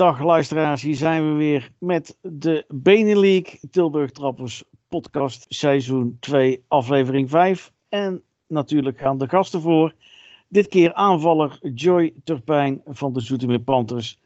dag 0.00 0.22
luisteraars, 0.22 0.82
hier 0.82 0.96
zijn 0.96 1.28
we 1.28 1.34
weer 1.34 1.70
met 1.78 2.16
de 2.22 2.64
Benelink 2.68 3.58
Tilburg 3.70 4.10
Trappers 4.10 4.64
podcast 4.88 5.46
seizoen 5.48 6.16
2 6.20 6.64
aflevering 6.68 7.30
5. 7.30 7.72
En 7.88 8.22
natuurlijk 8.46 8.98
gaan 8.98 9.18
de 9.18 9.28
gasten 9.28 9.60
voor. 9.60 9.94
Dit 10.48 10.68
keer 10.68 10.94
aanvaller 10.94 11.58
Joy 11.74 12.12
Turpijn 12.24 12.82
van 12.86 13.12
de 13.12 13.20
Zoetermeer 13.20 13.60
Panthers. 13.60 14.18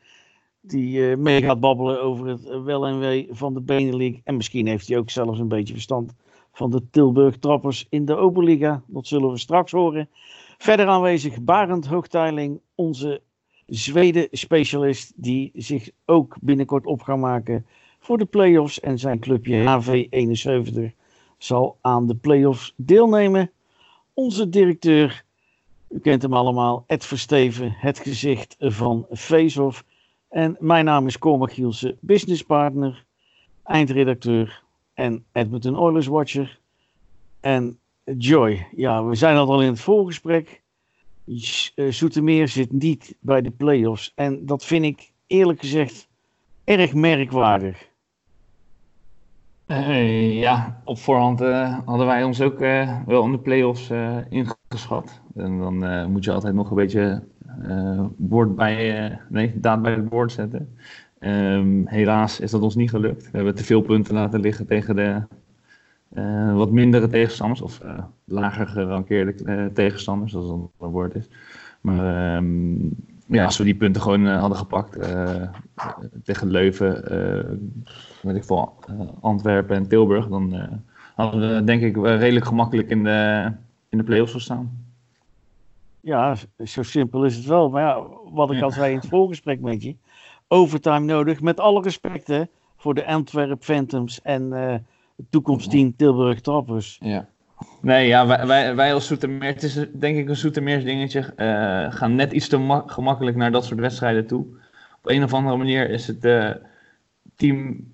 Die 0.60 0.98
uh, 0.98 1.16
mee 1.16 1.42
gaat 1.42 1.60
babbelen 1.60 2.02
over 2.02 2.26
het 2.26 2.62
wel 2.62 2.86
en 2.86 2.98
wee 2.98 3.28
van 3.30 3.54
de 3.54 3.60
Benelink. 3.60 4.20
En 4.24 4.36
misschien 4.36 4.66
heeft 4.66 4.88
hij 4.88 4.98
ook 4.98 5.10
zelfs 5.10 5.38
een 5.38 5.48
beetje 5.48 5.74
verstand 5.74 6.14
van 6.52 6.70
de 6.70 6.90
Tilburg 6.90 7.38
Trappers 7.38 7.86
in 7.88 8.04
de 8.04 8.16
Oberliga. 8.16 8.82
Dat 8.86 9.06
zullen 9.06 9.30
we 9.30 9.38
straks 9.38 9.72
horen. 9.72 10.08
Verder 10.58 10.86
aanwezig 10.86 11.42
Barend 11.42 11.86
Hoogteiling, 11.86 12.60
onze 12.74 13.22
Zweden-specialist, 13.66 15.12
die 15.16 15.50
zich 15.54 15.90
ook 16.04 16.36
binnenkort 16.40 16.86
op 16.86 17.02
gaat 17.02 17.18
maken 17.18 17.66
voor 17.98 18.18
de 18.18 18.24
play-offs. 18.24 18.80
En 18.80 18.98
zijn 18.98 19.18
clubje 19.18 19.82
HV71 19.82 20.94
zal 21.38 21.78
aan 21.80 22.06
de 22.06 22.14
play-offs 22.14 22.74
deelnemen. 22.76 23.50
Onze 24.14 24.48
directeur, 24.48 25.24
u 25.88 25.98
kent 25.98 26.22
hem 26.22 26.32
allemaal, 26.32 26.84
Ed 26.86 27.04
Versteven, 27.04 27.74
het 27.76 27.98
gezicht 27.98 28.56
van 28.58 29.06
Faceoff. 29.12 29.84
En 30.28 30.56
mijn 30.60 30.84
naam 30.84 31.06
is 31.06 31.18
Cormac 31.18 31.52
Gielsen, 31.52 31.98
businesspartner, 32.00 33.04
eindredacteur 33.62 34.62
en 34.94 35.24
Edmonton 35.32 35.78
Oilers 35.78 36.06
Watcher. 36.06 36.58
En 37.40 37.78
Joy, 38.18 38.66
ja, 38.76 39.04
we 39.04 39.14
zijn 39.14 39.36
al 39.36 39.62
in 39.62 39.68
het 39.68 39.80
voorgesprek. 39.80 40.62
Eh, 41.26 41.90
Zoetermeer 41.90 42.48
zit 42.48 42.72
niet 42.72 43.16
bij 43.20 43.42
de 43.42 43.50
play-offs. 43.50 44.12
En 44.14 44.46
dat 44.46 44.64
vind 44.64 44.84
ik 44.84 45.12
eerlijk 45.26 45.60
gezegd 45.60 46.08
erg 46.64 46.94
merkwaardig. 46.94 47.92
Uh, 49.66 50.40
ja, 50.40 50.80
op 50.84 50.98
voorhand 50.98 51.40
uh, 51.40 51.78
hadden 51.84 52.06
wij 52.06 52.24
ons 52.24 52.40
ook 52.40 52.58
wel 53.06 53.24
in 53.24 53.32
de 53.32 53.38
play-offs 53.38 53.90
ingeschat. 54.28 55.20
En 55.34 55.58
dan 55.58 56.10
moet 56.10 56.24
je 56.24 56.32
altijd 56.32 56.54
nog 56.54 56.70
een 56.70 56.76
beetje 56.76 57.22
woord 58.16 58.56
bij, 58.56 59.18
nee, 59.28 59.60
daad 59.60 59.82
bij 59.82 59.92
het 59.92 60.08
woord 60.08 60.32
zetten. 60.32 60.76
Um, 61.20 61.86
helaas 61.86 62.40
is 62.40 62.50
dat 62.50 62.62
ons 62.62 62.74
niet 62.74 62.90
gelukt. 62.90 63.22
We 63.22 63.36
hebben 63.36 63.54
te 63.54 63.64
veel 63.64 63.80
punten 63.80 64.14
laten 64.14 64.40
liggen 64.40 64.66
tegen 64.66 64.96
de 64.96 65.22
uh, 66.14 66.56
wat 66.56 66.70
mindere 66.70 67.08
tegenstanders, 67.08 67.60
of 67.60 67.80
uh, 67.84 67.98
lager 68.24 68.66
gerankeerde 68.66 69.34
uh, 69.44 69.66
tegenstanders, 69.66 70.32
zoals 70.32 70.48
dat 70.48 70.70
een 70.78 70.88
woord 70.88 71.14
is. 71.14 71.28
Maar 71.80 72.36
um, 72.36 72.94
ja, 73.26 73.44
als 73.44 73.58
we 73.58 73.64
die 73.64 73.74
punten 73.74 74.02
gewoon 74.02 74.26
hadden 74.26 74.58
gepakt 74.58 74.98
tegen 76.24 76.50
Leuven, 76.50 77.02
weet 78.22 78.36
ik 78.36 78.44
veel, 78.44 78.74
Antwerpen 79.20 79.76
en 79.76 79.88
Tilburg, 79.88 80.28
dan 80.28 80.54
hadden 81.14 81.54
we 81.54 81.64
denk 81.64 81.82
ik 81.82 81.96
redelijk 81.96 82.46
gemakkelijk 82.46 82.90
in 82.90 83.04
de, 83.04 83.52
in 83.88 83.98
de 83.98 84.04
play-offs 84.04 84.32
gestaan. 84.32 84.86
Ja, 86.00 86.36
zo 86.64 86.82
simpel 86.82 87.24
is 87.24 87.36
het 87.36 87.46
wel. 87.46 87.70
Maar 87.70 87.82
ja, 87.82 88.06
wat 88.32 88.50
ik 88.50 88.62
al 88.62 88.70
zei 88.70 88.92
in 88.92 88.98
het 88.98 89.08
voorgesprek 89.08 89.60
met 89.60 89.82
je, 89.82 89.96
overtime 90.48 91.00
nodig, 91.00 91.40
met 91.40 91.60
alle 91.60 91.82
respect 91.82 92.26
hè, 92.26 92.42
voor 92.76 92.94
de 92.94 93.06
Antwerp 93.06 93.64
Phantoms 93.64 94.22
en 94.22 94.52
toekomstteam 95.30 95.96
Tilburg 95.96 96.40
Trappers. 96.40 96.98
Ja. 97.00 97.26
Nee, 97.80 98.06
ja, 98.06 98.26
wij, 98.26 98.46
wij, 98.46 98.74
wij 98.74 98.94
als 98.94 99.06
Soetermeer, 99.06 99.48
het 99.48 99.62
is 99.62 99.86
denk 99.92 100.16
ik 100.16 100.28
een 100.28 100.36
Soetermeers 100.36 100.84
dingetje, 100.84 101.32
uh, 101.36 101.92
gaan 101.92 102.14
net 102.14 102.32
iets 102.32 102.48
te 102.48 102.82
gemakkelijk 102.86 103.36
naar 103.36 103.52
dat 103.52 103.64
soort 103.64 103.80
wedstrijden 103.80 104.26
toe. 104.26 104.46
Op 105.02 105.10
een 105.10 105.22
of 105.22 105.34
andere 105.34 105.56
manier 105.56 105.90
is 105.90 106.06
het 106.06 106.24
uh, 106.24 106.50
team 107.36 107.92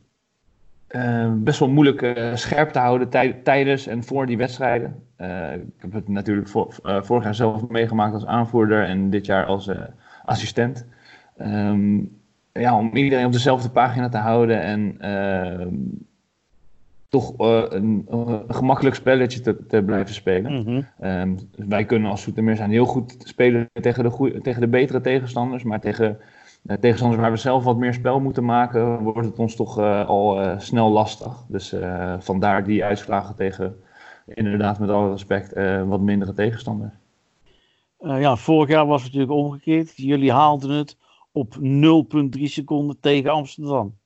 uh, 0.89 1.33
best 1.35 1.59
wel 1.59 1.69
moeilijk 1.69 2.31
scherp 2.35 2.71
te 2.71 2.79
houden 2.79 3.09
tij 3.09 3.33
tijdens 3.33 3.87
en 3.87 4.05
voor 4.05 4.27
die 4.27 4.37
wedstrijden. 4.37 5.03
ik 5.67 5.81
heb 5.81 5.93
het 5.93 6.09
natuurlijk 6.09 6.49
vorig 6.85 7.25
jaar 7.25 7.35
zelf 7.35 7.69
meegemaakt 7.69 8.15
als 8.15 8.27
aanvoerder 8.27 8.85
en 8.85 9.11
dit 9.11 9.27
jaar 9.27 9.45
als 9.45 9.71
assistent. 10.25 10.87
Um, 11.41 12.19
ja, 12.53 12.79
om 12.79 12.97
iedereen 12.97 13.27
op 13.27 13.33
dezelfde 13.33 13.71
pagina 13.71 14.09
te 14.09 14.19
houden 14.19 14.63
en 14.63 14.97
toch 17.11 17.41
uh, 17.41 17.63
een, 17.69 18.07
een, 18.09 18.45
gemakkelijk 18.49 18.97
spelletje 18.97 19.41
te, 19.41 19.67
te 19.67 19.83
blijven 19.83 20.15
spelen. 20.15 20.53
Mm 20.53 20.65
-hmm. 20.65 21.09
um, 21.09 21.39
wij 21.69 21.85
kunnen 21.85 22.11
als 22.11 22.23
Soetermeer 22.23 22.57
zijn 22.57 22.71
heel 22.71 22.85
goed 22.85 23.17
spelen 23.25 23.71
tegen 23.73 24.05
de, 24.05 24.11
goeie, 24.11 24.41
tegen 24.41 24.61
de 24.61 24.69
betere 24.69 25.01
tegenstanders, 25.01 25.63
maar 25.63 25.81
tegen 25.81 26.19
uh, 26.67 26.77
tegenstanders 26.77 27.21
waar 27.21 27.31
we 27.31 27.37
zelf 27.37 27.65
wat 27.65 27.77
meer 27.77 27.95
spel 27.95 28.21
moeten 28.21 28.45
maken, 28.45 28.99
wordt 28.99 29.29
het 29.29 29.39
ons 29.39 29.57
toch 29.57 29.79
uh, 29.79 30.07
al 30.07 30.55
snel 30.59 30.91
lastig. 30.91 31.45
Dus 31.49 31.75
vandaar 32.19 32.65
die 32.65 32.85
uitslagen 32.85 33.37
tegen, 33.37 33.77
inderdaad 34.27 34.79
met 34.79 34.89
alle 34.89 35.11
respect, 35.11 35.55
wat 35.87 36.01
mindere 36.01 36.33
tegenstanders. 36.33 36.93
ja, 37.99 38.37
vorig 38.37 38.69
jaar 38.69 38.87
was 38.87 39.03
het 39.03 39.13
natuurlijk 39.13 39.39
omgekeerd. 39.39 39.97
Jullie 39.97 40.33
haalden 40.33 40.71
het 40.71 40.97
op 41.33 41.55
0,3 41.55 42.43
seconden 42.43 43.01
tegen 43.01 43.31
Amsterdam. 43.31 43.99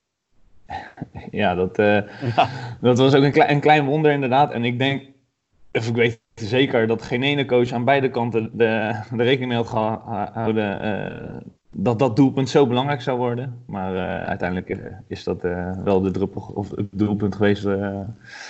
ja, 1.31 1.55
dat, 1.55 1.79
uh, 1.79 2.01
ja. 2.37 2.49
dat 2.81 2.99
was 2.99 3.15
ook 3.15 3.23
een, 3.23 3.33
klein, 3.33 3.51
een 3.51 3.61
klein 3.61 3.85
wonder 3.85 4.13
inderdaad. 4.13 4.53
En 4.53 4.65
ik 4.65 4.79
denk, 4.79 5.03
of 5.73 5.89
ik 5.89 5.95
weet 5.95 6.21
zeker, 6.35 6.87
dat 6.87 7.03
geen 7.03 7.23
ene 7.23 7.45
coach 7.45 7.73
aan 7.73 7.85
beide 7.85 8.11
kanten 8.11 8.51
de, 8.53 9.01
de 9.11 9.23
rekening 9.23 9.49
mee 9.49 9.57
had 9.57 9.69
gehouden 9.69 10.85
uh, 10.85 11.37
dat 11.77 11.99
dat 11.99 12.17
doelpunt 12.17 12.49
zo 12.49 12.67
belangrijk 12.67 13.01
zou 13.03 13.19
worden. 13.19 13.63
Maar 13.67 13.95
uh, 13.95 14.23
uiteindelijk 14.23 14.81
is 15.07 15.25
dat 15.25 15.43
wel 15.85 16.01
de 16.01 16.11
druppel 16.11 16.53
of 16.55 16.71
het 16.71 16.87
doelpunt 16.91 17.35
geweest 17.35 17.69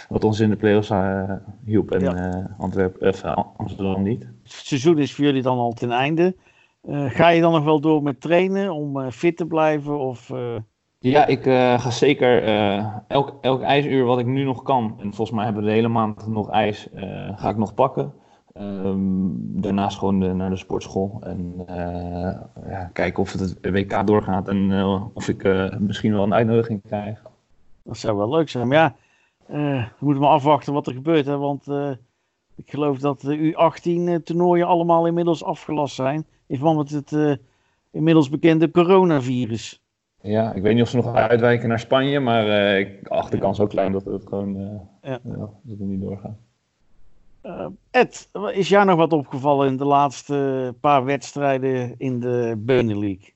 wat 0.09 0.25
ons 0.25 0.41
in 0.41 0.51
de 0.51 0.57
play-offs 0.57 0.93
hielp. 1.65 1.91
En 1.91 2.01
ja. 2.01 2.55
Antwerpen, 2.59 3.35
Amsterdam 3.57 4.03
niet. 4.03 4.23
Het 4.23 4.53
seizoen 4.53 4.99
is 4.99 5.15
voor 5.15 5.25
jullie 5.25 5.43
dan 5.43 5.59
al 5.59 5.73
ten 5.73 5.91
einde. 5.91 6.37
ga 6.89 7.29
je 7.29 7.41
dan 7.41 7.53
nog 7.53 7.65
wel 7.65 7.81
door 7.81 8.03
met 8.03 8.21
trainen 8.21 8.75
om 8.75 9.11
fit 9.11 9.37
te 9.37 9.47
blijven? 9.47 9.99
Of, 9.99 10.31
ja, 11.11 11.27
ik 11.27 11.47
uh, 11.47 11.79
ga 11.79 11.91
zeker 11.91 12.49
uh, 12.49 12.87
elk, 13.09 13.35
elk 13.41 13.63
ijsuur 13.63 14.05
wat 14.05 14.19
ik 14.19 14.27
nu 14.27 14.45
nog 14.45 14.63
kan, 14.63 14.95
en 14.99 15.15
volgens 15.15 15.31
mij 15.31 15.45
hebben 15.45 15.63
we 15.63 15.69
de 15.69 15.75
hele 15.75 15.89
maand 15.89 16.27
nog 16.27 16.51
ijs, 16.51 16.89
uh, 16.95 17.39
ga 17.39 17.49
ik 17.49 17.57
nog 17.57 17.75
pakken. 17.75 18.13
Um, 18.61 19.61
daarnaast 19.61 19.99
gewoon 19.99 20.37
naar 20.37 20.51
de 20.51 20.57
sportschool 20.57 21.19
en 21.21 21.65
ja, 22.69 22.91
kijken 22.93 23.23
of 23.23 23.33
het, 23.33 23.41
het 23.41 23.71
WK 23.71 24.07
doorgaat 24.07 24.49
en 24.49 24.85
of 25.15 25.29
ik 25.29 25.69
misschien 25.79 26.13
wel 26.13 26.23
een 26.23 26.35
uitnodiging 26.35 26.83
krijg. 26.83 27.23
Dat 27.83 27.97
zou 27.97 28.17
wel 28.17 28.31
leuk 28.31 28.49
zijn, 28.49 28.69
maar 28.69 28.77
ja, 28.77 28.95
we 29.99 30.05
moeten 30.05 30.23
maar 30.23 30.33
afwachten 30.33 30.73
wat 30.73 30.87
er 30.87 30.93
gebeurt. 30.93 31.27
Hè, 31.27 31.37
want 31.37 31.67
ik 32.55 32.71
geloof 32.71 32.99
dat 32.99 33.21
de 33.21 33.53
U18-toernooien 33.53 34.67
allemaal 34.67 35.07
inmiddels 35.07 35.45
afgelast 35.45 35.95
zijn 35.95 36.27
in 36.47 36.57
verband 36.57 36.77
met 36.77 37.11
het 37.11 37.39
inmiddels 37.91 38.29
bekende 38.29 38.71
coronavirus. 38.71 39.84
Ja, 40.27 40.53
ik 40.53 40.63
weet 40.63 40.75
niet 40.75 40.83
of 40.83 40.89
ze 40.89 40.97
nog 40.97 41.15
uitwijken 41.15 41.69
naar 41.69 41.79
Spanje, 41.79 42.21
maar 42.21 42.47
uh, 42.47 42.79
ik 42.79 43.09
acht 43.09 43.31
de 43.31 43.39
kans 43.39 43.61
ook 43.61 43.69
klein 43.69 43.93
dat 43.93 44.05
het 44.05 44.27
gewoon 44.27 44.57
uh, 44.57 44.81
ja. 45.03 45.19
Ja, 45.25 45.37
dat 45.37 45.79
het 45.79 45.79
niet 45.79 46.01
doorgaat. 46.01 46.37
Uh, 47.43 47.67
Ed, 47.91 48.29
is 48.53 48.69
jou 48.69 48.85
nog 48.85 48.97
wat 48.97 49.13
opgevallen 49.13 49.69
in 49.69 49.77
de 49.77 49.85
laatste 49.85 50.75
paar 50.81 51.05
wedstrijden 51.05 51.95
in 51.99 52.21
de 52.21 52.55
Benelux? 52.59 53.33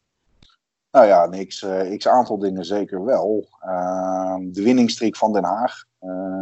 Nou 0.90 1.06
ja, 1.06 1.26
niks, 1.26 1.66
x 1.96 2.08
aantal 2.08 2.38
dingen 2.38 2.64
zeker 2.64 3.04
wel. 3.04 3.44
de 4.40 4.62
winningstreek 4.62 5.16
van 5.16 5.32
Den 5.32 5.44
Haag 5.44 5.84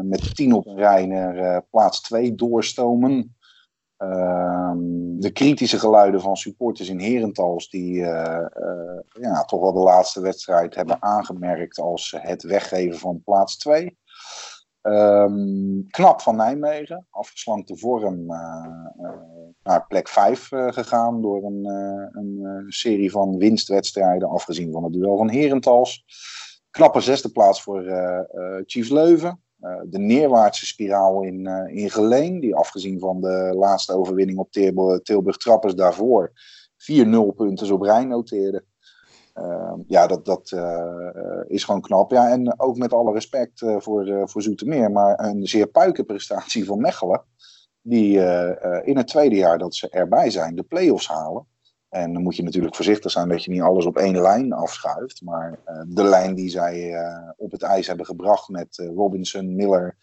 met 0.02 0.34
10 0.34 0.52
op 0.52 0.66
een 0.66 0.76
rij 0.76 1.06
naar 1.06 1.62
plaats 1.70 2.00
2 2.00 2.34
doorstomen. 2.34 3.35
Ehm, 3.96 4.78
de 5.18 5.30
kritische 5.32 5.78
geluiden 5.78 6.20
van 6.20 6.36
supporters 6.36 6.88
in 6.88 7.00
Herentals, 7.00 7.68
die 7.68 7.94
uh, 7.94 8.46
uh, 8.56 8.98
ja, 9.20 9.44
toch 9.44 9.60
wel 9.60 9.72
de 9.72 9.80
laatste 9.80 10.20
wedstrijd 10.20 10.74
hebben 10.74 11.02
aangemerkt 11.02 11.78
als 11.78 12.14
het 12.18 12.42
weggeven 12.42 12.98
van 12.98 13.22
plaats 13.24 13.56
2. 13.56 13.98
Um, 14.82 14.92
ehm, 14.92 15.86
knap 15.88 16.20
van 16.20 16.36
Nijmegen, 16.36 17.06
afgeslankte 17.10 17.76
vorm 17.76 18.30
uh, 18.30 18.66
naar 19.62 19.86
plek 19.86 20.08
5 20.08 20.48
gegaan 20.48 21.22
door 21.22 21.44
een, 21.44 21.64
een 22.12 22.64
serie 22.66 23.10
van 23.10 23.38
winstwedstrijden, 23.38 24.28
afgezien 24.28 24.72
van 24.72 24.84
het 24.84 24.92
duel 24.92 25.16
van 25.16 25.30
Herentals. 25.30 26.04
Knappe 26.70 27.00
zesde 27.00 27.30
plaats 27.30 27.62
voor 27.62 27.84
Chiefs 28.66 28.90
Leuven. 28.90 29.45
Eh, 29.60 29.80
de 29.84 29.98
neerwaartse 29.98 30.66
spiraal 30.66 31.22
in, 31.22 31.46
uh, 31.46 31.82
in 31.82 31.90
Geleen, 31.90 32.40
die 32.40 32.54
afgezien 32.54 32.98
van 32.98 33.20
de 33.20 33.52
laatste 33.54 33.92
overwinning 33.92 34.38
op 34.38 34.50
Tilburg, 35.02 35.36
Trappers 35.36 35.74
daarvoor, 35.74 36.32
vier 36.76 37.06
nulpunten 37.06 37.72
op 37.72 37.82
rij 37.82 38.04
noteerde. 38.04 38.64
Uh, 39.34 39.72
ja, 39.86 40.06
dat, 40.06 40.24
dat 40.24 40.50
uh, 40.50 41.40
is 41.46 41.64
gewoon 41.64 41.80
knap. 41.80 42.10
Ja, 42.10 42.30
en 42.30 42.60
ook 42.60 42.76
met 42.76 42.92
alle 42.92 43.12
respect 43.12 43.64
voor, 43.78 44.28
voor 44.28 44.42
Zoetermeer, 44.42 44.90
maar 44.90 45.20
een 45.20 45.46
zeer 45.46 45.66
puikenprestatie 45.66 46.64
van 46.64 46.80
Mechelen. 46.80 47.24
Die 47.82 48.18
in 48.84 48.96
het 48.96 49.06
tweede 49.06 49.36
jaar 49.36 49.58
dat 49.58 49.74
ze 49.74 49.88
erbij 49.88 50.30
zijn, 50.30 50.54
de 50.54 50.62
play-offs 50.62 51.08
halen. 51.08 51.46
En 51.88 52.12
dan 52.12 52.22
moet 52.22 52.36
je 52.36 52.42
natuurlijk 52.42 52.74
voorzichtig 52.74 53.10
zijn 53.10 53.28
dat 53.28 53.44
je 53.44 53.50
niet 53.50 53.60
alles 53.60 53.86
op 53.86 53.96
één 53.96 54.20
lijn 54.20 54.52
afschuift. 54.52 55.22
Maar 55.22 55.58
uh, 55.68 55.82
de 55.86 56.02
lijn 56.02 56.34
die 56.34 56.48
zij 56.48 56.92
uh, 56.92 57.30
op 57.36 57.50
het 57.50 57.62
ijs 57.62 57.86
hebben 57.86 58.06
gebracht 58.06 58.48
met 58.48 58.78
uh, 58.78 58.88
Robinson, 58.94 59.54
Miller, 59.54 59.96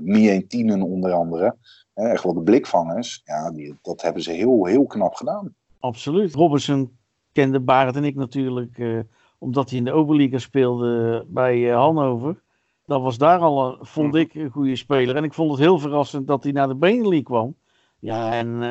Mietinen 0.00 0.82
onder 0.82 1.12
andere. 1.12 1.56
echt 1.94 2.22
wel 2.22 2.34
de 2.34 2.42
blikvangers. 2.42 3.20
Ja, 3.24 3.50
die, 3.50 3.78
dat 3.82 4.02
hebben 4.02 4.22
ze 4.22 4.32
heel, 4.32 4.64
heel 4.64 4.86
knap 4.86 5.14
gedaan. 5.14 5.54
Absoluut. 5.78 6.34
Robinson 6.34 6.98
kende 7.32 7.60
Barend 7.60 7.96
en 7.96 8.04
ik 8.04 8.14
natuurlijk 8.14 9.04
omdat 9.38 9.68
hij 9.68 9.78
in 9.78 9.84
de 9.84 9.92
Oberliga 9.92 10.38
speelde 10.38 11.24
bij 11.28 11.68
Hannover. 11.68 12.42
Dat 12.84 13.02
was 13.02 13.18
daar 13.18 13.38
al, 13.38 13.66
een, 13.66 13.86
vond 13.86 14.14
ik, 14.14 14.34
een 14.34 14.50
goede 14.50 14.76
speler. 14.76 15.16
En 15.16 15.24
ik 15.24 15.34
vond 15.34 15.50
het 15.50 15.60
heel 15.60 15.78
verrassend 15.78 16.26
dat 16.26 16.42
hij 16.42 16.52
naar 16.52 16.68
de 16.68 16.76
Benelux 16.76 17.22
kwam. 17.22 17.54
Ja, 17.98 18.32
en 18.32 18.62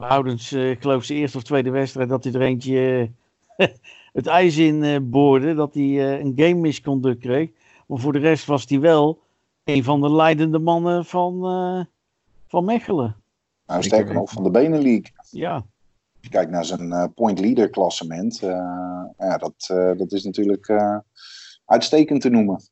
behoudens, 0.00 0.52
uh, 0.52 0.70
ik 0.70 0.80
geloof 0.80 1.04
zijn 1.04 1.18
eerste 1.18 1.36
of 1.36 1.42
tweede 1.42 1.70
wedstrijd, 1.70 2.08
dat 2.08 2.24
hij 2.24 2.32
er 2.32 2.40
eentje 2.40 3.10
uh, 3.56 3.66
het 4.12 4.26
ijs 4.26 4.56
in 4.56 4.82
uh, 4.82 4.96
boorde. 5.02 5.54
Dat 5.54 5.74
hij 5.74 6.20
een 6.20 6.32
game 6.36 6.54
misconduct 6.54 7.20
kreeg. 7.20 7.50
Maar 7.86 7.98
voor 7.98 8.12
de 8.12 8.18
rest 8.18 8.46
was 8.46 8.64
hij 8.68 8.80
wel 8.80 9.22
een 9.64 9.84
van 9.84 10.00
de 10.00 10.12
leidende 10.12 10.58
mannen 10.58 11.04
van, 11.04 11.40
van 12.46 12.64
Mechelen. 12.64 13.16
Nou, 13.66 13.82
sterker 13.82 14.14
nog, 14.14 14.30
van 14.30 14.42
de 14.42 14.50
Benelink. 14.50 15.10
Ja. 15.30 15.54
Als 15.54 15.64
je 16.20 16.28
kijkt 16.28 16.50
naar 16.50 16.64
zijn 16.64 17.14
point 17.14 17.40
leader 17.40 17.70
klassement, 17.70 18.38
ja, 19.18 19.36
dat, 19.38 19.54
dat 19.96 20.12
is 20.12 20.24
natuurlijk 20.24 20.72
uitstekend 21.64 22.20
te 22.20 22.28
noemen. 22.28 22.62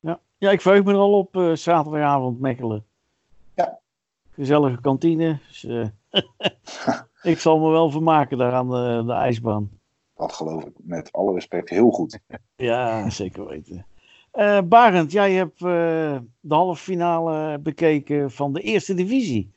Ja. 0.00 0.20
ja, 0.38 0.50
ik 0.50 0.60
verheug 0.60 0.84
me 0.84 0.92
er 0.92 0.98
al 0.98 1.18
op 1.18 1.50
zaterdagavond 1.54 2.40
Mechelen. 2.40 2.84
Ja. 3.54 3.78
Gezellige 4.30 4.80
kantine. 4.80 5.38
Dus, 5.48 5.66
ik 7.22 7.38
zal 7.38 7.58
me 7.58 7.70
wel 7.70 7.90
vermaken 7.90 8.38
daar 8.38 8.52
aan 8.52 8.70
de, 8.70 9.02
de 9.06 9.12
ijsbaan. 9.12 9.70
Dat 10.14 10.32
geloof 10.32 10.64
ik 10.64 10.72
met 10.76 11.12
alle 11.12 11.32
respect 11.32 11.68
heel 11.68 11.90
goed. 11.90 12.18
ja, 12.56 13.10
zeker 13.10 13.46
weten. 13.46 13.86
Uh, 14.34 14.60
Barend, 14.60 15.12
jij 15.12 15.32
hebt 15.32 15.60
uh, 15.60 15.68
de 16.40 16.54
halve 16.54 16.82
finale 16.82 17.58
bekeken 17.58 18.30
van 18.30 18.52
de 18.52 18.60
eerste 18.60 18.94
divisie. 18.94 19.54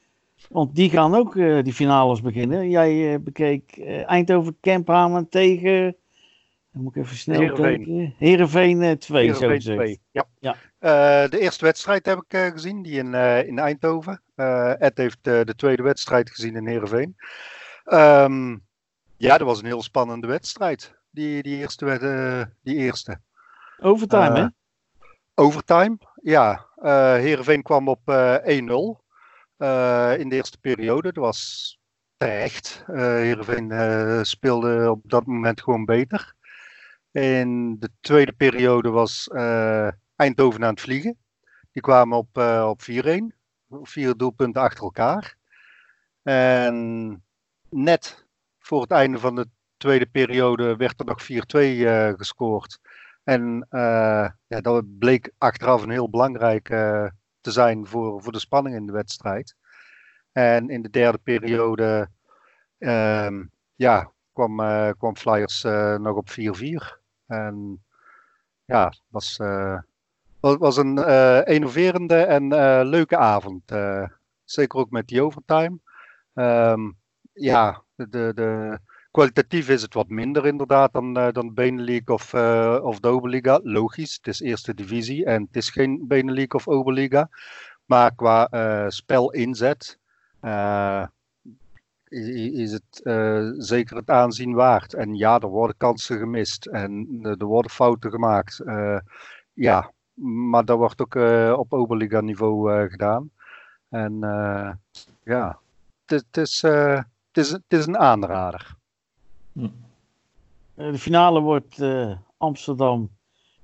Want 0.50 0.76
die 0.76 0.90
gaan 0.90 1.16
ook 1.16 1.36
uh, 1.36 1.64
die 1.64 1.74
finales 1.74 2.22
beginnen. 2.22 2.70
Jij 2.70 3.22
bekeek 3.22 3.80
Eindhoven 4.06 4.58
Kemphamen 4.60 5.30
tegen. 5.30 5.96
Dan 6.74 6.84
moet 6.84 6.96
ik 6.96 7.04
even 7.04 7.18
snel 7.18 7.40
Heerenveen. 7.40 7.86
kijken. 7.86 8.14
Heerenveen 8.18 8.98
2, 8.98 9.24
Heerenveen 9.24 9.62
zo 9.62 9.74
2. 9.76 10.00
Ja. 10.12 10.26
Ja. 10.40 10.56
Uh, 10.80 11.30
de 11.30 11.40
eerste 11.40 11.66
wedstrijd 11.66 12.06
heb 12.06 12.18
ik 12.18 12.34
uh, 12.34 12.46
gezien, 12.46 12.82
die 12.82 12.98
in, 12.98 13.14
uh, 13.14 13.48
in 13.48 13.60
Eindhoven. 13.60 14.22
Ed 14.80 14.98
heeft 14.98 15.24
de 15.24 15.54
tweede 15.56 15.84
wedstrijd 15.84 16.30
gezien 16.30 16.56
in 16.56 16.68
Heerenveen. 16.68 17.16
Um, 17.86 18.68
ja, 19.18 19.38
dat 19.38 19.48
was 19.48 19.60
een 19.60 19.66
heel 19.66 19.82
spannende 19.82 20.28
wedstrijd. 20.28 20.94
Die, 21.10 21.44
die 21.44 21.58
eerste. 21.58 22.52
die 22.64 22.76
eerste. 22.76 23.22
Overtime, 23.82 24.40
hè? 24.40 24.48
Overtime, 25.34 25.98
ja. 26.22 26.68
Heerenveen 27.18 27.62
kwam 27.62 27.88
op 27.88 28.02
1-0 28.02 28.04
in 30.18 30.30
de 30.30 30.36
eerste 30.36 30.58
periode. 30.62 31.14
Dat 31.14 31.24
was 31.24 31.80
terecht. 32.18 32.84
Heerenveen 32.86 34.26
speelde 34.26 34.92
op 34.92 35.10
dat 35.10 35.26
moment 35.26 35.62
gewoon 35.62 35.86
beter. 35.86 36.34
In 37.12 37.80
de 37.80 37.90
tweede 38.00 38.34
periode 38.34 38.90
was 38.90 39.28
Eindhoven 40.16 40.64
aan 40.64 40.70
het 40.70 40.82
vliegen. 40.82 41.18
Die 41.72 41.82
kwamen 41.82 42.18
op, 42.18 42.38
uh, 42.38 42.66
op 42.70 42.82
4-1. 42.82 43.39
Vier 43.70 44.18
doelpunten 44.18 44.62
achter 44.62 44.84
elkaar. 44.84 45.38
En 46.24 47.24
net 47.70 48.26
voor 48.60 48.82
het 48.82 48.92
einde 48.92 49.20
van 49.20 49.36
de 49.36 49.48
tweede 49.78 50.06
periode 50.06 50.76
werd 50.76 51.00
er 51.00 51.06
nog 51.06 51.24
4-2 51.24 51.28
uh, 51.28 52.14
gescoord. 52.14 52.80
En 53.24 53.68
uh, 53.72 54.30
ja, 54.48 54.62
dat 54.62 54.98
bleek 55.00 55.32
achteraf 55.38 55.84
een 55.84 55.90
heel 55.90 56.10
belangrijk 56.10 56.68
te 57.42 57.52
zijn 57.52 57.88
voor, 57.88 58.24
voor 58.24 58.32
de 58.32 58.40
spanning 58.40 58.76
in 58.76 58.86
de 58.86 58.92
wedstrijd. 58.92 59.56
En 60.32 60.70
in 60.70 60.82
de 60.82 60.90
derde 60.90 61.18
periode 61.18 62.10
ehm, 62.78 63.44
ja, 63.76 64.12
kwam, 64.34 64.58
kwam 64.98 65.16
Flyers 65.16 65.64
nog 65.98 66.16
op 66.16 66.30
4-4. 66.30 66.34
En 67.26 67.86
ja, 68.66 68.94
was 69.08 69.40
het 70.42 70.60
was 70.60 70.78
een 70.78 70.98
uh, 70.98 71.42
innoverende 71.46 72.16
en 72.16 72.44
uh, 72.44 72.82
leuke 72.84 73.18
avond. 73.18 73.72
Uh, 73.72 74.08
zeker 74.44 74.80
ook 74.80 74.90
met 74.90 75.08
die 75.08 75.24
overtime. 75.24 75.80
Um, 76.34 76.98
ja, 77.34 77.84
de, 77.96 78.32
de, 78.36 78.80
kwalitatief 79.12 79.70
is 79.70 79.82
het 79.82 79.94
wat 79.94 80.10
minder 80.10 80.46
inderdaad 80.46 80.94
dan, 80.94 81.14
dan 81.14 81.54
Benelink 81.54 82.10
of, 82.10 82.34
of 82.82 83.00
de 83.00 83.08
Oberliga. 83.08 83.60
Logisch, 83.64 84.16
het 84.16 84.28
is 84.28 84.40
eerste 84.40 84.74
divisie 84.74 85.26
en 85.26 85.42
het 85.42 85.56
is 85.56 85.70
geen 85.70 86.08
Benelink 86.08 86.54
of 86.54 86.68
Oberliga. 86.68 87.30
Maar 87.86 88.16
qua 88.16 88.48
spelinzet 88.90 90.00
is 92.10 92.72
het 92.72 93.02
zeker 93.58 93.96
het 93.96 94.10
aanzien 94.10 94.54
waard. 94.54 94.94
En 94.94 95.16
ja, 95.16 95.40
er 95.40 95.48
worden 95.48 95.78
kansen 95.78 96.18
gemist 96.18 96.66
en 96.66 97.20
er 97.22 97.46
worden 97.46 97.72
fouten 97.72 98.12
gemaakt. 98.12 98.64
ja, 99.54 99.92
maar 100.22 100.66
dat 100.66 100.78
wordt 100.78 101.02
ook 101.02 101.16
uh, 101.16 101.56
op 101.58 101.74
Oberliga 101.74 102.22
niveau 102.22 102.74
uh, 102.74 102.90
gedaan. 102.90 103.32
En 103.90 104.14
uh, 104.14 104.72
ja, 105.24 105.60
het 106.06 106.38
is, 106.38 106.62
het, 106.62 107.08
is, 107.32 107.60
is 107.68 107.86
een 107.86 107.98
aanrader. 107.98 108.76
De 110.74 110.98
finale 110.98 111.40
wordt 111.40 111.84
Amsterdam 112.38 113.10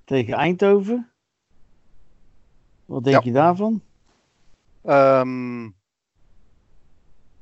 tegen 0.03 0.33
Eindhoven. 0.33 1.11
Wat 2.85 3.03
denk 3.03 3.15
ja. 3.15 3.21
je 3.23 3.31
daarvan? 3.31 3.81
Um, 4.83 5.75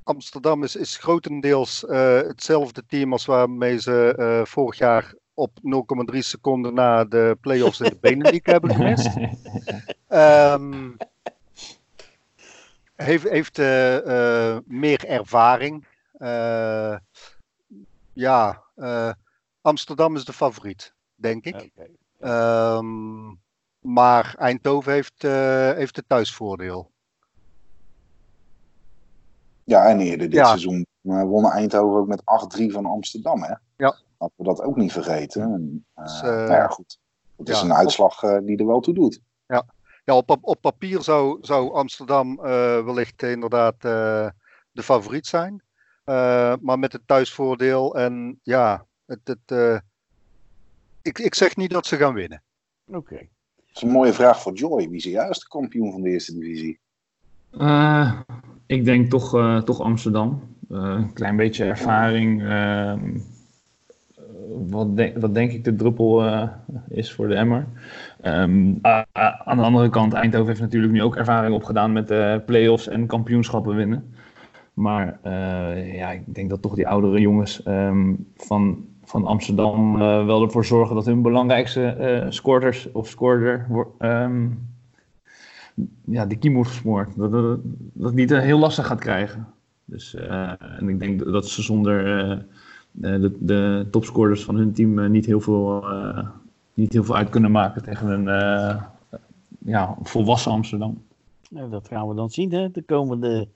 Amsterdam 0.04 0.64
is, 0.64 0.76
is 0.76 0.98
grotendeels 0.98 1.82
hetzelfde 1.88 2.86
team 2.86 3.12
als 3.12 3.26
waarmee 3.26 3.80
ze 3.80 4.44
vorig 4.48 4.78
jaar 4.78 5.14
op 5.34 5.60
0,3 6.12 6.18
seconden 6.18 6.74
na 6.74 7.06
de 7.06 7.38
play-offs 7.42 7.80
in 7.80 7.90
de 7.90 7.98
Benelux 8.02 8.46
hebben 8.46 8.76
gemist. 8.76 9.10
Um, 10.10 10.98
heeft 12.96 13.30
heeft 13.30 13.58
uh, 13.58 14.06
uh, 14.06 14.58
meer 14.66 15.06
ervaring. 15.06 15.86
Uh, 16.18 16.98
ja, 18.14 18.64
Amsterdam 19.62 20.16
is 20.16 20.26
de 20.26 20.34
favoriet, 20.34 20.94
denk 21.16 21.46
ik. 21.46 21.72
Okay. 21.76 22.78
Um, 22.78 23.42
maar 23.80 24.36
Eindhoven 24.38 24.94
heeft, 24.94 25.22
heeft 25.78 25.96
het 25.96 26.06
thuisvoordeel. 26.08 26.92
Ja, 29.64 29.86
en 29.88 30.00
eerder 30.00 30.30
dit 30.30 30.40
ja. 30.40 30.46
seizoen 30.46 30.86
wonnen 31.02 31.52
Eindhoven 31.52 32.00
ook 32.00 32.08
met 32.08 32.22
8-3 32.60 32.66
van 32.66 32.86
Amsterdam, 32.86 33.44
hè? 33.44 33.54
Ja. 33.76 33.98
Laten 34.18 34.36
we 34.38 34.44
dat 34.44 34.62
ook 34.62 34.76
niet 34.76 34.92
vergeten. 34.92 35.42
En, 35.42 35.86
uh, 35.98 36.04
dus, 36.04 36.22
uh, 36.22 36.28
nou 36.28 36.52
ja, 36.52 36.68
goed. 36.68 37.00
Het 37.38 37.50
is 37.50 37.60
ja, 37.60 37.66
een 37.66 37.74
uitslag 37.74 38.24
uh, 38.24 38.38
die 38.44 38.58
er 38.58 38.66
wel 38.66 38.80
toe 38.80 38.94
doet. 38.94 39.20
Ja, 39.46 39.66
ja 40.06 40.16
op, 40.16 40.38
op 40.42 40.62
papier 40.62 41.02
zou, 41.02 41.38
zou 41.42 41.74
Amsterdam 41.74 42.36
wellicht 42.86 43.24
inderdaad 43.24 43.82
de 44.72 44.84
favoriet 44.84 45.28
zijn. 45.28 45.64
maar 46.62 46.80
met 46.80 46.94
het 46.94 47.02
thuisvoordeel 47.06 47.96
en 47.96 48.40
ja, 48.44 48.86
het, 49.06 49.20
het, 49.24 49.82
ik, 51.02 51.20
ik 51.20 51.36
zeg 51.36 51.56
niet 51.56 51.72
dat 51.72 51.86
ze 51.86 51.98
gaan 51.98 52.14
winnen. 52.14 52.44
Oké. 52.86 52.98
Okay. 52.98 53.30
Dat 53.56 53.76
is 53.76 53.82
een 53.82 53.90
mooie 53.90 54.14
vraag 54.14 54.42
voor 54.42 54.54
Joy. 54.54 54.88
Wie 54.88 54.98
is 54.98 55.04
de 55.04 55.10
juiste 55.10 55.48
kampioen 55.48 55.92
van 55.92 56.02
de 56.02 56.10
eerste 56.10 56.34
divisie? 56.34 56.80
ik 58.66 58.86
denk 58.86 59.10
toch, 59.10 59.30
toch 59.64 59.82
Amsterdam. 59.82 60.56
een 60.70 61.14
klein 61.14 61.36
beetje 61.36 61.66
ervaring 61.66 62.42
wat, 64.70 64.98
denk, 64.98 65.18
wat 65.18 65.34
denk 65.34 65.52
ik 65.52 65.64
de 65.64 65.76
druppel 65.76 66.26
uh, 66.26 66.48
is 66.90 67.14
voor 67.14 67.28
de 67.28 67.36
emmer. 67.36 67.66
Uh, 68.24 68.62
aan 69.44 69.58
de 69.58 69.64
andere 69.64 69.90
kant, 69.90 70.14
Eindhoven 70.14 70.48
heeft 70.48 70.62
natuurlijk 70.62 70.94
nu 70.94 71.02
ook 71.02 71.16
ervaring 71.16 71.56
opgedaan 71.56 71.94
met 71.94 72.08
de 72.08 72.42
play-offs 72.46 72.88
en 72.88 73.08
kampioenschappen 73.08 73.76
winnen. 73.76 74.14
Maar 74.74 75.20
uh, 75.26 75.96
ja, 75.96 76.12
ik 76.12 76.36
denk 76.36 76.50
dat 76.50 76.62
toch 76.62 76.76
die 76.76 76.88
oudere 76.88 77.20
jongens 77.20 77.66
um, 77.68 78.28
van, 78.36 78.86
van 79.04 79.26
Amsterdam 79.26 79.98
wel 79.98 80.44
ervoor 80.44 80.66
zorgen 80.66 80.96
dat 80.96 81.06
hun 81.06 81.22
belangrijkste 81.22 82.26
scorers 82.30 82.92
of 82.92 83.08
scorer 83.08 83.68
um, 84.00 84.72
ja, 86.06 86.26
de 86.26 86.36
kiem 86.36 86.54
wordt 86.54 86.70
gesmoord. 86.70 87.18
Dat, 87.18 87.60
dat, 87.94 88.14
niet 88.14 88.30
heel 88.30 88.60
lastig 88.60 88.88
gaat 88.88 89.00
krijgen. 89.00 89.48
Dus, 89.86 90.16
en 90.80 90.90
ik 90.90 91.00
denk 91.00 91.26
dat 91.26 91.48
ze 91.48 91.62
zonder 91.62 92.46
de, 92.94 93.32
de 93.40 93.88
topscorers 93.92 94.44
van 94.44 94.56
hun 94.56 94.74
team 94.74 95.12
niet 95.12 95.26
heel 95.26 95.42
veel, 95.42 95.92
uh, 95.94 96.28
niet 96.74 96.94
heel 96.94 97.04
veel 97.04 97.16
uit 97.16 97.30
kunnen 97.30 97.52
maken 97.52 97.84
tegen 97.84 98.08
een 98.08 98.26
uh, 98.26 98.82
ja, 99.66 99.98
volwassen 100.02 100.52
Amsterdam. 100.52 101.04
Ja, 101.50 101.68
dat 101.68 101.88
gaan 101.88 102.08
we 102.08 102.16
dan 102.16 102.30
zien, 102.30 102.52
hè? 102.52 102.72
De 102.72 102.84
komende. 102.84 103.48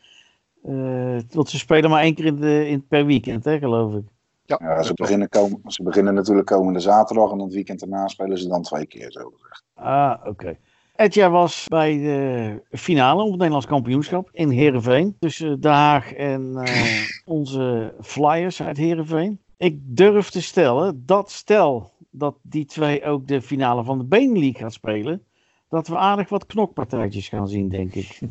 Uh, 0.65 1.19
want 1.31 1.49
ze 1.49 1.57
spelen 1.57 1.89
maar 1.89 2.01
één 2.01 2.15
keer 2.15 2.25
in 2.25 2.35
de, 2.35 2.67
in, 2.67 2.87
per 2.87 3.05
weekend, 3.05 3.45
hè, 3.45 3.57
geloof 3.57 3.93
ik. 3.93 4.03
Ja, 4.45 4.57
Ja, 4.59 4.83
ze, 4.83 4.93
beginnen 4.93 5.29
komen, 5.29 5.61
ze 5.65 5.83
beginnen 5.83 6.13
natuurlijk 6.13 6.47
komende 6.47 6.79
zaterdag 6.79 7.31
en 7.31 7.39
het 7.39 7.53
weekend 7.53 7.79
daarna 7.79 8.07
spelen 8.07 8.37
ze 8.37 8.47
dan 8.47 8.61
twee 8.61 8.85
keer 8.85 9.11
zo 9.11 9.31
gezegd. 9.35 9.63
Ah, 9.73 10.13
oké. 10.25 10.57
Etja 10.97 11.29
was 11.29 11.65
bij 11.67 11.97
de 11.97 12.61
finale 12.71 13.21
op 13.21 13.27
het 13.27 13.35
Nederlands 13.35 13.65
kampioenschap 13.65 14.29
in 14.31 14.49
Heerenveen. 14.49 15.15
Tussen 15.19 15.61
Den 15.61 15.71
Haag 15.71 16.13
en 16.13 16.55
eh, 16.55 17.01
onze 17.25 17.93
Flyers 18.01 18.61
uit 18.61 18.77
Heerenveen. 18.77 19.39
Ik 19.57 19.79
durf 19.83 20.29
te 20.29 20.41
stellen 20.41 21.03
dat 21.05 21.31
stel 21.31 21.91
dat 22.09 22.35
die 22.41 22.65
twee 22.65 23.03
ook 23.03 23.27
de 23.27 23.41
finale 23.41 23.83
van 23.83 23.97
de 23.97 24.03
Benelink 24.03 24.57
gaat 24.57 24.73
spelen. 24.73 25.23
Dat 25.69 25.87
we 25.87 25.97
aardig 25.97 26.29
wat 26.29 26.45
knokpartijtjes 26.45 27.29
gaan 27.29 27.47
zien, 27.47 27.69
denk 27.69 27.93
ik. 27.93 28.19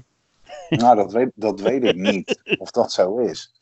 Nou, 0.68 0.96
dat 0.96 1.12
weet, 1.12 1.30
dat 1.34 1.60
weet 1.60 1.84
ik 1.84 1.96
niet 1.96 2.40
of 2.58 2.70
dat 2.70 2.92
zo 2.92 3.16
is. 3.16 3.52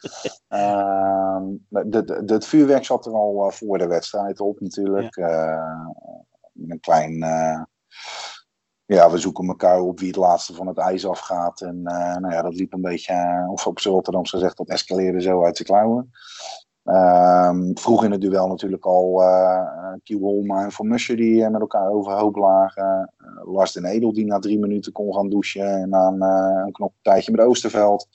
De- 1.68 2.22
het 2.26 2.46
vuurwerk 2.46 2.84
zat 2.84 3.06
er 3.06 3.12
al 3.12 3.46
eh, 3.46 3.52
voor 3.52 3.78
de 3.78 3.86
wedstrijd 3.86 4.40
op 4.40 4.60
natuurlijk. 4.60 5.16
Eh, 5.16 5.86
een 6.68 6.80
klein... 6.80 7.24
ja, 8.86 9.10
we 9.10 9.18
zoeken 9.18 9.48
elkaar 9.48 9.80
op 9.80 9.98
wie 9.98 10.08
het 10.08 10.16
laatste 10.16 10.54
van 10.54 10.66
het 10.66 10.78
ijs 10.78 11.06
afgaat. 11.06 11.60
En 11.60 11.80
eh, 11.84 12.16
nou 12.16 12.34
ja, 12.34 12.42
dat 12.42 12.54
liep 12.54 12.72
een 12.72 12.80
beetje, 12.80 13.12
eh, 13.12 13.50
of 13.50 13.66
op 13.66 13.80
z'n 13.80 13.88
Rotterdams 13.88 14.30
gezegd, 14.30 14.56
dat 14.56 14.68
escaleerde 14.68 15.20
zo 15.20 15.44
uit 15.44 15.56
de 15.56 15.64
klauwen. 15.64 16.10
Ehm, 16.84 17.70
vroeg 17.74 18.04
in 18.04 18.10
het 18.10 18.20
duel 18.20 18.48
natuurlijk 18.48 18.84
al 18.84 19.22
eh 19.22 19.74
Kiel 20.02 20.18
Holma 20.18 20.62
en 20.62 20.72
Van 20.72 20.88
Musje 20.88 21.16
die 21.16 21.44
eh, 21.44 21.50
met 21.50 21.60
elkaar 21.60 21.90
overhoop 21.90 22.36
lagen. 22.36 23.12
Eh, 23.16 23.52
Lars 23.52 23.72
den 23.72 23.84
Edel 23.84 24.12
die 24.12 24.24
na 24.24 24.38
drie 24.38 24.58
minuten 24.58 24.92
kon 24.92 25.14
gaan 25.14 25.28
douchen 25.28 25.80
en 25.80 25.88
na 25.88 26.06
een, 26.06 26.22
een 26.66 26.72
knoppartijtje 26.72 27.32
met 27.32 27.40
Oosterveld. 27.40 28.08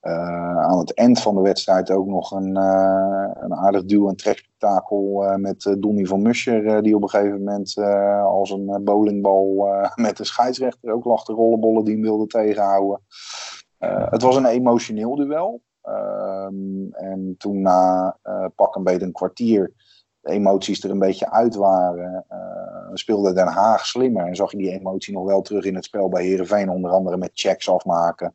Aan 0.00 0.78
het 0.78 0.94
eind 0.94 1.20
van 1.20 1.34
de 1.34 1.40
wedstrijd 1.40 1.90
ook 1.90 2.06
nog 2.06 2.30
een, 2.30 2.56
een 2.56 3.54
aardig 3.54 3.84
duw- 3.84 4.08
en 4.08 4.16
trekspektakel 4.16 5.24
eh, 5.24 5.36
met 5.36 5.76
Donny 5.78 6.04
van 6.04 6.22
Muscher 6.22 6.82
die 6.82 6.96
op 6.96 7.02
een 7.02 7.10
gegeven 7.10 7.38
moment 7.38 7.78
als 8.24 8.50
een 8.50 8.80
bowlingbal 8.84 9.68
met 9.94 10.16
de 10.16 10.24
scheidsrechter 10.24 10.92
ook 10.92 11.04
lag 11.04 11.24
te 11.24 11.32
rollenbollen 11.32 11.84
die 11.84 11.94
hem 11.94 12.02
wilde 12.02 12.26
tegenhouden. 12.26 13.00
Het 14.10 14.22
was 14.22 14.36
een 14.36 14.46
emotioneel 14.46 15.16
duel. 15.16 15.60
Ehm, 15.88 16.92
en 16.92 17.34
toen 17.38 17.60
na 17.60 18.16
eh, 18.22 18.46
pak 18.54 18.74
een 18.74 18.84
beetje 18.84 19.06
een 19.06 19.12
kwartier 19.12 19.72
de 20.20 20.30
emoties 20.30 20.84
er 20.84 20.90
een 20.90 20.98
beetje 20.98 21.30
uit 21.30 21.54
waren, 21.54 22.24
eh, 22.28 22.90
speelde 22.92 23.32
Den 23.32 23.46
Haag 23.46 23.86
slimmer. 23.86 24.26
En 24.26 24.36
zag 24.36 24.50
je 24.50 24.58
die 24.58 24.72
emotie 24.72 25.14
nog 25.14 25.24
wel 25.24 25.42
terug 25.42 25.64
in 25.64 25.74
het 25.74 25.84
spel 25.84 26.08
bij 26.08 26.24
Herenveen, 26.24 26.70
onder 26.70 26.90
andere 26.90 27.16
met 27.16 27.30
checks 27.32 27.68
afmaken. 27.68 28.34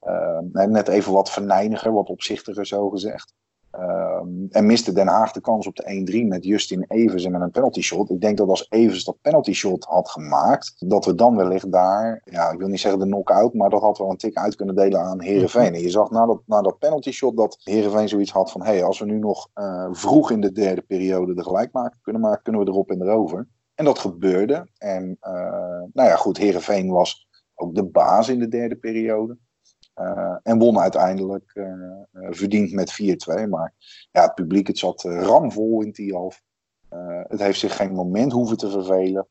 Ehm, 0.00 0.70
net 0.70 0.88
even 0.88 1.12
wat 1.12 1.30
verneiniger, 1.30 1.92
wat 1.92 2.08
opzichtiger 2.08 2.66
zo 2.66 2.90
gezegd. 2.90 3.34
Ehm, 3.70 4.46
en 4.50 4.66
miste 4.66 4.92
Den 4.92 5.06
Haag 5.06 5.32
de 5.32 5.40
kans 5.40 5.66
op 5.66 5.76
de 5.76 5.84
1-3 5.86 6.26
met 6.26 6.44
Justin 6.44 6.84
Evers 6.88 7.24
en 7.24 7.32
met 7.32 7.40
een 7.40 7.50
penalty 7.50 7.80
shot. 7.80 8.10
Ik 8.10 8.20
denk 8.20 8.36
dat 8.36 8.48
als 8.48 8.66
Evers 8.68 9.04
dat 9.04 9.20
penalty 9.20 9.52
shot 9.52 9.84
had 9.84 10.08
gemaakt, 10.08 10.74
dat 10.78 11.04
we 11.04 11.14
dan 11.14 11.36
wellicht 11.36 11.72
daar, 11.72 12.20
ja, 12.24 12.50
ik 12.50 12.58
wil 12.58 12.68
niet 12.68 12.80
zeggen 12.80 13.00
de 13.00 13.06
knock-out, 13.06 13.54
maar 13.54 13.70
dat 13.70 13.80
had 13.80 13.98
wel 13.98 14.10
een 14.10 14.16
tik 14.16 14.36
uit 14.36 14.54
kunnen 14.54 14.74
delen 14.74 15.00
aan 15.00 15.22
Herenveen. 15.22 15.74
En 15.74 15.80
je 15.80 15.90
zag 15.90 16.10
na 16.10 16.26
dat, 16.26 16.40
na 16.46 16.62
dat 16.62 16.78
penalty 16.78 17.10
shot 17.10 17.36
dat 17.36 17.60
Herenveen 17.62 18.08
zoiets 18.08 18.32
had 18.32 18.50
van: 18.50 18.62
hé, 18.62 18.72
hey, 18.72 18.84
als 18.84 18.98
we 18.98 19.04
nu 19.04 19.18
nog 19.18 19.48
eh, 19.54 19.88
vroeg 19.90 20.30
in 20.30 20.40
de 20.40 20.52
derde 20.52 20.82
periode 20.82 21.34
de 21.34 21.42
gelijk 21.42 21.72
maken 21.72 21.98
kunnen 22.02 22.22
maken, 22.22 22.42
kunnen 22.42 22.64
we 22.64 22.70
erop 22.70 22.90
en 22.90 23.02
erover. 23.02 23.48
En 23.74 23.84
dat 23.84 23.98
gebeurde. 23.98 24.68
En 24.78 25.16
eh, 25.20 25.32
nou 25.92 26.08
ja, 26.08 26.16
goed, 26.16 26.38
Herenveen 26.38 26.90
was 26.90 27.28
ook 27.54 27.74
de 27.74 27.84
baas 27.84 28.28
in 28.28 28.38
de 28.38 28.48
derde 28.48 28.76
periode. 28.76 29.38
Uh, 29.96 30.36
en 30.42 30.58
won 30.58 30.78
uiteindelijk 30.78 31.50
uh, 31.54 31.66
uh, 32.12 32.28
verdiend 32.30 32.72
met 32.72 32.92
4-2. 33.44 33.48
Maar 33.48 33.74
ja, 34.10 34.22
het 34.22 34.34
publiek 34.34 34.66
het 34.66 34.78
zat 34.78 35.02
ramvol 35.02 35.82
in 35.82 35.92
Tialf. 35.92 36.42
het 37.28 37.40
heeft 37.40 37.58
zich 37.58 37.76
geen 37.76 37.92
moment 37.92 38.32
hoeven 38.32 38.56
te 38.56 38.70
vervelen. 38.70 39.28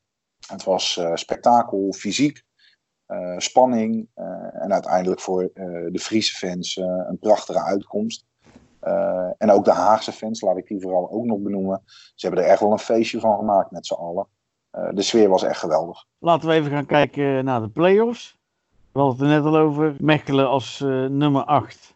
Het 0.48 0.64
was 0.64 1.02
spektakel, 1.14 1.94
fysiek, 1.94 2.44
spanning. 3.38 4.10
en 4.54 4.74
uiteindelijk 4.74 5.22
voor 5.22 5.52
de 5.92 6.00
Friese 6.00 6.36
fans 6.36 6.76
een 6.76 7.18
prachtige 7.20 7.64
uitkomst. 7.64 8.26
en 9.38 9.52
ook 9.52 9.66
de 9.66 9.72
Haagse 9.72 10.12
fans, 10.12 10.42
laat 10.42 10.58
ik 10.58 10.68
die 10.68 10.82
vooral 10.82 11.12
ook 11.12 11.26
nog 11.26 11.40
benoemen. 11.40 11.82
Ze 12.16 12.28
hebben 12.28 12.44
er 12.44 12.50
echt 12.50 12.60
wel 12.60 12.72
een 12.72 12.80
feestje 12.80 13.20
van 13.20 13.38
gemaakt 13.38 13.72
met 13.72 13.86
z'n 13.86 13.94
allen. 13.94 14.28
de 14.72 15.02
sfeer 15.02 15.30
was 15.30 15.44
echt 15.44 15.60
geweldig. 15.60 16.06
Laten 16.20 16.50
we 16.50 16.54
even 16.54 16.72
gaan 16.72 16.86
kijken 16.86 17.46
naar 17.46 17.62
de 17.62 17.70
play-offs. 17.70 18.39
We 18.92 19.00
hadden 19.00 19.28
het 19.28 19.38
er 19.38 19.44
net 19.44 19.54
al 19.54 19.60
over. 19.60 19.96
Mechelen 20.00 20.48
als 20.48 20.82
uh, 20.82 21.06
nummer 21.06 21.44
8 21.44 21.96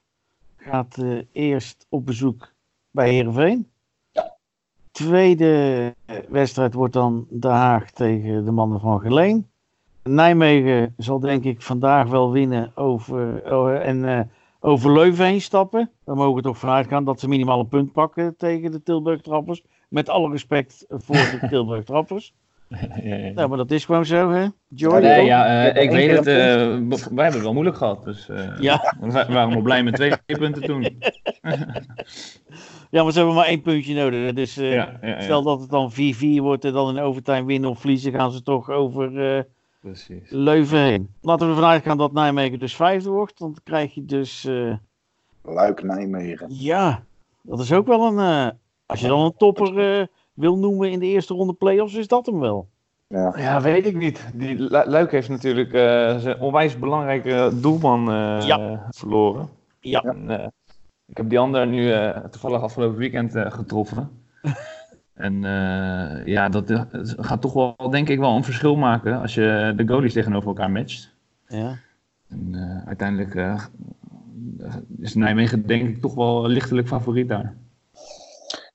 gaat 0.57 0.97
uh, 0.97 1.21
eerst 1.31 1.85
op 1.89 2.05
bezoek 2.05 2.51
bij 2.91 3.09
Heerenveen. 3.09 3.69
Ja. 4.11 4.35
Tweede 4.91 5.95
wedstrijd 6.29 6.73
wordt 6.73 6.93
dan 6.93 7.27
De 7.29 7.47
Haag 7.47 7.91
tegen 7.91 8.45
de 8.45 8.51
mannen 8.51 8.79
van 8.79 8.99
Geleen. 8.99 9.47
Nijmegen 10.03 10.93
zal 10.97 11.19
denk 11.19 11.43
ik 11.43 11.61
vandaag 11.61 12.07
wel 12.07 12.31
winnen 12.31 12.71
over, 12.75 13.51
uh, 13.51 13.87
en 13.87 14.29
over 14.59 14.93
Leuven 14.93 15.25
heen 15.25 15.41
stappen. 15.41 15.91
Dan 16.03 16.17
mogen 16.17 16.35
we 16.35 16.41
toch 16.41 16.57
vanuit 16.57 16.87
gaan 16.87 17.03
dat 17.03 17.19
ze 17.19 17.27
minimaal 17.27 17.59
een 17.59 17.67
punt 17.67 17.91
pakken 17.91 18.37
tegen 18.37 18.71
de 18.71 18.83
Tilburg 18.83 19.21
Trappers. 19.21 19.63
Met 19.89 20.09
alle 20.09 20.29
respect 20.29 20.85
voor 20.89 21.15
de 21.15 21.39
Tilburg 21.49 21.83
Trappers. 21.83 22.33
Ja, 23.03 23.15
ja. 23.15 23.31
Nou, 23.31 23.49
maar 23.49 23.57
dat 23.57 23.71
is 23.71 23.85
gewoon 23.85 24.05
zo, 24.05 24.31
hè? 24.31 24.47
Joy, 24.67 24.93
ja, 24.93 24.99
nee, 24.99 25.25
ja, 25.25 25.73
uh, 25.75 25.83
ik 25.83 25.91
weet 25.91 26.11
het. 26.11 26.27
Uh, 26.27 26.33
wij 26.35 27.23
hebben 27.23 27.33
het 27.33 27.41
wel 27.41 27.53
moeilijk 27.53 27.77
gehad. 27.77 28.03
Dus 28.03 28.29
uh, 28.29 28.59
ja. 28.59 28.95
we 28.99 29.11
waren 29.11 29.49
nog 29.49 29.63
blij 29.63 29.83
met 29.83 29.95
twee 29.95 30.13
punten 30.25 30.61
toen. 30.61 30.81
ja, 32.91 33.03
maar 33.03 33.11
ze 33.11 33.17
hebben 33.17 33.35
maar 33.35 33.45
één 33.45 33.61
puntje 33.61 33.95
nodig. 33.95 34.33
Dus 34.33 34.55
ja, 34.55 34.99
stel 35.19 35.43
dat 35.43 35.59
het 35.59 35.69
dan 35.69 35.91
4-4 35.91 35.95
wordt 36.41 36.65
en 36.65 36.73
dan 36.73 36.97
in 36.97 37.03
overtime 37.03 37.45
winnen 37.45 37.69
of 37.69 37.79
verliezen, 37.79 38.11
gaan 38.11 38.31
ze 38.31 38.43
toch 38.43 38.69
over 38.69 39.45
Precies. 39.79 40.29
Leuven 40.29 40.79
heen. 40.79 41.09
Laten 41.21 41.47
we 41.47 41.53
ervan 41.53 41.69
uitgaan 41.69 41.97
dat 41.97 42.13
Nijmegen 42.13 42.59
dus 42.59 42.75
vijfde 42.75 43.09
wordt. 43.09 43.37
Dan 43.37 43.57
krijg 43.63 43.93
je 43.93 44.05
dus... 44.05 44.49
Luik 45.41 45.83
Nijmegen. 45.83 46.47
Ja, 46.49 47.03
dat 47.41 47.59
is 47.59 47.73
ook 47.73 47.87
wel 47.87 48.17
een... 48.17 48.53
als 48.85 48.99
je 48.99 49.07
dan 49.07 49.19
een 49.19 49.37
topper 49.37 50.07
wil 50.33 50.57
noemen 50.57 50.91
in 50.91 50.99
de 50.99 51.05
eerste 51.05 51.33
ronde 51.33 51.53
play-offs, 51.53 51.93
is 51.93 52.07
dat 52.07 52.25
hem 52.25 52.39
wel. 52.39 52.67
Ja, 53.07 53.33
ja 53.37 53.61
weet 53.61 53.85
ik 53.85 53.95
niet. 53.95 54.25
Die 54.33 54.59
Luik 54.69 55.11
heeft 55.11 55.29
natuurlijk 55.29 55.73
uh, 55.73 56.17
zijn 56.17 56.39
onwijs 56.39 56.79
belangrijke 56.79 57.51
doelman 57.61 58.09
uh, 58.09 58.41
ja. 58.41 58.87
verloren. 58.89 59.49
Ja. 59.79 60.01
En, 60.01 60.23
uh, 60.29 60.47
ik 61.05 61.17
heb 61.17 61.29
die 61.29 61.39
ander 61.39 61.67
nu 61.67 61.93
toevallig 62.29 62.61
afgelopen 62.61 62.97
weekend 62.97 63.31
getroffen. 63.35 64.09
en 65.13 65.41
ja, 66.25 66.49
dat 66.49 66.85
gaat 66.99 67.41
toch 67.41 67.53
wel, 67.53 67.89
denk 67.89 68.09
ik, 68.09 68.19
wel 68.19 68.35
een 68.35 68.43
verschil 68.43 68.75
maken 68.75 69.21
als 69.21 69.33
je 69.33 69.73
de 69.75 69.87
goalies 69.87 70.13
tegenover 70.13 70.47
elkaar 70.47 70.71
matcht. 70.71 71.15
Ja. 71.47 71.77
En 72.29 72.55
uiteindelijk 72.85 73.59
is 74.99 75.15
Nijmegen, 75.15 75.67
denk 75.67 75.89
ik, 75.89 76.01
toch 76.01 76.15
wel 76.15 76.47
lichtelijk 76.47 76.87
favoriet 76.87 77.27
daar. 77.27 77.55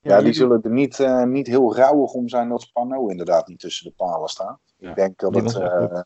Ja, 0.08 0.22
die 0.22 0.32
zullen 0.32 0.62
er 0.62 0.70
niet, 0.70 0.98
uh, 0.98 1.22
niet 1.22 1.46
heel 1.46 1.76
rauwig 1.76 2.12
om 2.12 2.28
zijn 2.28 2.48
dat 2.48 2.62
Spano 2.62 3.06
inderdaad 3.06 3.48
niet 3.48 3.60
tussen 3.60 3.86
de 3.86 3.92
palen 3.96 4.28
staat. 4.28 4.58
Ja, 4.76 4.90
ik, 4.90 4.96
denk 4.96 5.18
dat 5.18 5.34
het, 5.34 5.54
uh, 5.54 6.00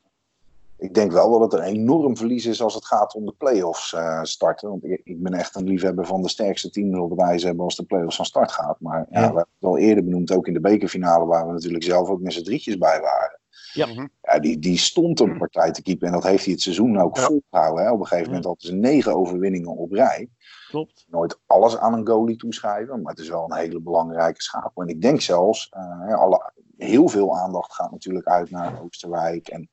ik 0.77 0.95
denk 0.95 1.13
wel 1.13 1.39
dat 1.39 1.53
het 1.53 1.61
een 1.61 1.67
enorm 1.67 2.17
verlies 2.17 2.47
is 2.47 2.63
als 2.63 2.75
het 2.75 2.85
gaat 2.85 3.15
om 3.15 3.27
de 3.27 3.35
play-offs 3.39 3.93
uh, 3.93 4.23
starten. 4.23 4.69
Want 4.69 4.85
ik, 4.85 5.01
ik, 5.05 5.23
ben 5.23 5.33
echt 5.33 5.57
een 5.57 5.65
liefhebber 5.65 6.07
van 6.07 6.23
de 6.23 6.29
sterkste 6.29 6.71
team 6.71 7.01
op 7.01 7.09
de 7.09 7.25
wijze 7.25 7.47
hebben 7.47 7.65
als 7.65 7.77
de 7.77 7.85
play-offs 7.85 8.17
van 8.17 8.25
start 8.25 8.53
gaat. 8.53 8.81
Maar 8.81 9.07
ja. 9.11 9.21
ja. 9.21 9.21
we 9.21 9.25
hebben 9.25 9.47
het 9.61 9.69
al 9.69 9.79
eerder 9.79 10.05
benoemd, 10.05 10.33
ook 10.33 10.47
in 10.47 10.55
de 10.55 10.61
bekerfinale 10.61 11.27
waar 11.27 11.47
we 11.47 11.53
natuurlijk 11.53 11.85
zelf 11.85 12.09
ook 12.09 12.21
met 12.21 12.33
z'n 12.33 12.43
drietjes 12.43 12.79
bij 12.79 13.01
waren. 13.01 13.41
Ja. 13.73 14.09
ja 14.23 14.39
die, 14.39 14.59
die 14.59 14.79
stond 14.79 15.21
een 15.21 15.39
partij 15.39 15.71
te 15.71 15.83
keepen 15.83 16.07
en 16.07 16.13
dat 16.13 16.23
heeft 16.23 16.45
hij 16.45 16.53
het 16.53 16.63
seizoen 16.63 17.01
ook 17.01 17.17
ja. 17.17 17.23
volgehouden. 17.23 17.85
Hè. 17.85 17.91
Op 17.91 18.01
een 18.01 18.07
gegeven 18.07 18.29
moment 18.29 18.45
hadden 18.45 18.67
ze 18.67 18.75
negen 18.75 19.15
overwinningen 19.15 19.77
op 19.77 19.93
rij. 19.93 20.29
Klopt. 20.69 21.07
Nooit 21.09 21.41
alles 21.47 21.77
aan 21.77 21.93
een 21.93 22.07
goalie 22.07 22.37
toeschrijven, 22.37 23.03
maar 23.03 23.13
het 23.13 23.23
is 23.23 23.29
wel 23.29 23.45
een 23.45 23.57
hele 23.57 23.81
belangrijke 23.81 24.43
schakel. 24.43 24.83
En 24.83 24.89
ik 24.89 25.01
denk 25.01 25.21
zelfs, 25.21 25.73
uh, 25.77 26.15
alle, 26.15 26.53
heel 26.77 27.09
veel 27.09 27.39
aandacht 27.39 27.75
gaat 27.75 27.91
natuurlijk 27.91 28.27
uit 28.27 28.51
naar 28.51 28.83
Oosterwijk 28.83 29.49
en 29.49 29.71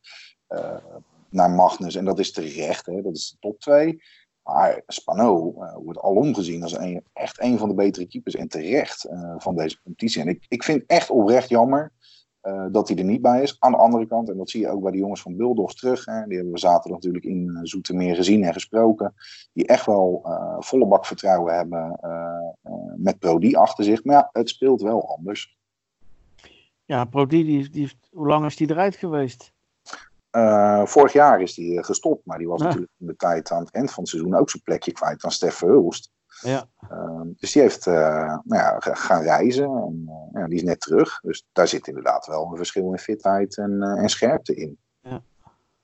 uh, 0.50 0.76
naar 1.30 1.50
Magnus. 1.50 1.96
En 1.96 2.06
dat 2.06 2.20
is 2.20 2.32
terecht, 2.32 2.86
hè. 2.86 3.02
dat 3.02 3.16
is 3.16 3.30
de 3.30 3.38
top 3.40 3.60
2. 3.60 4.02
Maar 4.44 4.82
Spano 4.88 5.54
uh, 5.58 5.76
wordt 5.84 6.00
alom 6.00 6.36
gezien 6.36 6.64
als 6.64 6.78
een, 6.78 7.04
echt 7.14 7.42
een 7.42 7.58
van 7.58 7.70
de 7.70 7.76
betere 7.76 8.08
keepers 8.08 8.36
en 8.36 8.48
terecht 8.48 9.08
van 9.38 9.56
deze 9.56 9.82
competitie. 9.82 10.22
En 10.22 10.28
ik, 10.28 10.46
ik 10.48 10.64
vind 10.64 10.84
echt 10.88 11.10
oprecht 11.10 11.50
jammer 11.50 11.92
uh, 12.44 12.66
dat 12.72 12.88
hij 12.88 12.98
er 12.98 13.04
niet 13.04 13.22
bij 13.22 13.42
is. 13.42 13.56
Aan 13.60 13.72
de 13.72 13.78
andere 13.78 14.08
kant, 14.08 14.30
en 14.30 14.38
dat 14.38 14.50
zie 14.50 14.62
je 14.62 14.70
ook 14.70 14.82
bij 14.82 14.92
de 14.92 14.98
jongens 14.98 15.22
van 15.22 15.36
Buldogs 15.36 15.76
terug. 15.76 16.06
Hè, 16.06 16.26
die 16.26 16.36
hebben 16.36 16.54
we 16.54 16.60
zaterdag 16.60 16.92
natuurlijk 16.92 17.26
in 17.26 17.50
uh, 17.54 17.60
Zoetermeer 17.64 18.16
gezien 18.16 18.44
en 18.44 18.54
gesproken. 18.54 19.14
Die 19.54 19.68
echt 19.68 19.86
wel 19.86 20.24
uh, 20.26 20.56
volle 20.60 20.86
bak 20.86 21.06
vertrouwen 21.06 21.54
hebben 21.54 22.00
met 22.98 23.20
Prodi 23.20 23.56
achter 23.56 23.84
zich. 23.84 24.04
Maar 24.04 24.16
ja, 24.16 24.30
het 24.32 24.50
speelt 24.50 24.82
wel 24.82 25.16
anders. 25.16 25.58
Ja, 26.86 27.06
Prodi, 27.06 27.44
die, 27.44 27.70
die, 27.70 27.92
hoe 28.12 28.28
lang 28.28 28.46
is 28.46 28.56
die 28.56 28.70
eruit 28.70 28.96
geweest? 28.96 29.54
vorig 30.84 31.14
jaar 31.14 31.42
is 31.42 31.56
hij 31.56 31.84
gestopt. 31.84 32.26
Maar 32.26 32.38
die 32.38 32.48
was 32.48 32.60
ja. 32.60 32.66
natuurlijk 32.66 32.92
in 32.98 33.08
de 33.08 33.16
tijd 33.16 33.52
aan 33.52 33.64
het 33.64 33.72
eind 33.72 33.92
van 33.92 34.04
het 34.04 34.12
seizoen 34.12 34.36
ook 34.36 34.50
zijn 34.50 34.64
plekje 34.64 34.92
kwijt 34.92 35.24
aan 35.24 35.32
Stef 35.32 35.56
Verhulst. 35.56 36.12
Ja. 36.42 36.66
Ehm, 36.90 37.28
dus 37.38 37.52
die 37.52 37.62
heeft 37.62 37.88
eh, 37.88 37.94
nou 38.44 38.44
ja, 38.64 38.76
ga- 38.80 38.94
gaan 38.94 39.22
reizen 39.22 39.66
en 39.66 40.04
eh, 40.08 40.42
ja, 40.42 40.48
die 40.48 40.56
is 40.56 40.64
net 40.64 40.80
terug. 40.82 41.20
Dus 41.22 41.46
daar 41.52 41.68
zit 41.68 41.88
inderdaad 41.88 42.26
wel 42.26 42.46
een 42.52 42.58
verschil 42.58 42.92
in 42.92 42.98
fitheid 42.98 43.58
en, 43.58 43.82
eh, 43.82 44.02
en 44.04 44.10
scherpte 44.10 44.56
in. 44.56 44.78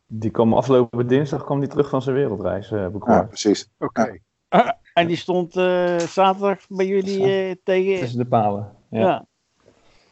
Die 0.07 0.29
kwam 0.31 0.53
afgelopen 0.53 1.07
dinsdag 1.07 1.43
kwam 1.43 1.59
die 1.59 1.69
terug 1.69 1.89
van 1.89 2.01
zijn 2.01 2.15
wereldreis, 2.15 2.71
eh, 2.71 2.79
heb 2.81 2.95
ik 2.95 3.07
Ja, 3.07 3.23
precies. 3.23 3.69
Oké. 3.79 4.17
En 4.93 5.07
die 5.07 5.15
stond 5.17 5.55
eh, 5.55 5.97
zaterdag 5.99 6.65
bij 6.69 6.85
jullie 6.85 7.23
eh, 7.49 7.55
tegen. 7.63 7.99
Tussen 7.99 8.17
de 8.19 8.25
palen. 8.25 8.71
Ja. 8.89 8.99
Ja. 8.99 9.25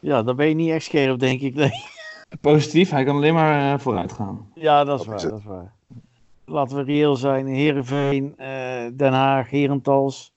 ja. 0.00 0.22
dan 0.22 0.36
ben 0.36 0.48
je 0.48 0.54
niet 0.54 0.70
echt 0.70 0.84
scherp, 0.84 1.18
denk 1.18 1.40
ik. 1.40 1.54
Nee. 1.54 1.70
Positief, 2.40 2.90
hij 2.90 3.04
kan 3.04 3.16
alleen 3.16 3.34
maar 3.34 3.80
vooruit 3.80 4.12
gaan. 4.12 4.50
Ja, 4.54 4.84
dat 4.84 5.00
is 5.00 5.06
Dat 5.06 5.14
waar. 5.14 5.24
is. 5.24 5.30
Dat 5.30 5.38
is 5.38 5.44
waar. 5.44 5.72
Laten 6.44 6.76
we 6.76 6.82
reëel 6.82 7.16
zijn. 7.16 7.46
Heerenveen, 7.46 8.34
eh 8.36 8.86
Den 8.94 9.12
Haag, 9.12 9.50
Herentals. 9.50 10.33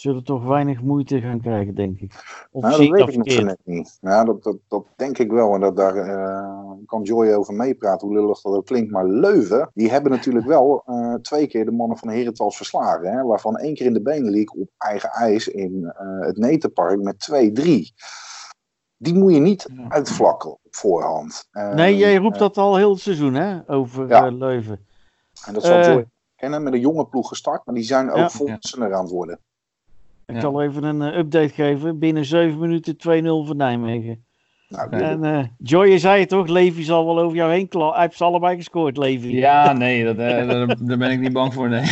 Zullen 0.00 0.24
toch 0.24 0.44
weinig 0.44 0.82
moeite 0.82 1.20
gaan 1.20 1.40
krijgen, 1.40 1.74
denk 1.74 2.00
ik. 2.00 2.12
Of 2.50 2.62
Nou, 2.62 2.76
dat 2.76 2.88
weet 2.88 3.08
ik 3.08 3.16
nog 3.16 3.44
net 3.44 3.60
niet. 3.64 3.98
Ja, 4.00 4.24
dat, 4.24 4.42
dat, 4.42 4.56
dat 4.68 4.86
denk 4.96 5.18
ik 5.18 5.30
wel. 5.30 5.54
En 5.54 5.60
dat, 5.60 5.76
daar 5.76 5.96
eh, 5.96 6.72
kan 6.86 7.02
Joy 7.02 7.32
over 7.32 7.54
meepraten, 7.54 8.06
hoe 8.08 8.16
lullig 8.16 8.40
dat 8.40 8.54
ook 8.54 8.66
klinkt. 8.66 8.90
Maar 8.90 9.06
Leuven, 9.06 9.70
die 9.74 9.90
hebben 9.90 10.10
natuurlijk 10.10 10.46
wel 10.46 10.82
eh, 10.86 11.14
twee 11.14 11.46
keer 11.46 11.64
de 11.64 11.70
mannen 11.70 11.98
van 11.98 12.08
Herentals 12.08 12.56
verslagen. 12.56 13.12
Hè, 13.12 13.22
waarvan 13.22 13.56
één 13.56 13.74
keer 13.74 13.86
in 13.86 13.92
de 13.92 14.02
Benelink 14.02 14.56
op 14.56 14.68
eigen 14.78 15.10
ijs 15.10 15.48
in 15.48 15.84
eh, 15.84 16.20
het 16.20 16.36
Netenpark 16.36 17.00
met 17.00 17.30
2-3. 17.60 17.64
Die 18.96 19.14
moet 19.14 19.32
je 19.32 19.40
niet 19.40 19.68
uitvlakken 19.88 20.50
op 20.50 20.60
voorhand. 20.70 21.48
Nee, 21.52 21.96
jij 21.96 22.16
roept 22.16 22.38
dat 22.38 22.56
al 22.56 22.76
heel 22.76 22.90
het 22.90 23.00
seizoen, 23.00 23.34
hè? 23.34 23.70
Over 23.70 24.08
Ja. 24.08 24.28
Leuven. 24.28 24.86
En 25.46 25.54
dat 25.54 25.62
zal 25.62 25.80
Joy 25.80 26.06
kennen, 26.36 26.62
met 26.62 26.72
een 26.72 26.80
jonge 26.80 27.06
ploeg 27.06 27.28
gestart. 27.28 27.66
Maar 27.66 27.74
die 27.74 27.84
zijn 27.84 28.10
ook 28.10 28.16
Ja. 28.16 28.30
volwassener 28.30 28.94
aan 28.94 29.02
het 29.02 29.12
worden. 29.12 29.40
Ik 30.30 30.36
Ja. 30.36 30.40
zal 30.40 30.62
even 30.62 30.82
een 30.84 31.02
eh, 31.02 31.18
update 31.18 31.48
geven. 31.54 31.98
Binnen 31.98 32.24
7 32.24 32.58
minuten 32.58 32.96
2-0 32.96 33.46
voor 33.46 33.56
Nijmegen. 33.56 34.24
Nou. 34.68 34.90
En 34.90 35.24
eh, 35.24 35.44
Joy, 35.58 35.86
je 35.86 35.98
zei 35.98 36.20
het 36.20 36.28
toch? 36.28 36.46
Levi 36.48 36.82
zal 36.82 37.06
wel 37.06 37.18
over 37.20 37.36
jou 37.36 37.52
heen 37.52 37.68
klappen. 37.68 37.94
Hij 37.94 38.04
heeft 38.04 38.16
ze 38.16 38.24
allebei 38.24 38.56
gescoord, 38.56 38.96
Levi. 38.96 39.36
Ja, 39.36 39.72
nee, 39.72 40.04
dat, 40.04 40.16
eh, 40.16 40.46
daar, 40.48 40.66
daar 40.84 40.98
ben 40.98 41.10
ik 41.10 41.20
niet 41.20 41.32
bang 41.32 41.54
voor, 41.54 41.68
nee. 41.68 41.82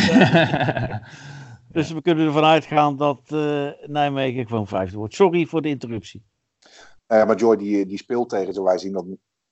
Dus 1.72 1.92
we 1.92 2.02
kunnen 2.02 2.26
ervan 2.26 2.44
uitgaan 2.44 2.96
dat 2.96 3.20
eh, 3.26 3.66
Nijmegen 3.86 4.46
gewoon 4.46 4.66
vijfde 4.66 4.96
wordt. 4.96 5.14
Sorry 5.14 5.46
voor 5.46 5.62
de 5.62 5.68
interruptie. 5.68 6.24
Eh, 7.06 7.26
maar 7.26 7.36
Joy 7.36 7.56
die, 7.56 7.86
die 7.86 7.98
speelt 7.98 8.28
tegen 8.28 8.54
ze. 8.54 8.62
Wij 8.62 8.78
zien 8.78 8.92
dat 8.92 9.04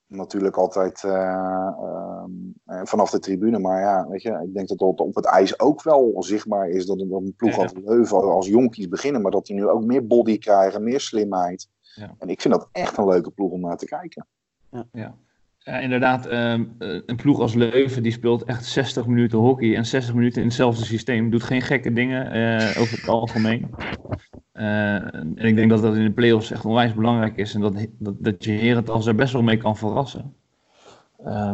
natuurlijk 0.06 0.56
altijd 0.56 1.04
eh, 1.04 1.12
ehm, 1.12 2.30
eh, 2.64 2.80
vanaf 2.84 3.10
de 3.10 3.18
tribune. 3.18 3.58
Maar 3.58 3.80
ja, 3.80 4.06
weet 4.08 4.22
je, 4.22 4.30
ik 4.46 4.54
denk 4.54 4.68
dat 4.68 4.80
het 4.80 5.00
op 5.00 5.14
het 5.14 5.26
ijs 5.26 5.60
ook 5.60 5.82
wel 5.82 6.16
zichtbaar 6.18 6.68
is 6.68 6.86
dat 6.86 7.00
een, 7.00 7.08
dat 7.08 7.20
een 7.20 7.34
ploeg 7.36 7.56
Ja. 7.56 7.62
als 7.62 7.72
Leuven 7.84 8.16
als 8.32 8.46
jonkies 8.46 8.88
beginnen. 8.88 9.22
Maar 9.22 9.30
dat 9.30 9.46
die 9.46 9.56
nu 9.56 9.68
ook 9.68 9.84
meer 9.84 10.06
body 10.06 10.38
krijgen, 10.38 10.84
meer 10.84 11.00
slimheid. 11.00 11.68
Ja. 11.80 12.14
En 12.18 12.28
ik 12.28 12.40
vind 12.40 12.54
dat 12.54 12.68
echt 12.72 12.96
een 12.96 13.08
leuke 13.08 13.30
ploeg 13.30 13.50
om 13.50 13.60
naar 13.60 13.76
te 13.76 13.86
kijken. 13.86 14.26
Ja, 15.58 15.78
inderdaad, 15.78 16.26
ehm, 16.26 16.64
eh, 16.78 17.00
een 17.06 17.16
ploeg 17.16 17.40
als 17.40 17.54
Leuven 17.54 18.02
die 18.02 18.12
speelt 18.12 18.44
echt 18.44 18.64
60 18.64 19.06
minuten 19.06 19.38
hockey 19.38 19.76
en 19.76 19.86
60 19.86 20.14
minuten 20.14 20.40
in 20.40 20.46
hetzelfde 20.46 20.84
systeem. 20.84 21.30
Doet 21.30 21.42
geen 21.42 21.62
gekke 21.62 21.92
dingen 21.92 22.30
eh, 22.30 22.80
over 22.80 22.96
het 22.98 23.08
algemeen. 23.08 23.74
Eh, 24.56 24.94
en 25.14 25.36
ik 25.36 25.56
denk 25.56 25.70
dat 25.70 25.82
dat 25.82 25.94
in 25.96 26.04
de 26.04 26.10
play-offs 26.10 26.50
echt 26.50 26.64
onwijs 26.64 26.94
belangrijk 26.94 27.36
is 27.36 27.54
en 27.54 27.60
dat, 27.60 27.86
dat, 27.98 28.14
dat 28.18 28.44
je 28.44 28.50
Herentals 28.52 29.06
er 29.06 29.14
best 29.14 29.32
wel 29.32 29.42
mee 29.42 29.56
kan 29.56 29.76
verrassen. 29.76 30.34
Eh, 31.24 31.50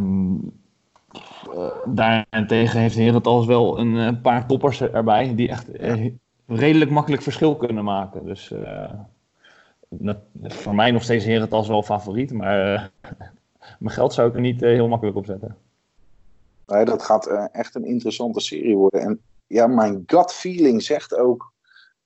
daarentegen 1.85 2.81
heeft 2.81 2.95
Herentals 2.95 3.47
wel 3.47 3.79
een, 3.79 3.99
eh, 3.99 4.23
paar 4.23 4.47
toppers 4.47 4.81
erbij 4.81 5.35
die 5.35 5.49
echt 5.49 5.69
redelijk 6.47 6.91
makkelijk 6.91 7.23
verschil 7.23 7.57
kunnen 7.57 7.85
maken. 7.85 8.25
Dus 8.25 8.53
dat- 9.89 10.19
voor 10.43 10.75
mij 10.75 10.91
nog 10.91 11.03
steeds 11.03 11.25
Herentals 11.25 11.69
wel 11.69 11.83
favoriet, 11.83 12.33
maar 12.33 12.91
mijn 13.79 13.95
geld 13.95 14.13
zou 14.13 14.29
ik 14.29 14.35
er 14.35 14.41
niet 14.41 14.61
heel 14.61 14.89
makkelijk 14.89 15.17
op 15.17 15.27
zetten. 15.27 15.57
Nee, 16.67 16.85
dat 16.85 17.03
gaat 17.03 17.27
echt 17.53 17.75
een 17.75 17.85
interessante 17.87 18.41
serie 18.41 18.77
worden. 18.77 19.01
En 19.01 19.21
ja, 19.47 19.67
mijn 19.67 20.03
gut 20.07 20.33
feeling 20.33 20.83
zegt 20.83 21.15
ook 21.15 21.52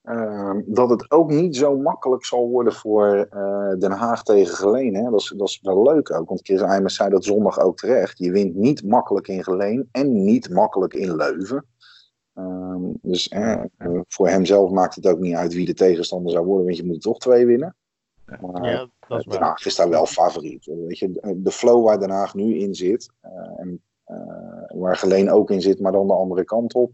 ehm, 0.07 0.63
dat 0.67 0.91
het 0.91 1.11
ook 1.11 1.31
niet 1.31 1.57
zo 1.57 1.77
makkelijk 1.77 2.25
zal 2.25 2.49
worden 2.49 2.73
voor 2.73 3.27
eh, 3.31 3.73
Den 3.79 3.91
Haag 3.91 4.23
tegen 4.23 4.55
Geleen. 4.55 4.95
Hè? 4.95 5.11
Dat, 5.11 5.21
is, 5.21 5.35
dat 5.37 5.49
is 5.49 5.61
wel 5.63 5.83
leuk 5.83 6.13
ook, 6.13 6.29
want 6.29 6.41
Chris 6.43 6.61
Eimers 6.61 6.95
zei 6.95 7.11
dat 7.11 7.25
zondag 7.25 7.61
ook 7.61 7.77
terecht. 7.77 8.19
Je 8.19 8.31
wint 8.31 8.55
niet 8.55 8.85
makkelijk 8.85 9.29
in 9.29 9.45
Geleen 9.45 9.89
en 9.93 10.25
niet 10.25 10.51
makkelijk 10.51 10.95
in 10.95 11.17
Leuven. 11.17 11.67
Ehm, 12.35 12.83
dus 13.03 13.29
eh, 13.29 13.53
eh, 13.53 14.01
voor 14.09 14.29
hemzelf 14.29 14.71
maakt 14.71 14.95
het 14.95 15.07
ook 15.07 15.19
niet 15.19 15.35
uit 15.35 15.55
wie 15.55 15.67
de 15.67 15.75
tegenstander 15.75 16.33
zou 16.33 16.47
worden, 16.47 16.65
want 16.65 16.77
je 16.77 16.85
moet 16.85 16.95
er 16.95 17.01
toch 17.01 17.19
twee 17.19 17.47
winnen. 17.47 17.77
Maar, 18.41 18.71
Ja, 18.71 18.89
dat 19.09 19.19
is 19.19 19.25
Den. 19.25 19.41
Haag 19.41 19.67
is 19.67 19.77
daar 19.77 19.89
wel 19.89 20.07
favoriet. 20.07 20.65
Weet 20.65 20.99
je, 20.99 21.37
de 21.37 21.51
flow 21.51 21.85
waar 21.85 21.99
Den 21.99 22.11
Haag 22.11 22.35
nu 22.35 22.59
in 22.59 22.75
zit, 22.75 23.11
en 23.57 23.83
waar 24.69 24.97
Geleen 24.97 25.31
ook 25.31 25.51
in 25.51 25.61
zit, 25.61 25.81
maar 25.81 25.93
dan 25.93 26.07
de 26.07 26.13
andere 26.13 26.45
kant 26.45 26.75
op, 26.75 26.93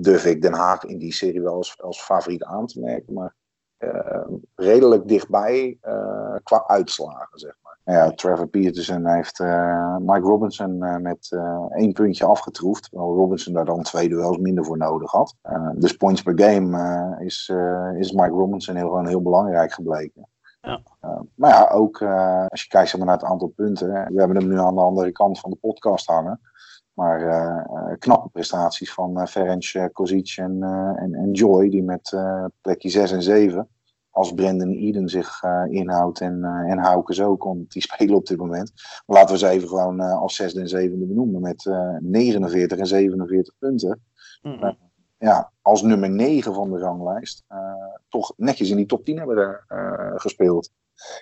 durf 0.00 0.24
ik 0.24 0.42
Den 0.42 0.52
Haag 0.52 0.84
in 0.84 0.98
die 0.98 1.12
serie 1.12 1.42
wel 1.42 1.54
als, 1.54 1.82
als 1.82 2.02
favoriet 2.02 2.44
aan 2.44 2.66
te 2.66 2.80
merken. 2.80 3.12
Maar 3.12 3.34
eh, 3.76 4.24
redelijk 4.54 5.08
dichtbij 5.08 5.78
eh, 5.80 6.34
qua 6.42 6.64
uitslagen, 6.66 7.38
zeg 7.38 7.56
maar. 7.62 7.78
Nou 7.84 7.98
Ja, 7.98 8.10
Trevor 8.14 8.46
Peterson 8.46 9.06
heeft 9.06 9.40
eh, 9.40 9.96
Mike 9.96 10.26
Robinson 10.26 10.82
eh, 10.82 10.96
met 10.96 11.26
eh, 11.30 11.64
één 11.70 11.92
puntje 11.92 12.24
afgetroefd. 12.24 12.90
Terwijl 12.90 13.14
Robinson 13.14 13.52
daar 13.52 13.64
dan 13.64 13.82
twee 13.82 14.08
duels 14.08 14.36
minder 14.38 14.64
voor 14.64 14.76
nodig 14.76 15.10
had. 15.10 15.36
Eh, 15.42 15.70
dus 15.74 15.92
points 15.92 16.22
per 16.22 16.40
game 16.40 16.78
eh, 16.78 17.26
is, 17.26 17.50
eh, 17.52 17.90
is 17.98 18.12
Mike 18.12 18.34
Robinson 18.34 18.76
heel, 18.76 18.88
gewoon 18.88 19.06
heel 19.06 19.22
belangrijk 19.22 19.72
gebleken. 19.72 20.28
Ja. 20.60 20.80
Maar 21.34 21.50
ja, 21.50 21.68
ook 21.68 22.02
als 22.48 22.62
je 22.62 22.68
kijkt 22.68 22.88
zeg 22.88 22.96
maar, 22.98 23.06
naar 23.06 23.18
het 23.18 23.30
aantal 23.30 23.48
punten. 23.48 23.88
We 23.88 24.18
hebben 24.18 24.36
hem 24.36 24.48
nu 24.48 24.58
aan 24.58 24.74
de 24.74 24.80
andere 24.80 25.12
kant 25.12 25.40
van 25.40 25.50
de 25.50 25.56
podcast 25.56 26.06
hangen. 26.06 26.40
Maar 26.94 27.20
uh, 27.20 27.96
knappe 27.98 28.28
prestaties 28.28 28.92
van 28.92 29.20
uh, 29.20 29.26
Ferenc 29.26 29.92
Kozic 29.92 30.34
en, 30.36 30.62
en, 30.96 31.14
en, 31.14 31.30
Joy, 31.32 31.68
die 31.70 31.82
met 31.82 32.16
plekje 32.60 32.88
6 32.88 33.12
en 33.12 33.22
7, 33.22 33.68
als 34.10 34.34
Brendan 34.34 34.70
Eden 34.70 35.08
zich 35.08 35.42
inhoudt 35.68 36.20
en, 36.20 36.44
en 36.44 36.78
Hauke 36.78 37.24
ook, 37.24 37.42
want 37.42 37.72
die 37.72 37.82
spelen 37.92 38.14
op 38.14 38.26
dit 38.26 38.38
moment. 38.38 38.72
Maar 39.06 39.16
laten 39.16 39.34
we 39.34 39.38
ze 39.38 39.48
even 39.48 39.68
gewoon 39.68 40.00
als 40.00 40.34
zesde 40.34 40.60
en 40.60 40.68
zevende 40.68 41.06
benoemen 41.06 41.40
met 41.40 41.70
49 42.00 42.78
en 42.78 42.86
47 42.86 43.54
punten. 43.58 44.02
Mm 44.42 44.52
-hmm. 44.52 44.76
ja, 45.18 45.52
als 45.62 45.82
nummer 45.82 46.10
9 46.10 46.54
van 46.54 46.70
de 46.70 46.78
ranglijst 46.78 47.44
toch 48.08 48.32
netjes 48.36 48.70
in 48.70 48.76
die 48.76 48.86
top 48.86 49.04
10 49.04 49.18
hebben 49.18 49.64
uh, 49.68 50.12
gespeeld. 50.14 50.70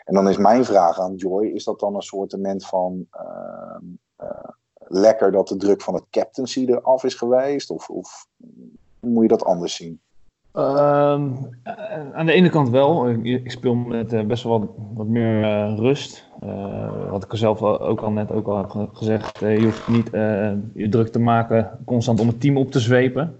En 0.04 0.14
dan 0.14 0.28
is 0.28 0.37
mijn 0.37 0.64
vraag 0.64 1.00
aan 1.00 1.14
Joy: 1.14 1.46
is 1.46 1.64
dat 1.64 1.80
dan 1.80 1.94
een 1.94 2.02
soortement 2.02 2.66
van 2.66 3.06
uh, 3.16 3.76
uh, 4.22 4.48
lekker 4.92 5.33
dat 5.33 5.48
de 5.48 5.57
druk 5.57 5.83
van 5.83 5.94
het 5.94 6.05
captaincy 6.11 6.64
eraf 6.66 7.05
is 7.05 7.14
geweest? 7.14 7.70
Of, 7.70 7.88
of 7.88 8.26
moet 9.00 9.22
je 9.22 9.28
dat 9.28 9.44
anders 9.44 9.74
zien? 9.74 10.00
Um, 10.55 11.50
aan 12.12 12.26
de 12.26 12.33
ene 12.33 12.48
kant 12.48 12.68
wel. 12.68 13.09
Ik, 13.09 13.50
speel 13.50 13.74
met 13.74 14.12
uh, 14.12 14.22
best 14.22 14.42
wel 14.42 14.61
wat, 14.61 14.68
wat 14.94 15.07
meer 15.07 15.40
uh, 15.40 15.78
rust. 15.78 16.31
Uh, 16.44 17.11
wat 17.11 17.24
ik 17.24 17.31
zelf 17.33 17.62
ook 17.62 18.00
al 18.00 18.11
net 18.11 18.33
ook 18.33 18.46
al 18.46 18.57
heb 18.78 18.94
gezegd. 18.94 19.38
je 19.38 19.62
hoeft 19.62 19.88
niet 19.88 20.11
je 20.74 20.87
druk 20.90 21.09
te 21.09 21.18
maken 21.18 21.78
constant 21.85 22.20
om 22.20 22.26
het 22.26 22.40
team 22.40 22.57
op 22.57 22.70
te 22.70 22.81
zwepen. 22.81 23.37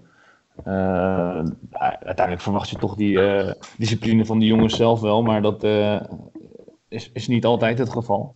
Uiteindelijk 1.99 2.41
verwacht 2.41 2.69
je 2.69 2.77
toch 2.77 2.95
die 2.95 3.19
discipline 3.77 4.25
van 4.25 4.39
de 4.39 4.45
jongens 4.45 4.75
zelf 4.75 5.01
wel, 5.01 5.23
maar 5.23 5.41
dat 5.41 5.63
is, 6.87 7.11
is 7.13 7.27
niet 7.27 7.45
altijd 7.45 7.77
het 7.77 7.89
geval. 7.89 8.33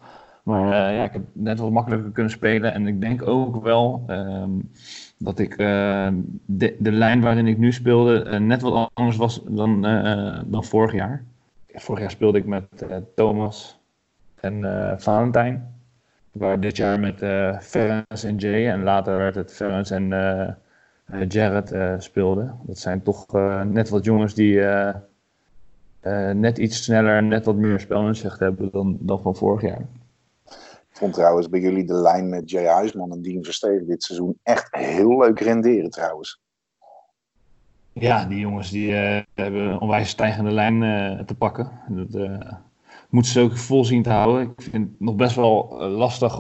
Maar 0.48 0.94
ja, 0.94 1.04
ik 1.04 1.14
heb 1.14 1.24
net 1.32 1.60
wat 1.60 1.72
makkelijker 1.72 2.12
kunnen 2.12 2.32
spelen 2.32 2.74
en 2.74 2.88
ik 2.88 3.02
denk 3.02 3.28
ook 3.28 3.64
wel 3.64 4.04
um, 4.10 4.72
dat 5.18 5.40
ik 5.40 5.58
de, 5.58 6.76
de, 6.80 6.92
lijn 6.92 7.22
waarin 7.22 7.48
ik 7.48 7.58
nu 7.58 7.72
speelde 7.72 8.40
net 8.40 8.62
wat 8.62 8.90
anders 8.94 9.18
was 9.18 9.42
dan, 9.48 9.82
dan 10.46 10.64
vorig 10.64 10.94
jaar. 10.94 11.24
Vorig 11.74 12.02
jaar 12.02 12.12
speelde 12.12 12.38
ik 12.38 12.46
met 12.46 12.64
Thomas 13.16 13.80
en 14.40 14.64
Valentijn. 14.98 15.76
Waar 16.32 16.60
dit 16.60 16.78
jaar 16.78 17.00
met 17.00 17.18
Ferens 17.64 18.24
en 18.24 18.36
Jay 18.36 18.70
en 18.70 18.84
later 18.84 19.18
werd 19.18 19.36
het 19.36 19.54
Ferens 19.54 19.92
en 19.92 20.12
uh, 20.12 21.22
Jared 21.28 21.74
uh, 21.74 21.94
speelde. 21.98 22.52
Dat 22.62 22.78
zijn 22.78 23.02
toch 23.02 23.36
uh, 23.36 23.62
net 23.62 23.90
wat 23.90 24.04
jongens 24.04 24.34
die 24.34 24.62
net 26.34 26.58
iets 26.58 26.84
sneller 26.84 27.18
en 27.18 27.28
net 27.28 27.46
wat 27.46 27.56
meer 27.56 27.80
spelinzicht 27.80 28.40
hebben 28.40 28.70
dan, 28.72 28.98
dan 29.00 29.22
van 29.22 29.36
vorig 29.36 29.62
jaar. 29.62 29.86
Vond 30.98 31.14
trouwens 31.14 31.50
bij 31.50 31.60
jullie 31.60 31.86
de 31.86 31.94
lijn 31.94 32.30
met 32.30 32.50
Jay 32.50 32.66
Huisman 32.66 33.12
en 33.12 33.22
Dean 33.22 33.44
Verstegen 33.44 33.88
dit 33.88 34.04
seizoen 34.04 34.40
echt 34.44 34.76
heel 34.76 35.18
leuk 35.18 35.40
renderen 35.40 35.90
trouwens. 35.90 36.42
Ja, 37.94 38.26
die 38.26 38.40
jongens 38.40 38.70
die 38.70 38.92
hebben 39.34 39.62
een 39.62 39.80
onwijs 39.80 40.10
stijgende 40.10 40.52
lijn 40.52 40.80
te 41.26 41.36
pakken. 41.36 41.72
Dat 41.88 42.40
moeten 43.10 43.32
ze 43.32 43.42
ook 43.42 43.58
vol 43.58 43.86
zien 43.86 44.04
te 44.04 44.10
houden. 44.10 44.42
Ik 44.42 44.62
vind 44.62 44.90
het 44.90 45.00
nog 45.00 45.16
best 45.16 45.36
wel 45.36 45.82
lastig 45.82 46.36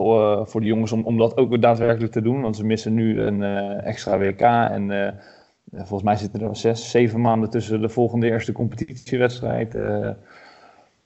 voor 0.49 0.61
de 0.61 0.67
jongens 0.67 0.91
om, 0.91 1.03
om 1.03 1.17
dat 1.17 1.37
ook 1.37 1.61
daadwerkelijk 1.61 2.11
te 2.11 2.21
doen. 2.21 2.41
Want 2.41 2.55
ze 2.55 2.65
missen 2.65 2.93
nu 2.93 3.21
een 3.21 3.43
extra 3.83 4.17
WK. 4.17 4.41
En 4.41 5.15
volgens 5.71 6.03
mij 6.03 6.15
zitten 6.15 6.41
er 6.41 6.55
zes, 6.55 6.91
zeven 6.91 7.21
maanden 7.21 7.49
tussen 7.49 7.81
de 7.81 7.89
volgende 7.89 8.27
eerste 8.27 8.51
competitiewedstrijd. 8.51 9.77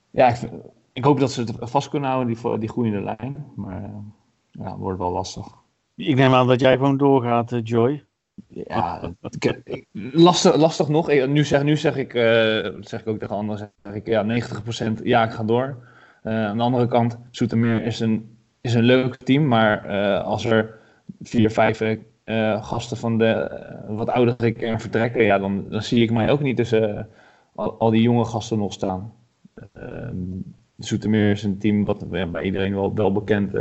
Ja, 0.10 0.28
ik, 0.28 0.38
ik, 0.94 1.04
hoop 1.04 1.20
dat 1.20 1.32
ze 1.32 1.42
het 1.42 1.54
vast 1.60 1.90
kunnen 1.90 2.10
houden, 2.10 2.34
die, 2.34 2.58
die 2.60 2.70
groeiende 2.70 3.02
lijn. 3.02 3.46
Maar 3.56 3.92
ja, 4.52 4.70
het 4.70 4.78
wordt 4.78 5.00
wel 5.00 5.12
lastig. 5.12 5.48
Ik 5.96 6.16
neem 6.16 6.34
aan 6.34 6.48
dat 6.48 6.60
jij 6.60 6.74
gewoon 6.74 6.98
doorgaat, 6.98 7.60
Joy. 7.64 8.04
Ja, 8.48 9.14
lastig, 10.12 10.56
lastig 10.56 10.88
nog. 10.88 11.08
Nu 11.08 11.46
zeg, 11.46 11.64
nu 11.64 11.78
zeg 11.78 11.96
ik, 11.96 12.12
zeg 12.80 13.02
ik 13.02 13.08
ook 13.08 13.20
tegen 13.20 13.36
anderen, 13.36 13.72
zeg 13.84 13.94
ik 13.94 14.08
ja, 14.08 14.26
90% 15.00 15.04
ja, 15.04 15.24
ik 15.24 15.32
ga 15.32 15.44
door. 15.44 15.78
aan 16.24 16.58
de 16.58 16.64
andere 16.64 16.88
kant, 16.88 17.18
Soetermeer 17.32 17.84
is 17.84 18.00
een, 18.00 18.38
is 18.62 18.74
een 18.74 18.84
leuk 18.84 19.16
team, 19.16 19.48
maar 19.48 19.88
als 20.22 20.46
er 20.46 20.80
vier, 21.22 21.52
vijf 21.52 21.82
gasten 22.62 22.98
van 22.98 23.18
de 23.18 23.62
wat 23.88 24.10
oudere 24.10 24.52
kern 24.52 24.80
vertrekken, 24.80 25.24
ja, 25.24 25.40
dan, 25.40 25.66
dan 25.70 25.82
zie 25.82 26.04
ik 26.04 26.12
mij 26.12 26.32
ook 26.32 26.42
niet 26.42 26.58
tussen 26.58 27.10
al, 27.56 27.80
al, 27.80 27.90
die 27.90 28.02
jonge 28.02 28.26
gasten 28.26 28.58
nog 28.58 28.74
staan. 28.74 29.14
Ehm, 30.82 30.90
Zoetermeer 30.90 31.32
is 31.32 31.44
een 31.44 31.58
team 31.58 31.86
wat 31.86 32.10
bij 32.10 32.44
iedereen 32.44 32.74
wel, 32.74 32.94
wel 32.94 33.12
bekend 33.12 33.54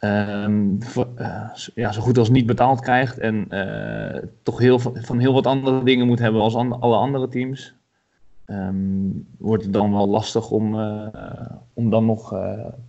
um, 0.00 0.78
ja, 1.74 1.92
zo 1.92 2.00
goed 2.00 2.18
als 2.18 2.30
niet 2.30 2.46
betaald 2.46 2.80
krijgt 2.80 3.18
en 3.18 3.48
toch 4.42 4.58
heel, 4.58 4.78
van 4.78 5.18
heel 5.18 5.32
wat 5.32 5.46
andere 5.46 5.82
dingen 5.84 6.06
moet 6.06 6.18
hebben 6.18 6.40
als 6.40 6.54
alle 6.54 6.96
andere 6.96 7.28
teams. 7.28 7.76
Um, 8.46 9.26
wordt 9.38 9.62
het 9.62 9.72
dan 9.72 9.92
wel 9.92 10.08
lastig 10.08 10.50
om, 10.50 10.74
om 11.74 11.90
dan 11.90 12.04
nog 12.06 12.34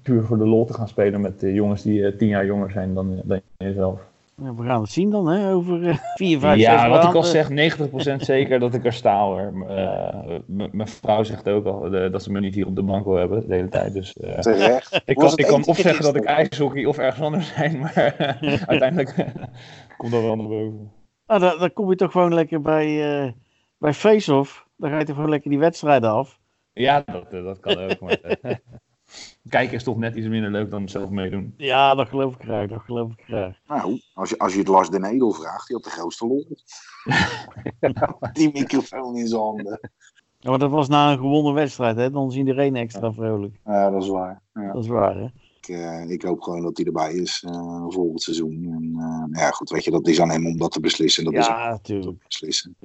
puur 0.02 0.24
voor 0.24 0.38
de 0.38 0.48
lol 0.48 0.66
te 0.66 0.74
gaan 0.74 0.88
spelen 0.88 1.22
met 1.22 1.40
de 1.40 1.54
jongens 1.54 1.82
die 1.82 2.16
tien 2.16 2.28
jaar 2.28 2.46
jonger 2.46 2.72
zijn 2.72 2.94
dan, 2.94 3.22
dan 3.24 3.42
jezelf. 3.58 4.02
Ja, 4.42 4.56
we 4.56 4.64
gaan 4.64 4.82
het 4.82 4.92
zien 4.92 5.10
dan, 5.10 5.28
hè, 5.28 5.54
over 5.54 5.82
uh, 5.82 5.98
vier, 6.16 6.40
vijf, 6.40 6.60
Ja, 6.60 6.90
wat 6.90 7.04
ik 7.04 7.14
al 7.14 7.24
zeg, 7.24 7.50
90% 7.50 8.16
zeker 8.16 8.60
dat 8.60 8.74
ik 8.74 8.86
er 8.86 8.94
sta 8.94 9.24
hoor. 9.24 9.54
Uh, 9.70 10.40
mijn 10.48 10.88
vrouw 10.88 11.24
zegt 11.24 11.50
ook 11.50 11.66
al 11.66 11.94
uh, 11.94 12.12
dat 12.12 12.24
ze 12.24 12.32
me 12.32 12.40
niet 12.40 12.56
hier 12.56 12.68
op 12.68 12.76
de 12.76 12.84
bank 12.84 13.06
wil 13.06 13.16
hebben 13.16 13.48
de 13.48 13.56
hele 13.56 13.70
tijd. 13.70 13.94
Dus, 13.94 14.14
Terecht. 14.40 15.02
Ik 15.06 15.16
kan, 15.16 15.32
ik 15.36 15.46
kan 15.46 15.66
of 15.66 15.78
zeggen 15.78 16.04
dat 16.04 16.16
ik 16.16 16.24
ijshockey 16.24 16.86
of 16.86 16.98
ergens 16.98 17.26
anders 17.26 17.54
zijn, 17.54 17.80
maar 17.80 18.16
uiteindelijk 18.66 19.26
komt 19.98 20.12
dat 20.12 20.22
wel 20.22 20.36
naar 20.36 20.48
boven. 20.48 20.92
Nou, 21.28 21.40
dan, 21.40 21.60
dan 21.60 21.74
kom 21.74 21.90
je 21.90 21.96
toch 21.96 22.12
gewoon 22.12 22.34
lekker 22.34 22.62
bij, 22.62 23.36
bij 23.78 23.94
Face-Off. 23.94 24.68
Dan 24.78 24.90
ga 24.90 25.00
je 25.00 25.06
toch 25.06 25.16
gewoon 25.16 25.30
lekker 25.30 25.50
die 25.50 25.60
wedstrijden 25.60 26.10
af. 26.10 26.40
Ja, 26.74 27.04
dat, 27.06 27.32
dat 27.32 27.60
kan 27.60 27.78
ook. 27.78 28.00
Maar, 28.00 28.20
kijken 29.50 29.76
is 29.76 29.84
toch 29.84 29.98
net 29.98 30.16
iets 30.16 30.28
minder 30.28 30.52
leuk 30.52 30.72
dan 30.72 30.90
zelf 30.90 31.10
meedoen. 31.10 31.54
Ja, 31.58 31.96
dat 31.96 32.10
geloof 32.10 32.36
ik 32.36 32.42
graag. 32.42 32.70
Dat 32.70 32.82
geloof 32.82 33.12
ik 33.12 33.24
graag. 33.24 33.58
Nou, 33.68 34.02
als 34.14 34.30
je, 34.30 34.38
als 34.38 34.54
je 34.54 34.60
het 34.60 34.68
Lars 34.68 34.90
de 34.90 35.08
Edel 35.08 35.32
vraagt, 35.32 35.68
die 35.68 35.76
had 35.76 35.86
de 35.86 35.92
grootste 35.92 36.28
lol. 36.28 36.48
die 38.34 38.52
microfoon 38.54 39.18
in 39.18 39.28
zijn 39.28 39.42
handen. 39.42 39.80
Ja, 40.38 40.50
maar 40.50 40.60
dat 40.60 40.72
was 40.72 40.88
na 40.88 41.12
een 41.12 41.18
gewonnen 41.18 41.54
wedstrijd, 41.54 41.98
hè? 41.98 42.12
Dan 42.12 42.28
is 42.28 42.36
iedereen 42.36 42.76
extra 42.76 43.14
vrolijk. 43.14 43.60
Ja, 43.66 43.90
dat 43.90 44.04
is 44.04 44.10
waar. 44.10 44.42
Ja. 44.54 44.74
Dat 44.74 44.84
is 44.84 44.90
waar, 44.90 45.16
hè? 45.16 45.28
Ik, 45.62 45.68
uh, 45.68 46.10
ik, 46.10 46.22
hoop 46.22 46.42
gewoon 46.42 46.62
dat 46.62 46.78
hij 46.78 46.86
erbij 46.86 47.14
is 47.14 47.44
uh, 47.48 47.86
volgend 47.88 48.22
seizoen. 48.22 48.54
En, 48.54 48.94
uh, 49.34 49.42
ja, 49.42 49.52
goed, 49.52 49.70
weet 49.70 49.84
je, 49.84 49.92
dat 49.92 50.08
is 50.08 50.22
aan 50.22 50.30
hem 50.30 50.48
om 50.48 50.58
dat 50.58 50.72
te 50.72 50.80
beslissen. 50.80 51.24
Dat 51.24 51.34
ja, 51.34 51.40
is 51.40 51.48
natuurlijk. 51.48 52.24
beslissen. 52.24 52.76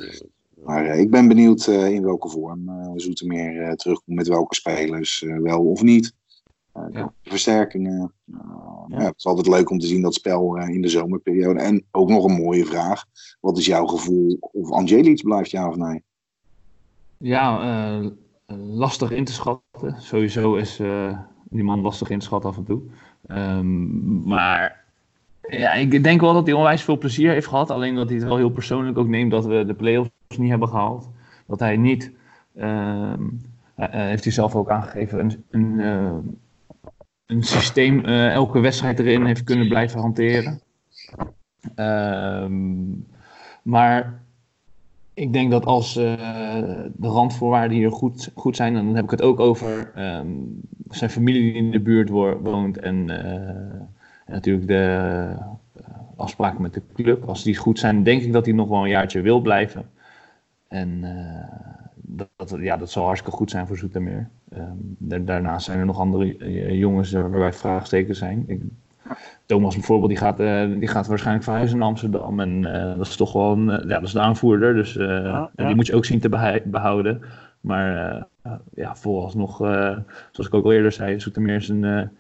Maar 0.65 0.87
ik 0.87 1.11
ben 1.11 1.29
benieuwd 1.29 1.67
in 1.67 2.03
welke 2.03 2.29
vorm 2.29 2.71
Zoetermeer 2.97 3.77
terugkomt, 3.77 4.17
met 4.17 4.29
welke 4.29 4.55
spelers, 4.55 5.25
wel 5.43 5.65
of 5.65 5.83
niet. 5.83 6.15
Ja. 6.93 7.13
Versterkingen. 7.23 8.13
Ja. 8.25 8.85
ja. 8.89 9.05
het 9.05 9.15
is 9.17 9.27
altijd 9.27 9.47
leuk 9.47 9.71
om 9.71 9.79
te 9.79 9.87
zien 9.87 10.03
dat 10.03 10.15
spel 10.15 10.57
in 10.57 10.83
de 10.83 10.89
zomerperiode. 10.89 11.61
En 11.61 11.85
ook 11.91 12.09
nog 12.09 12.25
een 12.25 12.43
mooie 12.43 12.65
vraag. 12.65 13.05
Wat 13.41 13.59
is 13.59 13.67
jouw 13.67 13.87
gevoel 13.87 14.39
of 14.41 14.71
Angelic 14.71 15.23
blijft, 15.23 15.51
ja 15.51 15.69
of 15.69 15.77
nee? 15.77 16.03
Ja, 17.19 18.13
lastig 18.57 19.11
in 19.11 19.25
te 19.25 19.33
schatten. 19.33 19.97
Sowieso 19.99 20.55
is 20.55 20.81
die 21.45 21.65
man 21.65 21.81
lastig 21.81 22.11
in 22.11 22.19
te 22.19 22.25
schatten 22.25 22.51
af 22.51 22.57
en 22.57 22.65
toe. 22.65 22.83
Um, 23.29 24.23
maar 24.27 24.85
ja, 25.49 25.73
ik 25.73 26.03
denk 26.03 26.21
wel 26.21 26.33
dat 26.33 26.47
hij 26.47 26.55
onwijs 26.55 26.83
veel 26.83 26.99
plezier 26.99 27.33
heeft 27.33 27.47
gehad. 27.47 27.71
Alleen 27.71 27.95
dat 27.95 28.09
hij 28.09 28.19
het 28.19 28.27
wel 28.27 28.37
heel 28.37 28.51
persoonlijk 28.51 28.99
ook 28.99 29.09
neemt 29.09 29.31
dat 29.31 29.47
we 29.47 29.65
de 29.67 29.75
play-offs 29.75 30.11
niet 30.39 30.51
hebben 30.51 30.69
gehaald. 30.69 31.09
Dat 31.47 31.61
hij 31.61 31.77
niet... 31.77 32.13
heeft 33.77 34.25
hij 34.25 34.33
zelf 34.33 34.55
ook 34.55 34.71
aangegeven, 34.71 35.19
een, 35.19 35.45
een 35.51 36.39
een 37.27 37.43
systeem 37.43 38.05
elke 38.05 38.61
wedstrijd 38.61 38.99
erin 38.99 39.25
heeft 39.25 39.45
kunnen 39.45 39.69
blijven 39.69 40.01
hanteren. 40.01 40.61
Uh, 41.77 42.47
maar 43.63 44.23
ik 45.15 45.33
denk 45.33 45.51
dat 45.51 45.65
als 45.65 45.95
de 45.95 46.91
randvoorwaarden 47.01 47.77
hier 47.77 47.93
goed, 47.93 48.31
goed 48.35 48.57
zijn, 48.57 48.75
dan 48.75 48.95
heb 48.95 49.05
ik 49.05 49.11
het 49.11 49.23
ook 49.23 49.41
over 49.41 49.93
um, 50.19 50.61
zijn 50.89 51.11
familie 51.11 51.43
die 51.43 51.53
in 51.53 51.71
de 51.71 51.81
buurt 51.81 52.09
woont 52.09 52.79
en, 52.79 53.11
en 53.11 53.89
natuurlijk 54.27 54.67
de 54.67 55.37
afspraken 56.17 56.63
met 56.63 56.75
de 56.75 56.83
club. 56.95 57.25
Als 57.25 57.43
die 57.43 57.57
goed 57.57 57.79
zijn, 57.79 58.03
denk 58.03 58.23
ik 58.23 58.33
dat 58.33 58.45
hij 58.45 58.55
nog 58.55 58.69
wel 58.69 58.83
een 58.83 58.89
jaartje 58.89 59.21
wil 59.21 59.41
blijven. 59.41 59.91
En 60.75 61.05
dat, 61.95 62.29
dat, 62.37 62.57
ja, 62.61 62.77
dat 62.77 62.91
zal 62.91 63.05
hartstikke 63.05 63.37
goed 63.37 63.51
zijn 63.51 63.67
voor 63.67 63.79
Zoetermeer. 63.79 64.29
Um, 64.57 64.97
daarnaast 65.27 65.65
zijn 65.65 65.79
er 65.79 65.85
nog 65.85 65.99
andere 65.99 66.39
uh, 66.39 66.79
jongens 66.79 67.13
waarbij 67.13 67.53
vraagsteken 67.53 68.17
zijn. 68.17 68.45
Ik, 68.47 68.61
Thomas 69.47 69.75
bijvoorbeeld, 69.75 70.11
die 70.11 70.19
gaat, 70.19 70.41
uh, 70.41 70.79
die 70.79 70.89
gaat 70.89 71.07
waarschijnlijk 71.07 71.45
verhuizen 71.45 71.79
naar 71.79 71.89
Amsterdam. 71.89 72.41
En 72.41 72.63
uh, 72.63 72.97
dat 72.97 73.07
is 73.07 73.17
toch 73.17 73.33
wel 73.33 73.53
een, 73.53 73.67
ja, 73.67 73.95
dat 73.95 74.03
is 74.03 74.13
de 74.13 74.21
aanvoerder. 74.21 74.75
Dus 74.75 74.93
ja, 74.93 75.51
ja. 75.57 75.67
die 75.67 75.75
moet 75.75 75.87
je 75.87 75.95
ook 75.95 76.05
zien 76.05 76.21
te 76.21 76.61
behouden. 76.65 77.21
Maar 77.61 78.27
ja, 78.75 78.97
vooralsnog, 78.97 79.57
zoals 79.57 80.47
ik 80.47 80.55
ook 80.55 80.65
al 80.65 80.73
eerder 80.73 80.93
zei, 80.93 81.21
Zoetermeer 81.21 81.57
is 81.57 81.69
een 81.69 82.11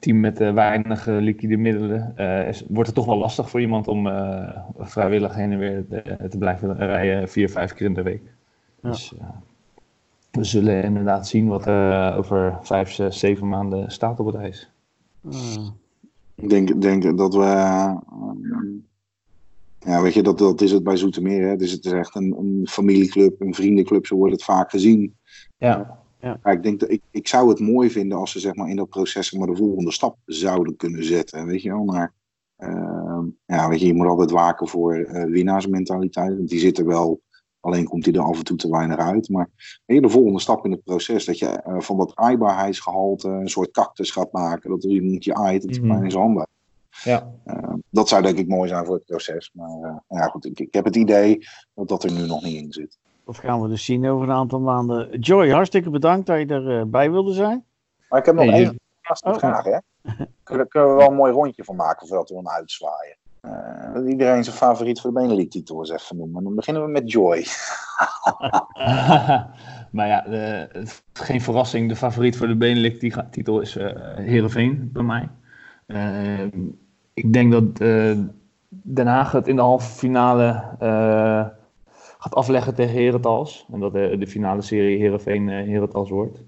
team 0.00 0.20
met 0.20 0.38
weinig 0.38 1.06
liquide 1.06 1.56
middelen. 1.56 2.16
Is, 2.48 2.64
wordt 2.68 2.86
het 2.86 2.94
toch 2.94 3.06
wel 3.06 3.18
lastig 3.18 3.50
voor 3.50 3.60
iemand 3.60 3.88
om 3.88 4.08
vrijwillig 4.78 5.34
heen 5.34 5.52
en 5.52 5.58
weer 5.58 5.86
te, 5.88 6.28
te 6.28 6.38
blijven 6.38 6.76
rijden 6.76 7.28
vier, 7.28 7.50
vijf 7.50 7.72
keer 7.72 7.86
in 7.86 7.94
de 7.94 8.02
week. 8.02 8.22
Ja. 8.82 8.88
Dus 8.90 9.12
uh, 9.12 9.28
we 10.30 10.44
zullen 10.44 10.82
inderdaad 10.82 11.28
zien 11.28 11.48
wat 11.48 11.66
er 11.66 12.16
over 12.16 12.58
vijf, 12.62 12.92
zes, 12.92 13.18
zeven 13.18 13.48
maanden 13.48 13.90
staat 13.90 14.20
op 14.20 14.26
het 14.26 14.34
ijs. 14.34 14.70
Ik 16.34 16.48
denk, 16.48 16.82
denk 16.82 17.18
dat 17.18 17.34
we. 17.34 17.44
ja, 19.78 20.02
weet 20.02 20.14
je, 20.14 20.22
dat, 20.22 20.38
dat 20.38 20.60
is 20.60 20.72
het 20.72 20.82
bij 20.82 20.96
Zoetermeer. 20.96 21.48
Hè? 21.48 21.56
Dus 21.56 21.72
het 21.72 21.84
is 21.84 21.92
echt 21.92 22.14
een, 22.14 22.36
een 22.38 22.66
familieclub, 22.68 23.40
een 23.40 23.54
vriendenclub, 23.54 24.06
zo 24.06 24.16
wordt 24.16 24.32
het 24.32 24.44
vaak 24.44 24.70
gezien. 24.70 25.16
Ja. 25.56 25.97
Ja. 26.20 26.40
ik, 26.44 26.62
denk 26.62 26.80
dat, 26.80 26.90
ik, 26.90 27.02
ik 27.10 27.28
zou 27.28 27.48
het 27.48 27.60
mooi 27.60 27.90
vinden 27.90 28.18
als 28.18 28.30
ze 28.30 28.38
zeg 28.40 28.54
maar, 28.54 28.68
in 28.68 28.76
dat 28.76 28.88
proces 28.88 29.32
maar, 29.32 29.46
de 29.46 29.56
volgende 29.56 29.92
stap 29.92 30.16
zouden 30.24 30.76
kunnen 30.76 31.04
zetten. 31.04 31.46
Weet 31.46 31.62
je 31.62 31.68
wel, 31.68 31.84
maar 31.84 32.12
uh, 32.58 33.22
ja, 33.46 33.68
weet 33.68 33.80
je, 33.80 33.86
je 33.86 33.94
moet 33.94 34.06
altijd 34.06 34.30
waken 34.30 34.68
voor 34.68 34.96
uh, 34.96 35.24
winnaarsmentaliteit. 35.24 36.36
Want 36.36 36.48
die 36.48 36.58
zit 36.58 36.78
er 36.78 36.86
wel 36.86 37.20
Alleen 37.60 37.84
komt 37.84 38.04
hij 38.04 38.14
er 38.14 38.20
af 38.20 38.38
en 38.38 38.44
toe 38.44 38.56
te 38.56 38.70
weinig 38.70 38.98
uit. 38.98 39.28
Maar 39.28 39.50
de 39.86 40.08
volgende 40.08 40.40
stap 40.40 40.64
in 40.64 40.70
het 40.70 40.84
proces, 40.84 41.24
dat 41.24 41.38
je 41.38 41.62
uh, 41.66 41.80
van 41.80 41.96
dat 41.96 42.14
aaibaarheidsgehalte 42.14 43.28
een 43.28 43.48
soort 43.48 43.70
cactus 43.70 44.10
gaat 44.10 44.32
maken. 44.32 44.70
Dat 44.70 44.84
er 44.84 44.90
iemand 44.90 45.24
je 45.24 45.34
aait, 45.34 45.62
dat 45.62 45.80
Mhm. 45.80 45.90
hij 45.90 46.04
in 46.04 46.10
zijn 46.10 46.22
handen. 46.22 46.46
Ja. 47.04 47.34
Uh, 47.46 47.74
dat 47.90 48.08
zou 48.08 48.22
denk 48.22 48.38
ik 48.38 48.48
mooi 48.48 48.68
zijn 48.68 48.84
voor 48.84 48.94
het 48.94 49.04
proces. 49.04 49.50
Maar 49.52 49.78
uh, 49.80 49.96
ja, 50.08 50.26
goed, 50.26 50.44
ik, 50.44 50.60
ik 50.60 50.74
heb 50.74 50.84
het 50.84 50.96
idee 50.96 51.38
dat 51.74 51.88
dat 51.88 52.04
er 52.04 52.12
nu 52.12 52.26
nog 52.26 52.42
niet 52.42 52.62
in 52.62 52.72
zit. 52.72 52.98
Dat 53.28 53.38
gaan 53.38 53.62
we 53.62 53.68
dus 53.68 53.84
zien 53.84 54.08
over 54.08 54.28
een 54.28 54.34
aantal 54.34 54.60
maanden. 54.60 55.18
Joy, 55.18 55.50
hartstikke 55.50 55.90
bedankt 55.90 56.26
dat 56.26 56.38
je 56.38 56.46
erbij 56.46 57.10
wilde 57.10 57.32
zijn. 57.32 57.64
Maar 58.08 58.18
ik 58.18 58.26
heb 58.26 58.34
nog 58.34 58.44
Hey, 58.44 58.54
één 58.54 58.80
laatste 59.02 59.28
Oh. 59.28 59.36
vraag. 59.36 59.64
Hè? 59.64 59.78
Kunnen, 60.42 60.68
kunnen 60.68 60.90
we 60.90 60.96
wel 60.96 61.08
een 61.08 61.14
mooi 61.16 61.32
rondje 61.32 61.64
van 61.64 61.76
maken 61.76 62.06
voordat 62.06 62.28
we 62.28 62.34
hem 62.34 62.48
uitzwaaien? 62.48 63.16
Uh, 63.42 63.94
dat 63.94 64.06
iedereen 64.06 64.44
zijn 64.44 64.56
favoriet 64.56 65.00
voor 65.00 65.12
de 65.12 65.20
Benelux-titel 65.20 65.78
eens 65.78 65.90
even 65.90 66.16
noemen. 66.16 66.44
Dan 66.44 66.54
beginnen 66.54 66.84
we 66.84 66.90
met 66.90 67.12
Joy. 67.12 67.36
maar 69.96 70.06
ja, 70.06 70.20
de, 70.20 70.68
het 70.72 70.88
is 70.88 71.02
geen 71.12 71.40
verrassing. 71.40 71.88
De 71.88 71.96
favoriet 71.96 72.36
voor 72.36 72.46
de 72.46 72.56
Benelux-titel 72.56 73.60
is 73.60 73.76
uh, 73.76 73.90
Heerenveen 74.16 74.90
bij 74.92 75.02
mij. 75.02 75.28
Uh, 75.86 76.44
ik 77.14 77.32
denk 77.32 77.52
dat 77.52 77.80
uh, 77.80 78.18
Den 78.68 79.06
Haag 79.06 79.32
het 79.32 79.48
in 79.48 79.56
de 79.56 79.62
halve 79.62 79.90
finale 79.90 80.64
uh, 80.82 81.46
gaat 82.18 82.34
afleggen 82.34 82.74
tegen 82.74 82.94
Herentals. 82.94 83.66
En 83.72 83.80
dat 83.80 83.92
de, 83.92 84.16
de 84.18 84.26
finale 84.26 84.62
serie 84.62 84.98
Heerenveen-Herentals 84.98 86.10
wordt. 86.10 86.42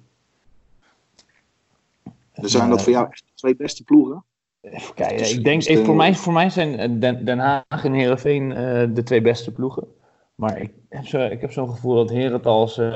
Dus 2.34 2.52
zijn 2.52 2.70
dat 2.70 2.82
voor 2.82 2.92
jou 2.92 3.06
echt 3.10 3.22
de 3.26 3.34
twee 3.34 3.56
beste 3.56 3.84
ploegen? 3.84 4.24
Even 4.60 4.94
kijken, 4.94 5.30
ik 5.30 5.44
denk, 5.44 5.84
voor, 5.84 5.96
mij, 5.96 6.14
voor 6.14 6.32
mij 6.32 6.50
zijn 6.50 7.00
Den, 7.00 7.24
Den 7.24 7.38
Haag 7.38 7.84
en 7.84 7.92
Heerenveen 7.92 8.50
uh, 8.50 8.56
de 8.94 9.02
twee 9.04 9.20
beste 9.20 9.52
ploegen. 9.52 9.84
Maar 10.34 10.60
ik 10.60 10.72
heb, 10.88 11.06
zo, 11.06 11.20
ik 11.20 11.40
heb 11.40 11.52
zo'n 11.52 11.70
gevoel 11.70 11.94
dat 11.94 12.10
Herentals, 12.10 12.78
uh, 12.78 12.88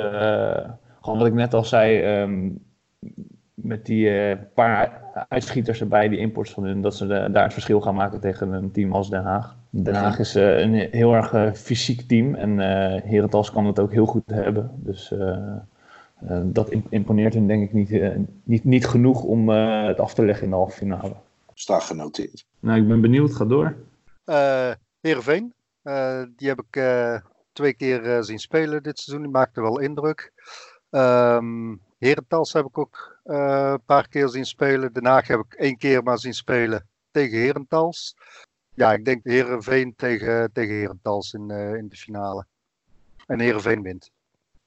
gewoon 1.01 1.19
wat 1.19 1.27
ik 1.27 1.33
net 1.33 1.55
al 1.55 1.65
zei, 1.65 2.21
um, 2.21 2.65
met 3.55 3.87
die 3.87 4.09
uh, 4.09 4.37
paar 4.55 5.03
uitschieters 5.29 5.81
erbij, 5.81 6.09
die 6.09 6.19
imports 6.19 6.51
van 6.51 6.65
hun, 6.65 6.83
dat 6.83 6.97
ze 6.97 7.07
de, 7.07 7.29
daar 7.33 7.43
het 7.43 7.53
verschil 7.53 7.81
gaan 7.81 7.95
maken 7.95 8.21
tegen 8.21 8.53
een 8.53 8.71
team 8.71 8.93
als 8.93 9.11
Den 9.11 9.23
Haag. 9.23 9.57
Den 9.77 9.95
Haag 9.95 10.19
is 10.19 10.37
uh, 10.37 10.59
een 10.59 10.75
heel 10.75 11.15
erg 11.15 11.33
uh, 11.33 11.53
fysiek 11.53 12.01
team 12.01 12.35
en 12.35 12.51
uh, 12.51 13.03
Herentals 13.11 13.53
kan 13.53 13.67
het 13.67 13.79
ook 13.79 13.93
heel 13.93 14.07
goed 14.07 14.23
hebben. 14.27 14.71
Dus 14.77 15.15
dat 16.43 16.71
imponeert 16.89 17.35
hen 17.35 17.47
denk 17.47 17.63
ik 17.63 17.73
niet, 17.73 18.17
niet, 18.45 18.65
niet 18.65 18.87
genoeg 18.87 19.23
om 19.23 19.49
het 19.49 20.01
af 20.01 20.15
te 20.15 20.25
leggen 20.25 20.45
in 20.45 20.51
de 20.51 20.57
halve 20.57 20.77
finale. 20.77 21.15
Staat 21.55 21.83
genoteerd. 21.83 22.47
Nou, 22.61 22.81
ik 22.81 22.89
ben 22.89 23.01
benieuwd. 23.01 23.35
Ga 23.35 23.45
door. 23.45 23.77
Heerenveen, 25.01 25.55
die 26.37 26.49
heb 26.49 26.63
ik 26.69 26.83
twee 27.53 27.75
keer 27.75 28.25
zien 28.25 28.39
spelen 28.39 28.83
dit 28.83 28.99
seizoen. 28.99 29.25
Die 29.25 29.35
maakte 29.35 29.61
wel 29.61 29.81
indruk. 29.81 30.33
Um, 30.91 31.81
Herentals 31.99 32.53
heb 32.53 32.67
ik 32.67 32.79
ook 32.79 33.21
een 33.25 33.83
paar 33.87 34.09
keer 34.09 34.29
zien 34.29 34.47
spelen. 34.47 34.93
Den 34.93 35.07
Haag 35.07 35.27
heb 35.27 35.41
ik 35.41 35.55
één 35.55 35.77
keer 35.77 36.03
maar 36.03 36.19
zien 36.19 36.35
spelen 36.35 36.87
tegen 37.11 37.39
Herentals 37.39 38.17
ja, 38.75 38.93
ik 38.93 39.05
denk 39.05 39.21
Herenveen 39.25 39.95
tegen, 39.97 40.53
tegen 40.53 40.75
Herentals 40.75 41.33
in, 41.33 41.51
uh, 41.51 41.75
in 41.75 41.89
de 41.89 41.97
finale. 41.97 42.47
En 43.27 43.41
Herenveen 43.41 43.83
wint. 43.83 44.11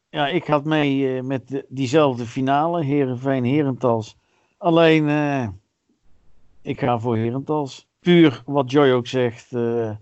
Ja, 0.10 0.28
ik 0.28 0.46
had 0.46 0.65
mee 0.65 0.98
uh, 0.98 1.22
met 1.22 1.48
de, 1.48 1.65
diezelfde 1.70 2.26
finale, 2.26 2.84
Herenveen 2.84 3.46
Herentals. 3.46 4.17
Alleen, 4.58 5.08
uh, 5.08 5.48
ik 6.62 6.80
ga 6.80 7.00
voor 7.00 7.17
Herentals. 7.17 7.88
Puur 8.00 8.43
wat 8.46 8.72
Joy 8.72 8.91
ook 8.91 9.08
zegt, 9.08 9.50
de 9.50 9.98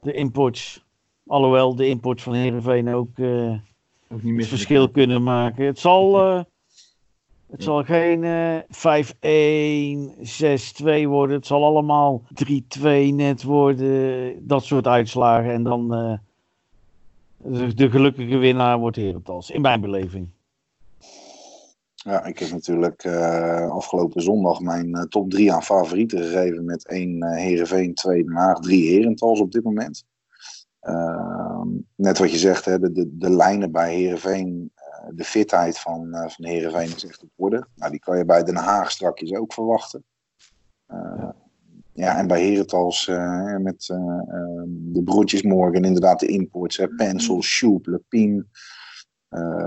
imports. 0.00 0.86
Alhoewel 1.26 1.74
de 1.74 1.86
imports 1.88 2.22
van 2.22 2.34
Herenveen 2.34 2.88
ook, 2.88 3.08
ook 4.08 4.22
niet 4.22 4.36
het 4.36 4.46
verschil 4.46 4.90
kunnen 4.90 5.22
maken. 5.22 5.66
Het 5.66 5.78
zal 5.78 6.44
het 7.50 7.62
zal 7.62 7.84
geen 7.84 8.22
uh, 8.22 8.58
5-1, 11.02 11.04
6-2 11.04 11.08
worden. 11.08 11.36
Het 11.36 11.46
zal 11.46 11.64
allemaal 11.64 12.22
3-2 12.78 12.82
net 13.14 13.42
worden. 13.42 14.46
Dat 14.46 14.64
soort 14.64 14.86
uitslagen. 14.86 15.52
En 15.52 15.62
dan 15.62 15.94
uh, 15.94 16.18
de, 17.36 17.74
de, 17.74 17.90
gelukkige 17.90 18.36
winnaar 18.36 18.78
wordt 18.78 18.96
Herentals. 18.96 19.50
In 19.50 19.60
mijn 19.60 19.80
beleving. 19.80 20.28
Ja, 21.94 22.24
ik 22.24 22.38
heb 22.38 22.50
natuurlijk 22.50 23.04
uh, 23.04 23.70
afgelopen 23.70 24.22
zondag 24.22 24.60
mijn 24.60 24.88
uh, 24.96 25.02
top 25.02 25.30
3 25.30 25.52
aan 25.52 25.62
favorieten 25.62 26.18
gegeven. 26.18 26.64
Met 26.64 26.86
1 26.86 27.16
uh, 27.16 27.30
Heerenveen, 27.36 27.94
2 27.94 28.24
Den 28.24 28.36
Haag, 28.36 28.60
3 28.60 28.90
Herentals 28.90 29.40
op 29.40 29.52
dit 29.52 29.64
moment. 29.64 30.04
Ehm, 30.80 31.68
net 31.94 32.18
wat 32.18 32.30
je 32.30 32.38
zegt, 32.38 32.64
hè, 32.64 32.78
de, 32.78 32.92
de, 32.92 33.16
de 33.16 33.30
lijnen 33.30 33.72
bij 33.72 33.94
Heerenveen 33.94 34.72
de 35.14 35.24
fitheid 35.24 35.78
van, 35.78 36.06
uh, 36.06 36.28
van 36.28 36.44
Heerenveen 36.44 36.94
is 36.96 37.04
echt 37.04 37.22
op 37.22 37.28
orde. 37.36 37.66
Nou, 37.74 37.90
die 37.90 38.00
kan 38.00 38.18
je 38.18 38.24
bij 38.24 38.44
Den 38.44 38.56
Haag 38.56 38.90
strakjes 38.90 39.34
ook 39.34 39.52
verwachten. 39.52 40.04
Uh, 40.88 41.28
ja, 41.92 42.16
en 42.18 42.26
bij 42.26 42.42
Herentals 42.42 43.06
met 43.58 43.86
de 44.66 45.02
broertjes 45.04 45.42
Morgan, 45.42 45.84
inderdaad 45.84 46.20
de 46.20 46.26
imports. 46.26 46.76
Hè, 46.76 46.88
Pencil, 46.88 47.42
Sjoep, 47.42 47.86
Lepien. 47.86 48.48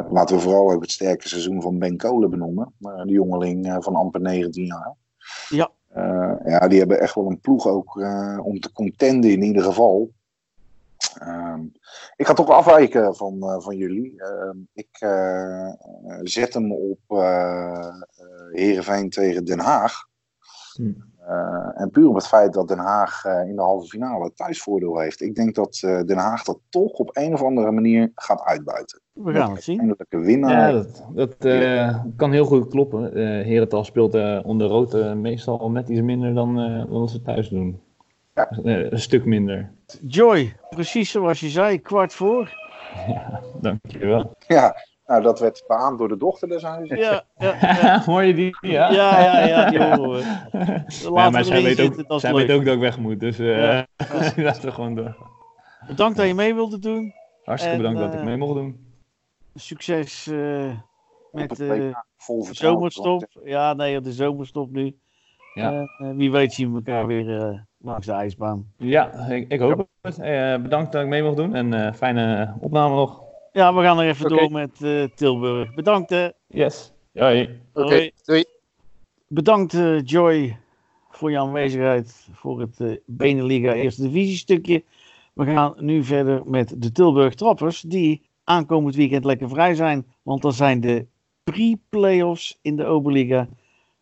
laten 0.10 0.36
we 0.36 0.42
vooral 0.42 0.72
ook 0.72 0.82
het 0.82 0.92
sterke 0.92 1.28
seizoen 1.28 1.62
van 1.62 1.80
Ben 1.80 1.98
Kolen 1.98 2.30
benoemen. 2.30 2.74
de 2.78 3.12
jongeling 3.12 3.78
van 3.80 3.96
amper 3.96 4.22
19 4.22 4.66
jaar. 4.66 4.96
Ja. 5.50 5.72
ja, 6.46 6.68
die 6.68 6.80
hebben 6.80 7.00
echt 7.00 7.16
wel 7.16 7.30
een 7.30 7.40
ploeg 7.40 7.68
ook 7.68 7.96
om 8.44 8.60
te 8.60 8.72
contenden 8.74 9.32
in 9.32 9.42
ieder 9.42 9.64
geval. 9.64 10.12
Ehm, 11.20 11.62
ik 12.16 12.28
ga 12.28 12.34
toch 12.34 12.50
afwijken 12.50 13.16
van, 13.16 13.38
uh, 13.40 13.60
van 13.60 13.78
jullie. 13.78 14.14
Uh, 14.16 14.62
ik 14.74 15.02
uh, 15.04 15.70
zet 16.22 16.54
hem 16.54 16.74
op 16.74 17.00
uh, 17.08 17.96
Heerenveen 18.52 19.10
tegen 19.10 19.46
Den 19.46 19.60
Haag. 19.60 20.10
Hm. 20.72 20.92
en 21.74 21.90
puur 21.90 22.08
om 22.08 22.16
het 22.16 22.28
feit 22.28 22.54
dat 22.54 22.68
Den 22.68 22.78
Haag 22.78 23.26
in 23.26 23.56
de 23.56 23.62
halve 23.62 23.88
finale 23.88 24.34
thuisvoordeel 24.34 25.00
heeft. 25.00 25.22
Ik 25.22 25.36
denk 25.36 25.56
dat 25.56 25.78
Den 25.82 26.18
Haag 26.18 26.44
dat 26.44 26.60
toch 26.70 26.92
op 26.92 27.10
een 27.14 27.34
of 27.34 27.42
andere 27.42 27.72
manier 27.72 28.12
gaat 28.16 28.42
uitbuiten. 28.42 29.02
We 29.14 29.34
gaan 29.34 29.54
het 29.54 29.64
zien. 29.64 29.96
winnaar. 30.10 30.52
Ja, 30.52 30.72
dat, 30.72 31.06
dat 31.14 31.36
kan 32.16 32.32
heel 32.32 32.46
goed 32.46 32.68
kloppen. 32.68 33.18
Uh, 33.18 33.46
Herentals 33.46 33.88
speelt 33.88 34.44
onder 34.44 34.68
rood 34.68 35.16
meestal 35.16 35.72
net 35.72 35.90
iets 35.90 36.02
minder 36.02 36.34
dan, 36.34 36.56
dan 36.90 37.10
ze 37.10 37.22
thuis 37.22 37.50
doen. 37.50 37.82
Ja. 38.64 38.92
Een 38.92 39.00
stuk 39.00 39.26
minder. 39.26 39.72
Joy, 40.08 40.56
precies 40.70 41.12
zoals 41.12 41.40
je 41.40 41.50
zei, 41.50 41.82
kwart 41.82 42.14
voor. 42.14 42.54
Ja, 43.08 43.42
dankjewel. 43.62 44.36
Ja, 44.48 44.76
nou 45.06 45.24
dat 45.24 45.40
werd 45.40 45.64
beaamd 45.68 45.98
door 45.98 46.08
de 46.08 46.18
dochter 46.18 46.48
des 46.48 46.62
huizes. 46.62 47.00
Ja, 47.00 47.24
ja, 47.38 47.58
ja. 47.62 48.02
Hoor 48.06 48.24
je 48.24 48.34
die? 48.34 48.58
Ja, 48.62 48.92
ja, 48.92 49.20
ja, 49.22 49.48
ja 49.48 49.70
die 49.70 49.84
horen 49.84 50.10
we. 50.10 50.84
Ja, 51.16 51.30
maar 51.30 51.44
zij, 51.44 51.64
weet 51.64 51.82
ook, 51.82 52.20
zij 52.20 52.34
weet 52.34 52.52
ook 52.52 52.66
dat 52.66 52.74
ik 52.74 52.80
weg 52.80 52.98
moet, 52.98 53.20
dus 53.20 53.40
uh, 53.40 53.58
ja. 53.58 53.88
laten 54.36 54.66
we 54.66 54.72
gewoon 54.72 54.96
door. 54.96 55.16
Bedankt 55.88 56.18
dat 56.18 56.28
je 56.28 56.34
mee 56.34 56.54
wilde 56.54 56.80
doen. 56.80 57.14
Hartstikke 57.44 57.78
en, 57.78 57.82
bedankt 57.82 58.00
uh, 58.00 58.06
dat 58.06 58.20
ik 58.20 58.26
mee 58.26 58.38
mocht 58.38 58.54
doen. 58.54 58.86
Succes 59.56 60.28
uh, 60.28 60.74
met 61.32 61.56
de 61.56 61.94
zomerstop. 62.52 63.28
Ja, 63.44 63.74
nee, 63.74 64.02
de 64.02 64.14
zomerstop 64.14 64.72
nu. 64.72 65.00
Ja. 65.54 65.86
wie 66.16 66.32
weet 66.32 66.54
zien 66.54 66.70
we 66.70 66.76
elkaar 66.76 67.08
weer 67.08 67.66
langs 67.82 68.06
de 68.06 68.12
ijsbaan. 68.12 68.72
Ja, 68.78 69.28
ik, 69.30 69.52
ik 69.52 69.60
hoop 69.60 69.88
het. 70.02 70.20
Uh, 70.20 70.56
bedankt 70.56 70.92
dat 70.92 71.02
ik 71.02 71.08
mee 71.08 71.24
mocht 71.24 71.36
doen 71.36 71.56
en 71.56 71.74
uh, 71.74 71.94
fijne 71.94 72.54
opname 72.60 72.96
nog. 72.96 73.22
Ja, 73.52 73.74
we 73.74 73.82
gaan 73.82 74.00
er 74.00 74.08
even 74.08 74.26
okay. 74.26 74.38
door 74.38 74.52
met 74.52 74.80
uh, 74.82 75.04
Tilburg. 75.16 75.74
Bedankt 75.74 76.10
hè. 76.10 76.30
Yes. 76.48 76.94
Hoi. 77.14 77.60
Oké, 77.74 77.86
okay. 77.86 78.12
doei. 78.24 78.44
Bedankt 79.28 79.78
Joy 80.04 80.58
voor 81.10 81.32
je 81.32 81.40
aanwezigheid 81.40 82.28
voor 82.32 82.60
het 82.60 83.02
Beneliga 83.06 83.74
Eerste 83.74 84.02
Divisie 84.02 84.38
stukje. 84.38 84.84
We 85.34 85.46
gaan 85.46 85.74
nu 85.78 86.04
verder 86.04 86.42
met 86.46 86.82
de 86.82 86.92
Tilburg 86.92 87.36
Trappers 87.36 87.82
die 87.82 88.22
aankomend 88.44 88.96
weekend 88.96 89.26
lekker 89.26 89.50
vrij 89.50 89.76
zijn. 89.76 90.06
Want 90.24 90.42
dan 90.42 90.54
zijn 90.54 90.82
de 90.82 91.06
pre-playoffs 91.44 92.60
in 92.62 92.76
de 92.76 92.86
Oberliga. 92.86 93.48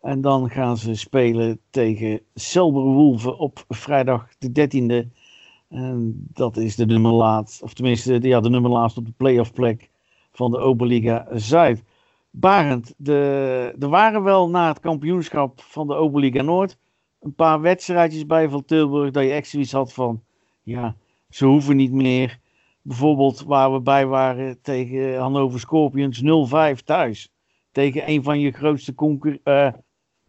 En 0.01 0.21
dan 0.21 0.49
gaan 0.49 0.77
ze 0.77 0.95
spelen 0.95 1.59
tegen 1.69 2.21
Selberwolven 2.33 3.37
op 3.37 3.63
vrijdag 3.67 4.27
de 4.37 4.49
13e. 4.49 5.17
En 5.69 6.27
dat 6.33 6.57
is 6.57 6.75
de 6.75 6.85
nummer 6.85 7.11
laatst, 7.11 7.61
of 7.61 7.73
tenminste 7.73 8.19
ja, 8.21 8.39
de 8.39 8.49
nummer 8.49 8.71
laatst 8.71 8.97
op 8.97 9.05
de 9.05 9.13
playoff 9.17 9.53
plek 9.53 9.89
van 10.31 10.51
de 10.51 10.57
Oberliga 10.57 11.27
Zuid. 11.31 11.83
Barend, 12.31 12.93
de, 12.97 13.75
er 13.79 13.89
waren 13.89 14.23
wel 14.23 14.49
na 14.49 14.67
het 14.67 14.79
kampioenschap 14.79 15.61
van 15.61 15.87
de 15.87 15.93
Oberliga 15.93 16.41
Noord 16.41 16.77
een 17.19 17.35
paar 17.35 17.61
wedstrijdjes 17.61 18.25
bij 18.25 18.49
van 18.49 18.65
Tilburg 18.65 19.11
dat 19.11 19.23
je 19.23 19.31
echt 19.31 19.47
zoiets 19.47 19.71
had 19.71 19.93
van, 19.93 20.23
ja, 20.63 20.95
ze 21.29 21.45
hoeven 21.45 21.75
niet 21.75 21.91
meer. 21.91 22.39
Bijvoorbeeld 22.81 23.43
waar 23.43 23.73
we 23.73 23.79
bij 23.79 24.05
waren 24.05 24.61
tegen 24.61 25.17
Hannover 25.17 25.59
Scorpions 25.59 26.21
0-5 26.21 26.83
thuis. 26.85 27.31
Tegen 27.71 28.09
een 28.09 28.23
van 28.23 28.39
je 28.39 28.51
grootste 28.51 28.95
concurrenten. 28.95 29.53
Uh, 29.53 29.71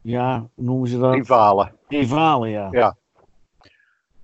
ja, 0.00 0.38
hoe 0.54 0.64
noemen 0.64 0.88
ze 0.88 0.98
dat? 0.98 1.14
Rivalen. 1.14 1.76
Rivalen, 1.88 2.50
ja. 2.50 2.68
Ja, 2.70 2.96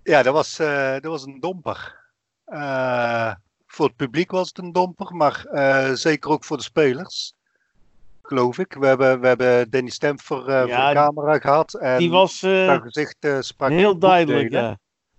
ja 0.02 0.22
dat, 0.22 0.34
was, 0.34 0.60
uh, 0.60 0.92
dat 0.92 1.04
was 1.04 1.26
een 1.26 1.40
domper. 1.40 2.04
Uh, 2.46 3.34
voor 3.66 3.86
het 3.86 3.96
publiek 3.96 4.30
was 4.30 4.48
het 4.48 4.58
een 4.58 4.72
domper, 4.72 5.14
maar 5.16 5.46
uh, 5.52 5.90
zeker 5.92 6.30
ook 6.30 6.44
voor 6.44 6.56
de 6.56 6.62
spelers. 6.62 7.34
Geloof 8.22 8.58
ik. 8.58 8.72
We 8.72 8.86
hebben, 8.86 9.20
we 9.20 9.26
hebben 9.26 9.70
Danny 9.70 9.90
Stemfer 9.90 10.50
ja, 10.50 10.60
voor 10.60 10.88
de 10.88 10.94
camera 10.94 11.38
gehad. 11.38 11.74
En 11.74 11.98
die 11.98 12.10
was 12.10 12.38
gezicht, 12.38 13.26
sprak 13.40 13.70
heel 13.70 13.98
duidelijk. 13.98 14.50
Ja. 14.50 14.78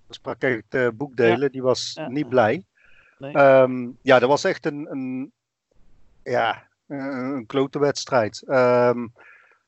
Sprak 0.09 0.41
echt 0.41 0.97
boekdelen. 0.97 1.41
Ja. 1.41 1.49
Die 1.49 1.61
was 1.61 1.91
ja. 1.93 2.07
niet 2.07 2.29
blij. 2.29 2.65
Nee. 3.17 3.37
Um, 3.37 3.97
ja, 4.01 4.19
dat 4.19 4.29
was 4.29 4.43
echt 4.43 4.65
een, 4.65 4.87
een, 4.91 5.31
ja, 6.23 6.67
een 6.87 7.45
klote 7.45 7.79
wedstrijd. 7.79 8.43
Um, 8.47 9.13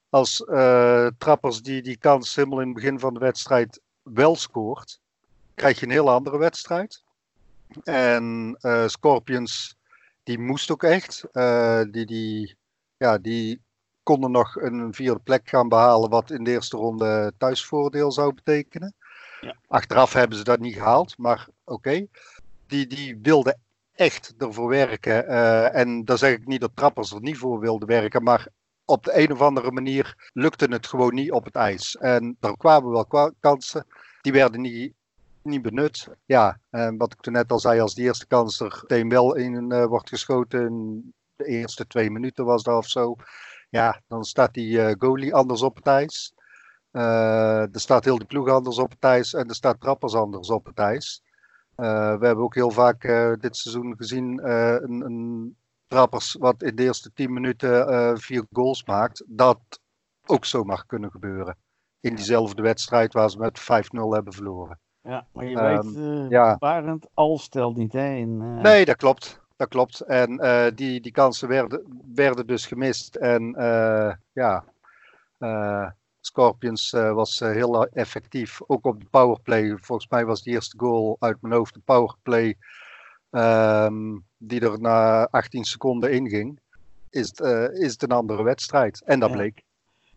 als 0.10 0.44
uh, 0.48 1.08
Trappers 1.18 1.62
die 1.62 1.82
die 1.82 1.98
kans 1.98 2.36
helemaal 2.36 2.60
in 2.60 2.66
het 2.66 2.76
begin 2.76 3.00
van 3.00 3.14
de 3.14 3.20
wedstrijd 3.20 3.82
wel 4.02 4.36
scoort, 4.36 5.00
krijg 5.56 5.80
je 5.80 5.86
een 5.86 5.92
heel 5.92 6.10
andere 6.10 6.38
wedstrijd. 6.38 7.04
En 7.84 8.58
uh, 8.62 8.88
Scorpions, 8.88 9.76
die 10.24 10.40
moest 10.40 10.72
ook 10.72 10.84
echt. 10.84 11.24
Uh, 11.34 11.82
die, 11.92 12.06
die, 12.06 12.56
ja, 12.98 13.18
die 13.18 13.62
konden 14.04 14.32
nog 14.32 14.56
een 14.56 14.94
vierde 14.94 15.20
plek 15.20 15.50
gaan 15.50 15.70
behalen, 15.70 16.10
wat 16.10 16.32
in 16.32 16.44
de 16.44 16.52
eerste 16.52 16.78
ronde 16.78 17.34
thuisvoordeel 17.38 18.12
zou 18.12 18.34
betekenen. 18.34 18.94
Ja. 19.42 19.56
Achteraf 19.68 20.14
hebben 20.14 20.38
ze 20.38 20.44
dat 20.44 20.60
niet 20.60 20.74
gehaald, 20.74 21.18
maar 21.18 21.48
oké. 21.64 21.74
Okay. 21.74 22.10
Die, 22.68 22.88
die 22.88 23.20
wilden 23.22 23.60
echt 23.96 24.34
ervoor 24.38 24.70
werken. 24.70 25.28
En 25.74 26.06
dan 26.06 26.18
zeg 26.18 26.34
ik 26.34 26.48
niet 26.48 26.62
dat 26.62 26.72
trappers 26.74 27.12
er 27.12 27.22
niet 27.22 27.38
voor 27.38 27.60
wilden 27.60 27.88
werken, 27.88 28.24
maar 28.24 28.48
op 28.90 29.04
de 29.04 29.20
een 29.20 29.32
of 29.32 29.42
andere 29.42 29.72
manier 29.72 30.30
lukte 30.34 30.66
het 30.66 30.88
gewoon 30.88 31.14
niet 31.14 31.32
op 31.32 31.46
het 31.46 31.56
ijs. 31.56 31.98
En 31.98 32.38
er 32.40 32.58
kwamen 32.58 32.92
wel 32.92 33.34
kansen, 33.40 33.86
die 34.22 34.32
werden 34.32 34.62
niet, 34.62 34.94
niet 35.42 35.62
benut. 35.62 36.08
Ja, 36.26 36.60
en 36.70 36.98
wat 36.98 37.14
ik 37.14 37.22
toen 37.22 37.34
net 37.34 37.52
al 37.52 37.60
zei, 37.60 37.80
als 37.80 37.96
die 37.96 38.06
eerste 38.06 38.28
kans 38.28 38.60
er 38.60 38.80
meteen 38.82 39.10
wel 39.10 39.36
in 39.36 39.74
uh, 39.74 39.86
wordt 39.86 40.10
geschoten, 40.10 40.62
in 40.66 41.14
de 41.36 41.46
eerste 41.46 41.88
twee 41.88 42.12
minuten 42.12 42.46
was 42.46 42.64
dat 42.64 42.78
of 42.78 42.88
zo. 42.88 43.16
Ja, 43.70 44.02
dan 44.08 44.24
staat 44.24 44.54
die 44.54 44.72
uh, 44.72 44.92
goalie 44.98 45.34
anders 45.34 45.62
op 45.62 45.76
het 45.76 45.88
ijs. 45.88 46.34
Eh, 46.92 47.74
er 47.74 47.80
staat 47.80 48.06
heel 48.06 48.18
de 48.18 48.26
ploeg 48.26 48.50
anders 48.50 48.78
op 48.78 48.90
het 48.90 49.04
ijs 49.04 49.34
en 49.34 49.48
er 49.48 49.56
staat 49.56 49.82
trappers 49.82 50.16
anders 50.16 50.50
op 50.50 50.66
het 50.66 50.78
ijs. 50.78 51.22
Eh, 51.80 52.18
we 52.18 52.26
hebben 52.26 52.44
ook 52.44 52.56
heel 52.56 52.72
vaak 52.72 53.04
eh, 53.04 53.32
dit 53.40 53.58
seizoen 53.58 53.94
gezien 53.98 54.40
eh, 54.40 54.74
een, 54.74 55.02
een 55.02 55.56
trappers 55.90 56.36
wat 56.40 56.64
in 56.64 56.76
de 56.76 56.84
eerste 56.84 57.14
10 57.14 57.34
minuten 57.34 57.88
eh, 57.88 58.12
vier 58.16 58.46
goals 58.52 58.86
maakt. 58.86 59.24
Dat 59.28 59.60
ook 60.26 60.46
zomaar 60.46 60.84
kunnen 60.86 61.12
gebeuren. 61.12 61.58
In 62.00 62.16
diezelfde 62.16 62.62
wedstrijd 62.62 63.14
waar 63.14 63.30
ze 63.30 63.38
met 63.38 63.60
5-0 63.60 63.66
hebben 64.10 64.34
verloren. 64.34 64.80
Ja, 65.02 65.28
maar 65.34 65.46
je 65.46 65.60
weet, 65.60 66.30
ja. 66.30 66.58
Barend 66.58 67.08
al 67.14 67.38
stelt 67.38 67.78
niet, 67.78 67.94
hè? 67.94 68.14
In, 68.16 68.42
eh, 68.42 68.62
Nee, 68.62 68.86
dat 68.86 68.96
klopt. 68.96 69.42
Dat 69.56 69.68
klopt. 69.68 70.02
En 70.02 70.38
die, 70.76 71.02
die 71.02 71.12
kansen 71.12 71.48
werden, 71.48 72.02
werden 72.14 72.48
dus 72.48 72.66
gemist. 72.66 73.16
En 73.16 73.56
ja, 74.34 74.64
Scorpions 76.20 76.92
was 76.92 77.40
heel 77.40 77.86
effectief. 77.86 78.60
Ook 78.68 78.86
op 78.86 79.00
de 79.00 79.08
powerplay. 79.10 79.78
Volgens 79.82 80.10
mij 80.10 80.26
was 80.26 80.44
die 80.44 80.54
eerste 80.54 80.78
goal 80.80 81.16
uit 81.20 81.42
mijn 81.42 81.54
hoofd 81.54 81.74
de 81.74 81.82
powerplay. 81.86 82.58
Ehm, 83.32 84.18
die 84.38 84.60
er 84.62 84.80
na 84.82 85.28
18 85.32 85.64
seconden 85.64 86.12
inging. 86.12 86.60
Is, 87.10 87.28
het, 87.28 87.40
eh, 87.42 87.64
is 87.82 87.92
het 87.92 88.04
een 88.04 88.12
andere 88.12 88.44
wedstrijd. 88.44 89.02
En 89.06 89.20
dat 89.20 89.30
Ja. 89.30 89.36
bleek. 89.36 89.64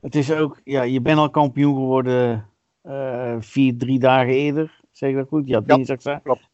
Het 0.01 0.14
is 0.14 0.33
ook, 0.33 0.61
ja, 0.64 0.83
je 0.83 1.01
bent 1.01 1.18
al 1.18 1.31
kampioen 1.31 1.75
geworden 1.75 2.46
eh, 2.83 3.37
vier, 3.38 3.77
drie 3.79 3.98
dagen 3.98 4.33
eerder. 4.33 4.81
Zeg 4.90 5.11
ik 5.11 5.16
dat 5.16 5.29
goed? 5.29 5.48
Ja, 5.48 5.61
Ja, 5.66 5.77
dinsdag, 5.77 5.98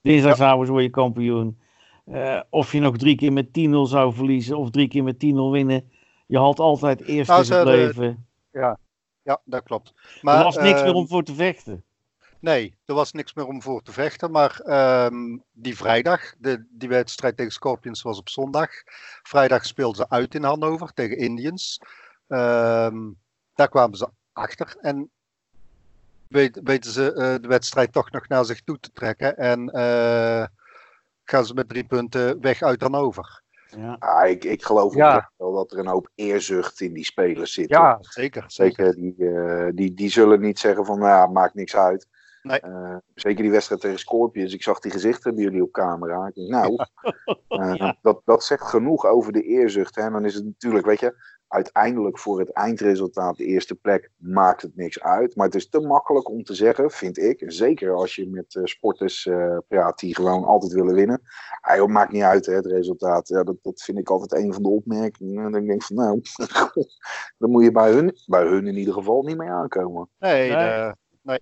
dinsdagavond 0.02 0.68
word 0.68 0.82
je 0.82 0.90
kampioen. 0.90 1.58
Eh, 2.04 2.40
of 2.50 2.72
je 2.72 2.80
nog 2.80 2.96
drie 2.96 3.16
keer 3.16 3.32
met 3.32 3.52
10-0 3.52 3.86
zou 3.86 4.12
verliezen 4.12 4.58
of 4.58 4.70
drie 4.70 4.88
keer 4.88 5.04
met 5.04 5.18
10-0 5.18 5.50
winnen. 5.50 5.90
Je 6.26 6.38
had 6.38 6.58
altijd 6.58 7.00
eerst 7.00 7.30
Nou, 7.30 7.44
in 7.44 7.52
het 7.52 7.64
leven. 7.64 8.26
Ja, 9.22 9.40
dat 9.44 9.62
klopt. 9.62 9.94
er 10.22 10.44
was 10.44 10.56
niks 10.56 10.80
meer 10.80 10.88
ehm, 10.90 10.96
om 10.96 11.08
voor 11.08 11.22
te 11.22 11.34
vechten. 11.34 11.82
Nee, 12.40 12.74
er 12.84 12.94
was 12.94 13.12
niks 13.12 13.34
meer 13.34 13.46
om 13.46 13.62
voor 13.62 13.82
te 13.82 13.92
vechten. 13.92 14.30
Maar 14.30 14.60
ehm, 14.60 15.36
die 15.52 15.76
vrijdag, 15.76 16.34
de, 16.38 16.64
die 16.70 16.88
wedstrijd 16.88 17.36
tegen 17.36 17.52
Scorpions 17.52 18.02
was 18.02 18.18
op 18.18 18.28
zondag. 18.28 18.70
Vrijdag 19.22 19.64
speelden 19.66 19.96
ze 19.96 20.08
uit 20.10 20.34
in 20.34 20.42
Hannover 20.44 20.92
tegen 20.94 21.16
Indians. 21.16 21.80
Ehm, 22.28 22.96
daar 23.54 23.68
kwamen 23.68 23.96
ze 23.98 24.08
achter. 24.32 24.76
En 24.80 25.10
weet- 26.28 26.60
weten 26.64 26.90
ze 26.90 27.12
eh, 27.12 27.34
de 27.42 27.48
wedstrijd 27.48 27.92
toch 27.92 28.10
nog 28.10 28.28
naar 28.28 28.44
zich 28.44 28.60
toe 28.60 28.78
te 28.80 28.90
trekken. 28.92 29.36
En 29.36 29.68
eh, 29.70 30.44
gaan 31.24 31.46
ze 31.46 31.54
met 31.54 31.68
drie 31.68 31.84
punten 31.84 32.40
weg 32.40 32.62
uit 32.62 32.80
Hannover. 32.80 33.42
Ja. 33.76 33.96
Ah, 33.98 34.28
ik, 34.30 34.44
ik 34.44 34.64
geloof 34.64 34.94
Ja. 34.94 35.30
wel 35.36 35.52
dat 35.52 35.72
er 35.72 35.78
een 35.78 35.86
hoop 35.86 36.10
eerzucht 36.14 36.80
in 36.80 36.92
die 36.92 37.04
spelers 37.04 37.52
zit. 37.52 37.68
Ja, 37.68 37.98
zeker. 38.00 38.44
Zeker, 38.46 38.94
die, 38.94 39.14
eh, 39.34 39.68
die, 39.74 39.94
die 39.94 40.10
zullen 40.10 40.40
niet 40.40 40.58
zeggen 40.58 40.84
van, 40.84 40.98
nou 40.98 41.10
ja, 41.10 41.26
maakt 41.26 41.54
niks 41.54 41.76
uit. 41.76 42.06
Nee. 42.48 42.60
Eh, 42.60 42.96
zeker 43.14 43.42
die 43.42 43.50
wedstrijd 43.50 43.80
tegen 43.80 43.98
Scorpions. 43.98 44.54
Ik 44.54 44.62
zag 44.62 44.78
die 44.80 44.90
gezichten 44.92 45.34
bij 45.34 45.44
jullie 45.44 45.62
op 45.62 45.72
camera. 45.72 46.26
Ik 46.26 46.34
denk, 46.34 46.48
nou, 46.48 46.76
eh, 47.48 47.74
Ja. 47.78 47.96
dat, 48.02 48.20
dat 48.24 48.44
zegt 48.44 48.62
genoeg 48.62 49.06
over 49.06 49.32
de 49.32 49.42
eerzucht. 49.42 49.94
Hè? 49.94 50.02
En 50.02 50.12
dan 50.12 50.24
is 50.24 50.34
het 50.34 50.44
natuurlijk, 50.44 50.86
weet 50.86 51.00
je, 51.00 51.14
uiteindelijk 51.48 52.18
voor 52.18 52.38
het 52.38 52.52
eindresultaat, 52.52 53.36
de 53.36 53.44
eerste 53.44 53.74
plek, 53.74 54.10
maakt 54.16 54.62
het 54.62 54.76
niks 54.76 55.00
uit. 55.00 55.36
Maar 55.36 55.46
het 55.46 55.54
is 55.54 55.68
te 55.68 55.80
makkelijk 55.80 56.28
om 56.28 56.42
te 56.42 56.54
zeggen, 56.54 56.90
vind 56.90 57.18
ik. 57.18 57.42
Zeker 57.46 57.92
als 57.92 58.14
je 58.14 58.28
met 58.30 58.54
eh, 58.54 58.64
sporters 58.64 59.26
eh, 59.26 59.56
praat 59.68 59.98
die 59.98 60.14
gewoon 60.14 60.44
altijd 60.44 60.72
willen 60.72 60.94
winnen. 60.94 61.20
Ah, 61.60 61.76
joh, 61.76 61.88
maakt 61.88 62.12
niet 62.12 62.22
uit 62.22 62.46
hè, 62.46 62.54
het 62.54 62.66
resultaat. 62.66 63.28
Ja, 63.28 63.42
dat, 63.42 63.56
dat 63.62 63.82
vind 63.82 63.98
ik 63.98 64.10
altijd 64.10 64.42
een 64.42 64.52
van 64.52 64.62
de 64.62 64.68
opmerkingen. 64.68 65.44
En 65.44 65.52
dan 65.52 65.66
denk 65.66 65.70
ik 65.80 65.82
van, 65.82 65.96
nou, 65.96 66.20
dan 67.38 67.50
moet 67.50 67.64
je 67.64 67.72
bij 67.72 67.92
hun, 67.92 68.16
bij 68.26 68.46
hun 68.46 68.66
in 68.66 68.76
ieder 68.76 68.94
geval 68.94 69.22
niet 69.22 69.36
mee 69.36 69.50
aankomen. 69.50 70.08
Nee, 70.18 70.50
Nee. 70.50 70.94
de- 71.22 71.40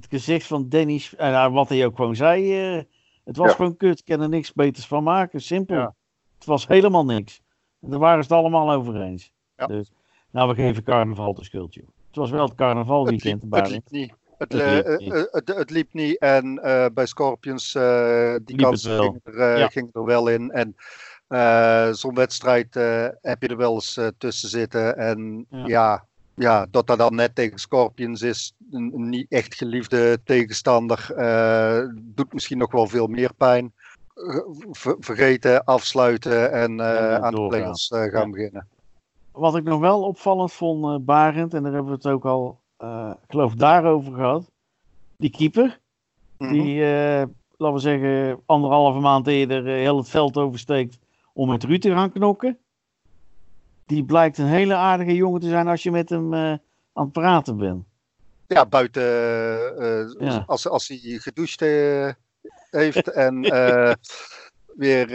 Het 0.00 0.06
gezicht 0.10 0.46
van 0.46 0.68
Dennis, 0.68 1.14
en 1.16 1.32
nou, 1.32 1.52
wat 1.52 1.68
hij 1.68 1.86
ook 1.86 1.96
gewoon 1.96 2.16
zei, 2.16 2.58
eh, 2.76 2.82
het 3.24 3.36
was 3.36 3.48
Ja. 3.48 3.54
gewoon 3.54 3.76
kut. 3.76 3.98
Ik 3.98 4.04
kan 4.04 4.20
er 4.20 4.28
niks 4.28 4.52
beters 4.52 4.86
van 4.86 5.02
maken. 5.02 5.40
Simpel. 5.40 5.76
Ja. 5.76 5.94
Het 6.34 6.44
was 6.44 6.66
helemaal 6.66 7.04
niks. 7.04 7.40
En 7.80 7.90
daar 7.90 7.98
waren 7.98 8.24
ze 8.24 8.28
het 8.34 8.38
allemaal 8.38 8.70
over 8.72 9.00
eens. 9.00 9.32
Ja. 9.56 9.66
Dus, 9.66 9.90
nou, 10.30 10.48
we 10.48 10.54
geven 10.54 10.82
carnaval 10.82 11.34
de 11.34 11.44
schuld, 11.44 11.74
joh. 11.74 11.86
Het 12.06 12.16
was 12.16 12.30
wel 12.30 12.40
het 12.40 12.48
het, 12.48 12.58
carnavalweekend. 12.58 13.42
liep, 13.42 13.52
het 13.52 13.68
liep 13.70 13.90
niet. 13.90 14.12
Het, 14.38 14.52
Het 14.52 14.60
eh, 14.62 14.72
liep 14.74 14.84
eh, 14.84 14.98
niet. 14.98 15.12
eh, 15.12 15.22
het, 15.30 15.48
het 15.56 15.70
liep 15.70 15.92
niet. 15.92 16.18
En 16.18 16.58
eh, 16.62 16.86
bij 16.94 17.06
Scorpions, 17.06 17.74
eh, 17.74 18.34
die 18.44 18.56
wel. 18.56 18.72
gingen 18.74 19.20
er, 19.24 19.38
eh, 19.38 19.68
gingen 19.68 19.90
er 19.92 20.04
wel 20.04 20.28
in. 20.28 20.50
En 20.50 20.76
eh, 21.28 21.90
zo'n 21.92 22.14
wedstrijd 22.14 22.76
eh, 22.76 23.06
heb 23.20 23.42
je 23.42 23.48
er 23.48 23.56
wel 23.56 23.74
eens 23.74 23.96
eh, 23.96 24.06
tussen 24.18 24.48
zitten. 24.48 24.96
En 24.96 25.46
Ja. 25.50 26.08
Ja. 26.40 26.66
Dat 26.70 26.86
dat 26.86 26.98
dan 26.98 27.14
net 27.14 27.34
tegen 27.34 27.58
Scorpions 27.58 28.22
is, 28.22 28.52
een, 28.70 28.92
een 28.94 29.08
niet 29.08 29.26
echt 29.28 29.54
geliefde 29.54 30.20
tegenstander, 30.24 31.12
eh, 31.16 31.86
doet 31.94 32.32
misschien 32.32 32.58
nog 32.58 32.72
wel 32.72 32.86
veel 32.86 33.06
meer 33.06 33.34
pijn. 33.36 33.72
Ver- 34.70 34.96
vergeten, 35.00 35.64
afsluiten 35.64 36.52
en 36.52 36.80
eh, 36.80 36.96
En, 36.96 37.16
eh, 37.16 37.24
aan 37.24 37.34
de 37.34 37.46
play-offs 37.46 37.88
gaan 37.88 38.10
Ja. 38.10 38.30
beginnen. 38.30 38.68
Wat 39.32 39.56
ik 39.56 39.64
nog 39.64 39.80
wel 39.80 40.02
opvallend 40.02 40.52
vond, 40.52 41.04
Barend, 41.04 41.54
en 41.54 41.62
daar 41.62 41.72
hebben 41.72 41.90
we 41.90 41.96
het 41.96 42.06
ook 42.06 42.24
al, 42.24 42.60
ik 43.22 43.28
geloof, 43.30 43.54
daarover 43.54 44.12
gehad. 44.14 44.50
Die 45.16 45.30
keeper, 45.30 45.78
Mhm. 46.38 46.52
die, 46.52 46.80
laten 47.56 47.72
we 47.74 47.78
zeggen, 47.78 48.40
anderhalve 48.46 48.98
maand 48.98 49.26
eerder 49.26 49.64
heel 49.64 49.96
het 49.96 50.08
veld 50.08 50.36
oversteekt 50.36 50.98
om 51.32 51.48
met 51.48 51.64
Ruud 51.64 51.80
te 51.80 51.90
gaan 51.90 52.12
knokken. 52.12 52.58
Die 53.90 54.04
blijkt 54.04 54.38
een 54.38 54.46
hele 54.46 54.74
aardige 54.74 55.14
jongen 55.14 55.40
te 55.40 55.48
zijn 55.48 55.68
als 55.68 55.82
je 55.82 55.90
met 55.90 56.08
hem 56.08 56.34
eh, 56.34 56.40
aan 56.92 57.04
het 57.04 57.12
praten 57.12 57.56
bent. 57.56 57.84
Ja, 58.46 58.66
buiten 58.66 59.02
eh, 59.02 60.00
eh, 60.00 60.10
Ja. 60.18 60.44
Als, 60.46 60.68
als 60.68 60.88
hij 60.88 60.98
gedoucht 60.98 61.60
heeft 62.70 63.10
en 63.10 63.40
weer 64.82 65.06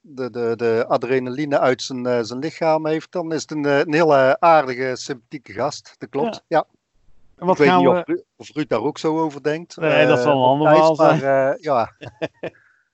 de, 0.00 0.30
de, 0.30 0.52
de 0.56 0.84
adrenaline 0.88 1.58
uit 1.58 1.82
zijn, 1.82 2.24
zijn 2.24 2.38
lichaam 2.38 2.86
heeft, 2.86 3.12
dan 3.12 3.32
is 3.32 3.40
het 3.40 3.50
een, 3.50 3.64
een 3.64 3.94
hele 3.94 4.40
aardige, 4.40 4.92
sympathieke 4.96 5.52
gast. 5.52 5.94
Dat 5.98 6.08
klopt. 6.08 6.44
Ja. 6.48 6.66
Wat 7.36 7.58
Ik 7.60 7.66
weet 7.66 7.76
niet 7.76 7.86
we... 7.86 7.90
of, 7.90 8.06
Ru- 8.06 8.22
of 8.36 8.50
Ruud 8.54 8.68
daar 8.68 8.82
ook 8.82 8.98
zo 8.98 9.20
over 9.20 9.42
denkt. 9.42 9.76
Nee, 9.76 10.06
dat 10.06 10.18
zal 10.18 10.36
een 10.36 10.64
ander 10.64 10.96
maar, 10.96 11.56
ja, 11.60 11.92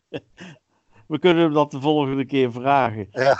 We 1.06 1.18
kunnen 1.18 1.42
hem 1.42 1.52
dat 1.52 1.70
de 1.70 1.80
volgende 1.80 2.26
keer 2.26 2.52
vragen. 2.52 3.08
Ja. 3.10 3.36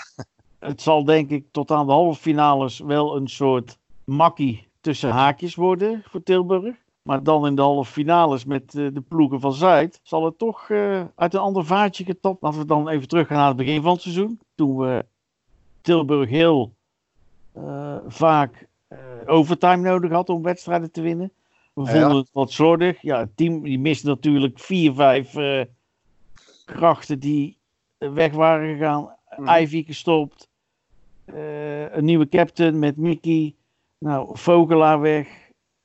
Het 0.61 0.83
zal 0.83 1.05
denk 1.05 1.31
ik 1.31 1.47
tot 1.51 1.71
aan 1.71 1.87
de 1.87 1.93
halve 1.93 2.21
finales 2.21 2.79
wel 2.79 3.17
een 3.17 3.29
soort 3.29 3.79
makkie 4.05 4.69
tussen 4.81 5.11
haakjes 5.11 5.55
worden 5.55 6.03
voor 6.09 6.23
Tilburg. 6.23 6.77
Maar 7.03 7.23
dan 7.23 7.47
in 7.47 7.55
de 7.55 7.63
halve 7.63 7.93
finales 7.93 8.45
met 8.45 8.75
eh, 8.75 8.87
de 8.93 9.01
ploegen 9.01 9.41
van 9.41 9.53
Zuid 9.53 10.01
zal 10.03 10.25
het 10.25 10.39
toch 10.39 10.71
eh, 10.71 11.05
uit 11.15 11.35
een 11.35 11.41
ander 11.41 11.65
vaatje 11.67 12.05
getapt. 12.05 12.43
Laten 12.43 12.59
we 12.61 12.65
dan 12.67 12.89
even 12.89 13.09
teruggaan 13.09 13.37
naar 13.37 13.49
het 13.49 13.57
begin 13.57 13.83
van 13.83 13.93
het 13.93 14.03
seizoen. 14.03 14.41
Toen 14.55 14.77
we 14.77 15.05
Tilburg 15.81 16.29
heel 16.29 16.73
eh, 17.53 17.97
vaak 18.07 18.69
overtime 19.27 19.77
nodig 19.77 20.11
had 20.11 20.29
om 20.29 20.43
wedstrijden 20.43 20.91
te 20.93 21.01
winnen. 21.01 21.33
We 21.73 21.83
Ja. 21.83 21.91
vonden 21.91 22.17
het 22.17 22.31
wat 22.33 22.51
slordig. 22.53 23.03
Ja, 23.03 23.19
het 23.19 23.37
team 23.37 23.63
die 23.63 23.79
miste 23.79 24.07
natuurlijk 24.07 24.59
vier, 24.59 24.93
vijf 24.95 25.35
krachten 26.65 27.19
die 27.21 27.59
weg 27.99 28.33
waren 28.33 28.73
gegaan. 28.77 29.17
Mhm. 29.37 29.49
Ivy 29.63 29.85
gestopt. 29.85 30.49
Eh, 31.35 31.95
een 31.95 32.05
nieuwe 32.05 32.29
captain 32.29 32.79
met 32.79 32.97
Mickey. 32.97 33.55
Nou, 33.99 34.29
Vogelaar 34.33 35.01
weg. 35.01 35.29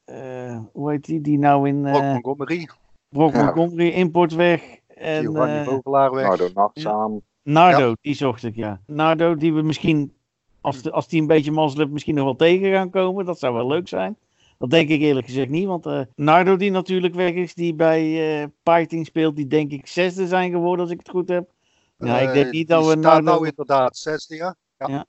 Eh, 0.03 0.59
hoe 0.71 0.91
heet 0.91 1.05
die? 1.05 1.21
Die 1.21 1.37
nou 1.37 1.67
in 1.67 1.81
Brock 1.81 2.01
eh 2.01 2.11
Montgomery, 2.11 2.69
Brock 3.09 3.33
Ja. 3.33 3.43
Montgomery 3.43 3.89
import 3.89 4.33
weg. 4.33 4.79
En 4.87 5.21
Giovanni 5.21 5.63
Vogelaar 5.63 6.13
weg. 6.13 6.37
De 6.37 6.51
nachtzaam. 6.53 7.21
Nardo, 7.43 7.93
die 8.01 8.13
zocht 8.13 8.43
ik, 8.43 8.55
ja. 8.55 8.81
Nardo, 8.85 9.35
die 9.35 9.53
we 9.53 9.61
misschien, 9.61 10.13
als, 10.61 10.81
de, 10.81 10.91
als 10.91 11.07
die 11.07 11.21
een 11.21 11.27
beetje 11.27 11.51
mazzel 11.51 11.87
misschien 11.87 12.15
nog 12.15 12.23
wel 12.23 12.35
tegen 12.35 12.71
gaan 12.71 12.89
komen. 12.89 13.25
Dat 13.25 13.39
zou 13.39 13.53
wel 13.53 13.67
leuk 13.67 13.87
zijn. 13.87 14.17
Dat 14.57 14.69
denk 14.69 14.89
ik 14.89 15.01
eerlijk 15.01 15.25
gezegd 15.25 15.49
niet, 15.49 15.65
want 15.65 15.85
eh, 15.85 16.01
Nardo 16.15 16.55
die 16.55 16.71
natuurlijk 16.71 17.13
weg 17.13 17.31
is, 17.31 17.53
die 17.53 17.73
bij 17.73 18.41
eh 18.41 18.47
Pything 18.63 19.05
speelt, 19.05 19.35
die 19.35 19.47
denk 19.47 19.71
ik 19.71 19.87
zesde 19.87 20.27
zijn 20.27 20.51
geworden 20.51 20.81
als 20.81 20.91
ik 20.93 20.99
het 20.99 21.09
goed 21.09 21.29
heb. 21.29 21.49
Ja, 21.97 22.19
ik 22.19 22.33
denk 22.33 22.51
niet 22.51 22.67
dat 22.67 22.87
we 22.87 22.95
Nardo, 22.95 23.21
nou 23.21 23.47
inderdaad 23.47 23.97
zesde, 23.97 24.35
ja. 24.77 25.05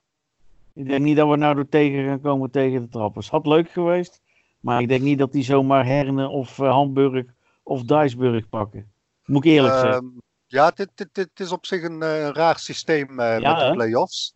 Ik 0.76 0.88
denk 0.88 1.04
niet 1.04 1.16
dat 1.16 1.28
we 1.28 1.36
Nardo 1.36 1.64
tegen 1.68 2.04
gaan 2.04 2.20
komen 2.20 2.50
tegen 2.50 2.82
de 2.82 2.88
trappers. 2.88 3.30
Had 3.30 3.46
leuk 3.46 3.70
geweest, 3.70 4.20
maar 4.60 4.80
ik 4.80 4.88
denk 4.88 5.02
niet 5.02 5.18
dat 5.18 5.32
die 5.32 5.44
zomaar 5.44 5.86
Herne 5.86 6.28
of 6.28 6.58
eh, 6.58 6.70
Hamburg 6.70 7.26
of 7.62 7.82
Duisburg 7.82 8.48
pakken. 8.48 8.92
Moet 9.24 9.44
ik 9.44 9.50
eerlijk 9.50 9.74
zeggen. 9.74 9.92
Ehm, 9.92 10.06
ja, 10.46 10.70
dit, 10.70 10.90
dit, 10.94 11.08
dit 11.12 11.40
is 11.40 11.52
op 11.52 11.66
zich 11.66 11.82
een 11.82 12.02
eh, 12.02 12.28
raar 12.28 12.58
systeem 12.58 13.20
eh, 13.20 13.38
Ja, 13.38 13.52
met 13.52 13.66
de 13.66 13.72
play-offs. 13.72 14.34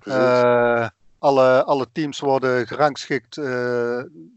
Eh, 0.00 0.88
alle, 1.18 1.64
alle 1.64 1.86
teams 1.92 2.20
worden 2.20 2.66
gerangschikt 2.66 3.34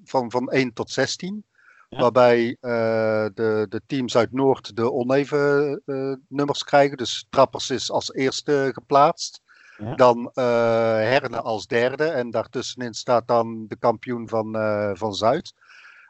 van, 0.04 0.32
van 0.32 0.52
1 0.52 0.74
tot 0.74 0.90
16. 0.90 1.44
Ja. 1.90 2.00
Waarbij 2.00 2.58
de, 2.60 3.66
de 3.70 3.82
teams 3.88 4.18
uit 4.18 4.32
Noord 4.32 4.76
de 4.76 4.92
oneven 4.92 5.82
nummers 6.28 6.64
krijgen. 6.64 6.98
Dus 6.98 7.28
Trappers 7.30 7.70
is 7.70 7.92
als 7.92 8.14
eerste 8.14 8.70
geplaatst. 8.74 9.42
Dan 9.96 10.32
eh 10.34 10.44
Herne 10.96 11.42
als 11.42 11.68
derde. 11.68 12.06
En 12.06 12.30
daartussenin 12.32 12.94
staat 12.94 13.28
dan 13.28 13.68
de 13.68 13.76
kampioen 13.76 14.30
van, 14.30 14.56
eh, 14.56 14.92
van 14.94 15.14
Zuid. 15.14 15.54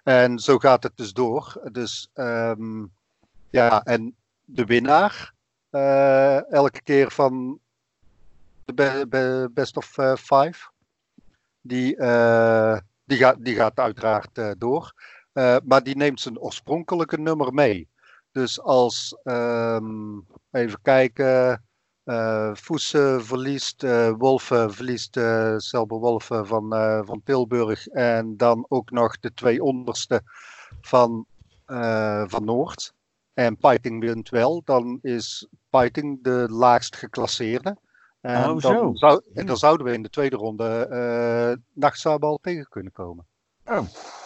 En 0.04 0.40
zo 0.40 0.58
gaat 0.58 0.84
het 0.84 0.98
dus 0.98 1.14
door. 1.14 1.62
Dus 1.72 2.10
ehm, 2.14 2.86
ja, 3.50 3.84
en 3.84 4.16
de 4.46 4.66
winnaar 4.66 5.34
eh, 5.70 6.52
elke 6.52 6.82
keer 6.82 7.12
van 7.12 7.60
de 8.66 8.74
be- 8.74 9.06
be- 9.10 9.50
best 9.54 9.78
of 9.78 9.86
five, 10.20 10.70
die, 11.62 11.96
die, 13.06 13.18
gaat, 13.18 13.36
die 13.40 13.56
gaat 13.56 13.80
uiteraard 13.80 14.60
door. 14.60 14.94
Maar 15.64 15.84
die 15.84 15.96
neemt 15.96 16.20
zijn 16.20 16.40
oorspronkelijke 16.40 17.20
nummer 17.20 17.54
mee. 17.54 17.88
Dus 18.32 18.62
als, 18.62 19.18
ehm, 19.24 20.20
even 20.52 20.82
kijken, 20.82 21.64
eh 22.04 22.50
Voesen 22.54 23.26
verliest, 23.26 23.84
eh 23.84 24.10
Wolfen 24.18 24.74
verliest 24.74 25.18
eh 25.18 25.54
Selber 25.58 25.98
Wolfen 26.00 26.48
van, 26.48 26.74
eh, 26.74 27.00
van 27.04 27.22
Tilburg. 27.24 27.88
En 27.88 28.38
dan 28.38 28.66
ook 28.70 28.92
nog 28.92 29.20
de 29.20 29.34
twee 29.34 29.64
onderste 29.64 30.22
van, 30.82 31.26
eh, 31.66 32.24
van 32.28 32.46
Noord. 32.46 32.94
En 33.34 33.58
Piting 33.58 34.00
wint 34.02 34.30
wel. 34.30 34.62
Dan 34.66 35.00
is 35.02 35.48
Piting 35.70 36.24
de 36.24 36.48
laagst 36.50 36.96
geclasseerde. 36.96 37.78
En, 38.22 38.50
Oh, 38.50 38.60
zo. 38.60 38.74
dan, 38.74 38.96
zou, 38.96 39.22
en 39.34 39.46
dan 39.46 39.58
zouden 39.58 39.86
we 39.86 39.94
in 39.94 40.02
de 40.04 40.10
tweede 40.10 40.36
ronde 40.36 40.88
uh, 40.92 41.64
Nachtzabal 41.74 42.40
tegen 42.42 42.68
kunnen 42.70 42.92
komen. 42.92 43.26
Oh, 43.66 43.78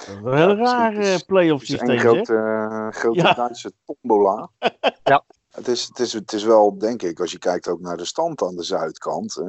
een 0.07 0.37
hele 0.37 0.55
rare 0.55 1.23
play-off 1.25 1.61
Het 1.61 1.69
is 1.69 1.77
systeem. 1.77 1.89
een 1.89 1.99
grote, 1.99 2.33
uh, 2.33 2.87
grote 2.91 3.19
Ja. 3.21 3.33
Duitse 3.33 3.71
tombola. 3.85 4.49
Ja. 5.03 5.23
Het 5.57 5.67
is, 5.67 5.83
het, 5.87 5.99
is, 5.99 6.13
het 6.13 6.33
is 6.33 6.43
wel, 6.43 6.77
denk 6.77 7.01
ik, 7.01 7.19
als 7.19 7.31
je 7.31 7.37
kijkt 7.37 7.67
ook 7.67 7.79
naar 7.79 7.97
de 7.97 8.05
stand 8.05 8.41
aan 8.41 8.55
de 8.55 8.63
zuidkant. 8.63 9.37
Eh, 9.37 9.45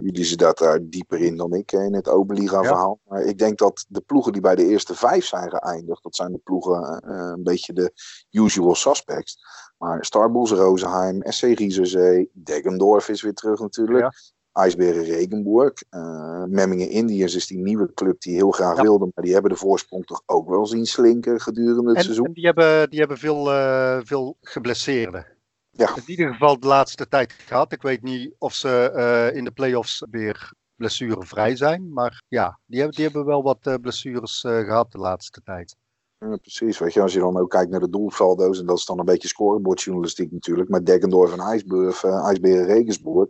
jullie 0.00 0.24
zitten 0.24 0.54
daar 0.56 0.80
dieper 0.82 1.20
in 1.20 1.36
dan 1.36 1.52
ik 1.52 1.72
in 1.72 1.94
het 1.94 2.08
Oberliga-verhaal. 2.08 3.00
Maar 3.04 3.22
ik 3.22 3.38
denk 3.38 3.58
dat 3.58 3.84
de 3.88 4.00
ploegen 4.00 4.32
die 4.32 4.40
bij 4.40 4.54
de 4.54 4.64
eerste 4.64 4.94
vijf 4.94 5.24
zijn 5.24 5.50
geëindigd, 5.50 6.02
dat 6.02 6.16
zijn 6.16 6.32
de 6.32 6.38
ploegen 6.38 7.02
eh, 7.02 7.30
een 7.34 7.42
beetje 7.42 7.72
de 7.72 7.92
usual 8.30 8.74
suspects. 8.74 9.38
Maar 9.78 10.04
Starbulls 10.04 10.50
Rosenheim, 10.50 11.22
SC 11.22 11.42
Rieserzee, 11.42 12.30
Deggendorf 12.32 13.08
is 13.08 13.22
weer 13.22 13.34
terug 13.34 13.60
natuurlijk. 13.60 14.34
IJsberen 14.56 15.04
Regenburg. 15.04 15.72
Uh, 15.90 16.44
Memmingen 16.44 16.90
Indiërs 16.90 17.34
is 17.34 17.46
die 17.46 17.58
nieuwe 17.58 17.94
club 17.94 18.20
die 18.20 18.34
heel 18.34 18.50
graag 18.50 18.76
Ja. 18.76 18.82
wilde. 18.82 19.08
Maar 19.14 19.24
die 19.24 19.32
hebben 19.32 19.50
de 19.50 19.56
voorsprong 19.56 20.06
toch 20.06 20.22
ook 20.26 20.48
wel 20.48 20.66
zien 20.66 20.86
slinken 20.86 21.40
gedurende 21.40 21.88
het 21.88 21.96
En, 21.96 22.04
seizoen. 22.04 22.26
en 22.26 22.32
die 22.32 22.44
hebben, 22.44 22.90
die 22.90 22.98
hebben 22.98 23.18
veel, 23.18 23.52
uh, 23.52 23.98
veel 24.02 24.36
geblesseerden. 24.40 25.26
Ja. 25.70 25.96
In 25.96 26.02
ieder 26.06 26.32
geval 26.32 26.60
de 26.60 26.66
laatste 26.66 27.08
tijd 27.08 27.32
gehad. 27.32 27.72
Ik 27.72 27.82
weet 27.82 28.02
niet 28.02 28.34
of 28.38 28.54
ze 28.54 28.92
uh, 28.96 29.36
in 29.36 29.44
de 29.44 29.50
play-offs 29.50 30.04
weer 30.10 30.52
blessurevrij 30.76 31.56
zijn. 31.56 31.92
Maar 31.92 32.22
ja, 32.28 32.58
die 32.66 32.78
hebben, 32.78 32.96
die 32.96 33.04
hebben 33.04 33.24
wel 33.24 33.42
wat 33.42 33.80
blessures 33.80 34.40
gehad 34.40 34.92
de 34.92 34.98
laatste 34.98 35.40
tijd. 35.44 35.76
Ja, 36.18 36.36
precies. 36.36 36.78
Weet 36.78 36.92
je, 36.92 37.00
als 37.02 37.12
je 37.12 37.18
dan 37.18 37.38
ook 37.38 37.50
kijkt 37.50 37.70
naar 37.70 37.80
de 37.80 37.90
doelsaldo's, 37.90 38.58
en 38.60 38.66
dat 38.66 38.78
is 38.78 38.84
dan 38.84 38.98
een 38.98 39.04
beetje 39.04 39.28
scorebordjournalistiek 39.28 40.32
natuurlijk, 40.32 40.68
maar 40.68 40.84
Dekkendorf 40.84 41.32
en 41.32 41.38
IJsburg, 41.40 42.02
uh, 42.04 42.24
IJsberen 42.26 42.64
Regensburg, 42.66 43.28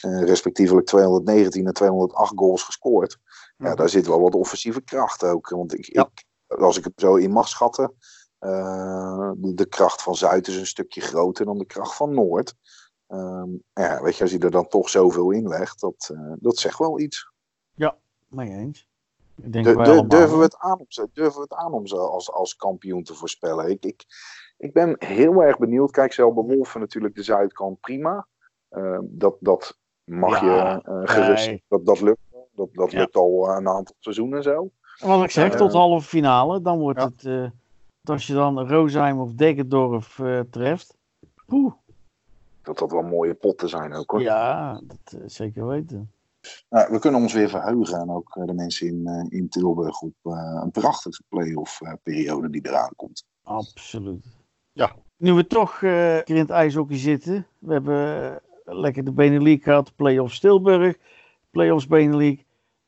respectievelijk 0.00 0.86
219 0.86 1.66
en 1.66 1.72
208 1.72 2.32
goals 2.36 2.62
gescoord. 2.62 3.18
Ja, 3.56 3.68
Mhm. 3.68 3.76
daar 3.76 3.88
zit 3.88 4.06
wel 4.06 4.20
wat 4.20 4.34
offensieve 4.34 4.80
kracht 4.80 5.24
ook. 5.24 5.48
Want 5.48 5.74
ik, 5.74 5.92
Ja. 5.92 6.10
ik, 6.12 6.24
als 6.58 6.78
ik 6.78 6.84
het 6.84 6.92
zo 6.96 7.14
in 7.14 7.30
mag 7.30 7.48
schatten, 7.48 7.92
uh, 8.40 9.30
de, 9.36 9.66
kracht 9.68 10.02
van 10.02 10.14
Zuid 10.14 10.48
is 10.48 10.56
een 10.56 10.66
stukje 10.66 11.00
groter 11.00 11.44
dan 11.44 11.58
de 11.58 11.66
kracht 11.66 11.94
van 11.94 12.14
Noord. 12.14 12.54
Um, 13.08 13.62
ja, 13.72 14.02
weet 14.02 14.16
je, 14.16 14.22
als 14.22 14.32
je 14.32 14.38
er 14.38 14.50
dan 14.50 14.68
toch 14.68 14.88
zoveel 14.88 15.30
in 15.30 15.48
legt, 15.48 15.80
dat, 15.80 16.10
uh, 16.12 16.32
dat 16.38 16.58
zegt 16.58 16.78
wel 16.78 17.00
iets. 17.00 17.30
Mee 18.28 18.50
eens. 18.50 18.88
Ik 19.42 19.52
denk 19.52 19.64
De, 19.64 19.74
wij 19.74 19.84
de, 19.84 19.90
allemaal, 19.90 20.08
durven, 20.08 20.36
we 20.38 20.44
het 20.44 20.56
aan 20.58 20.78
om 20.78 20.86
ze, 20.88 21.08
durven 21.12 21.34
we 21.34 21.40
het 21.40 21.52
aan 21.52 21.72
om 21.72 21.86
ze 21.86 21.96
als, 21.96 22.32
als 22.32 22.56
kampioen 22.56 23.02
te 23.02 23.14
voorspellen? 23.14 23.70
Ik, 23.70 23.84
ik, 23.84 24.04
ik 24.56 24.72
ben 24.72 24.96
heel 24.98 25.42
erg 25.42 25.58
benieuwd. 25.58 25.90
Kijk, 25.90 26.12
Zelbe 26.12 26.42
Wolfen 26.42 26.80
natuurlijk 26.80 27.14
de 27.14 27.22
zuidkant 27.22 27.80
prima. 27.80 28.26
Uh, 28.70 28.98
dat, 29.02 29.36
dat 29.40 29.78
mag 30.08 30.40
Ja, 30.40 30.72
je 30.72 30.82
uh, 30.88 31.00
gerust. 31.04 31.46
nee. 31.46 31.62
Dat, 31.68 31.86
dat 31.86 32.00
lukt. 32.00 32.18
Dat, 32.54 32.68
dat 32.72 32.90
Ja. 32.90 32.98
lukt 32.98 33.16
al 33.16 33.48
een 33.56 33.68
aantal 33.68 33.94
seizoenen 33.98 34.42
zo. 34.42 34.70
En 34.98 35.08
Wat 35.08 35.22
ik 35.24 35.30
zeg, 35.30 35.52
Ja. 35.52 35.56
tot 35.58 35.72
halve 35.72 36.08
finale, 36.08 36.60
dan 36.60 36.78
wordt 36.78 36.98
Ja. 37.00 37.04
het, 37.08 37.24
eh, 37.24 37.50
als 38.10 38.26
je 38.26 38.32
dan 38.34 38.68
Roosheim 38.68 39.20
of 39.20 39.32
Dekkendorf 39.32 40.18
eh, 40.18 40.40
treft, 40.50 40.96
poeh, 41.46 41.72
Dat 42.62 42.78
dat 42.78 42.90
wel 42.90 43.02
mooie 43.02 43.34
potten 43.34 43.68
zijn 43.68 43.94
ook 43.94 44.10
hoor. 44.10 44.20
ja, 44.20 44.80
dat 44.84 45.12
eh, 45.20 45.20
zeker 45.26 45.66
weten. 45.66 46.10
Nou, 46.68 46.92
we 46.92 46.98
kunnen 46.98 47.20
ons 47.20 47.32
weer 47.32 47.48
verheugen. 47.48 48.00
En 48.00 48.10
ook 48.10 48.36
eh, 48.36 48.44
de 48.46 48.52
mensen 48.54 48.86
in, 48.86 49.06
eh, 49.06 49.38
in 49.38 49.48
Tilburg 49.48 50.00
op 50.00 50.14
eh, 50.22 50.60
een 50.62 50.70
prachtige 50.70 51.22
play-off 51.28 51.80
eh, 51.80 51.92
periode 52.02 52.50
die 52.50 52.66
eraan 52.66 52.92
komt. 52.96 53.24
Absoluut. 53.42 54.24
Ja. 54.72 54.92
Nu 55.16 55.32
we 55.32 55.46
toch 55.46 55.82
eh, 55.82 56.16
een 56.16 56.24
keer 56.24 56.34
in 56.34 56.40
het 56.42 56.50
ijshockey 56.50 56.98
zitten, 56.98 57.46
we 57.58 57.72
hebben 57.72 58.22
eh, 58.32 58.36
lekker 58.68 59.04
de 59.04 59.12
Benelux 59.12 59.64
gehad, 59.64 59.96
play-offs 59.96 60.40
Tilburg, 60.40 60.96
play-offs. 61.50 61.86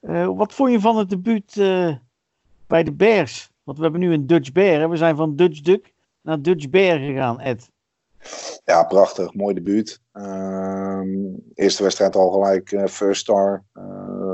Eh, 0.00 0.36
wat 0.36 0.54
vond 0.54 0.70
je 0.70 0.80
van 0.80 0.96
het 0.96 1.08
debuut 1.08 1.56
eh, 1.56 1.94
bij 2.66 2.82
de 2.82 2.92
Bears? 2.92 3.50
Want 3.62 3.76
we 3.76 3.82
hebben 3.82 4.00
nu 4.00 4.12
een 4.12 4.26
Dutch 4.26 4.52
Bear, 4.52 4.80
hè? 4.80 4.88
we 4.88 4.96
zijn 4.96 5.16
van 5.16 5.36
Dutch 5.36 5.60
Duck 5.60 5.92
naar 6.22 6.42
Dutch 6.42 6.70
Bear 6.70 6.98
gegaan, 6.98 7.40
Ed. 7.40 7.70
Ja, 8.64 8.84
prachtig. 8.84 9.34
Mooi 9.34 9.54
debuut. 9.54 10.00
Ehm, 10.12 11.08
eerste 11.54 11.82
wedstrijd 11.82 12.16
al 12.16 12.30
gelijk 12.30 12.72
eh, 12.72 12.86
first 12.86 13.20
star. 13.20 13.64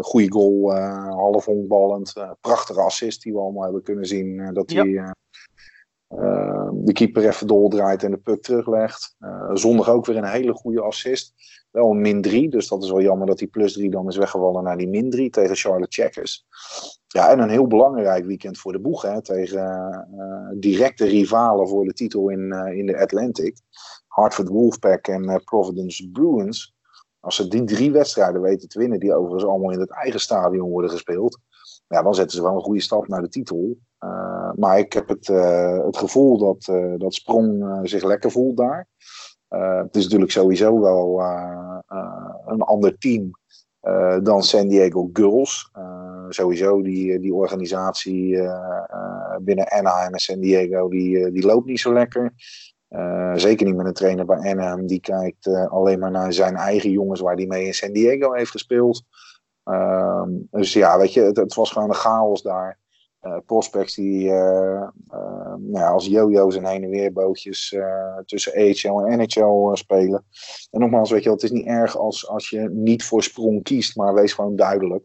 Goede 0.00 0.32
goal, 0.32 0.72
half 1.10 1.44
honkballend. 1.44 2.16
Eh, 2.16 2.30
prachtige 2.40 2.80
assist 2.80 3.22
die 3.22 3.32
we 3.32 3.38
allemaal 3.38 3.62
hebben 3.62 3.82
kunnen 3.82 4.06
zien. 4.06 4.50
dat 4.52 4.70
hij 4.70 5.14
eh, 6.08 6.68
de 6.72 6.92
keeper 6.92 7.26
even 7.26 7.46
doordraait 7.46 8.02
en 8.02 8.10
de 8.10 8.16
puck 8.16 8.42
teruglegt. 8.42 9.14
Eh, 9.18 9.50
zondag 9.54 9.88
ook 9.88 10.06
weer 10.06 10.16
een 10.16 10.24
hele 10.24 10.52
goede 10.52 10.80
assist. 10.80 11.34
Wel 11.70 11.90
een 11.90 12.00
min 12.00 12.22
3, 12.22 12.50
dus 12.50 12.68
dat 12.68 12.82
is 12.82 12.90
wel 12.90 13.02
jammer 13.02 13.26
dat 13.26 13.38
die 13.38 13.48
plus 13.48 13.72
3 13.72 13.90
dan 13.90 14.08
is 14.08 14.16
weggevallen 14.16 14.64
naar 14.64 14.76
die 14.76 14.88
min 14.88 15.10
3 15.10 15.30
tegen 15.30 15.56
Charlotte 15.56 16.02
Checkers. 16.02 16.46
Ja, 17.06 17.30
en 17.30 17.38
een 17.38 17.48
heel 17.48 17.66
belangrijk 17.66 18.24
weekend 18.24 18.58
voor 18.58 18.72
de 18.72 18.80
boeg 18.80 19.02
hè, 19.02 19.22
tegen 19.22 19.90
eh, 20.18 20.60
directe 20.60 21.04
rivalen 21.04 21.68
voor 21.68 21.84
de 21.84 21.92
titel 21.92 22.28
in, 22.28 22.52
eh, 22.52 22.78
in 22.78 22.86
de 22.86 23.00
Atlantic. 23.00 23.56
Hartford 24.06 24.48
Wolfpack 24.48 25.08
en 25.08 25.42
Providence 25.44 26.10
Bruins. 26.10 26.74
Als 27.20 27.36
ze 27.36 27.48
die 27.48 27.64
drie 27.64 27.92
wedstrijden 27.92 28.40
weten 28.40 28.68
te 28.68 28.78
winnen, 28.78 29.00
die 29.00 29.14
overigens 29.14 29.44
allemaal 29.44 29.72
in 29.72 29.80
het 29.80 29.90
eigen 29.90 30.20
stadion 30.20 30.70
worden 30.70 30.90
gespeeld, 30.90 31.38
ja, 31.88 32.02
dan 32.02 32.14
zetten 32.14 32.36
ze 32.36 32.42
wel 32.42 32.54
een 32.54 32.62
goede 32.62 32.80
stap 32.80 33.08
naar 33.08 33.22
de 33.22 33.28
titel. 33.28 33.76
Uh, 34.00 34.52
maar 34.54 34.78
ik 34.78 34.92
heb 34.92 35.08
het, 35.08 35.28
uh, 35.28 35.84
het 35.84 35.96
gevoel 35.96 36.38
dat, 36.38 36.66
uh, 36.70 36.94
dat 36.98 37.14
Sprong 37.14 37.80
zich 37.82 38.04
lekker 38.04 38.30
voelt 38.30 38.56
daar. 38.56 38.88
Het 39.82 39.96
is 39.96 40.02
natuurlijk 40.02 40.32
sowieso 40.32 40.80
wel 40.80 41.20
een 42.46 42.60
ander 42.60 42.98
team 42.98 43.30
dan 44.22 44.42
San 44.42 44.68
Diego 44.68 45.10
Girls. 45.12 45.70
sowieso 46.28 46.82
die, 46.82 47.20
die 47.20 47.34
organisatie 47.34 48.38
binnen 49.40 49.70
Anaheim 49.70 50.12
en 50.12 50.18
San 50.18 50.40
Diego, 50.40 50.88
die, 50.88 51.30
die 51.30 51.46
loopt 51.46 51.66
niet 51.66 51.80
zo 51.80 51.92
lekker. 51.92 52.32
Zeker 53.34 53.66
niet 53.66 53.76
met 53.76 53.86
een 53.86 53.92
trainer 53.92 54.24
bij 54.24 54.36
Anaheim. 54.36 54.86
Die 54.86 55.00
kijkt 55.00 55.46
alleen 55.46 55.98
maar 55.98 56.10
naar 56.10 56.32
zijn 56.32 56.56
eigen 56.56 56.90
jongens 56.90 57.20
waar 57.20 57.36
hij 57.36 57.46
mee 57.46 57.66
in 57.66 57.74
San 57.74 57.92
Diego 57.92 58.32
heeft 58.32 58.50
gespeeld. 58.50 59.04
Uh, 59.66 60.22
dus 60.50 60.72
ja, 60.72 60.98
weet 60.98 61.12
je, 61.12 61.20
het, 61.20 61.54
was 61.54 61.70
gewoon 61.70 61.88
een 61.88 61.94
chaos 61.94 62.42
daar. 62.42 62.78
Uh, 63.22 63.36
prospects 63.46 63.94
die 63.94 64.30
nou 65.56 65.70
ja, 65.72 65.88
als 65.88 66.06
jojo's 66.06 66.56
en 66.56 66.66
heen 66.66 66.82
en 66.82 66.90
weer 66.90 67.12
bootjes 67.12 67.72
uh, 67.72 68.18
tussen 68.24 68.52
AHL 68.52 69.00
en 69.00 69.18
NHL 69.18 69.70
spelen. 69.74 70.24
En 70.70 70.80
nogmaals, 70.80 71.10
weet 71.10 71.22
je, 71.22 71.30
het 71.30 71.42
is 71.42 71.50
niet 71.50 71.66
erg 71.66 71.96
als, 71.96 72.28
als 72.28 72.50
je 72.50 72.68
niet 72.70 73.04
voor 73.04 73.22
sprong 73.22 73.62
kiest, 73.62 73.96
maar 73.96 74.14
wees 74.14 74.32
gewoon 74.32 74.56
duidelijk. 74.56 75.04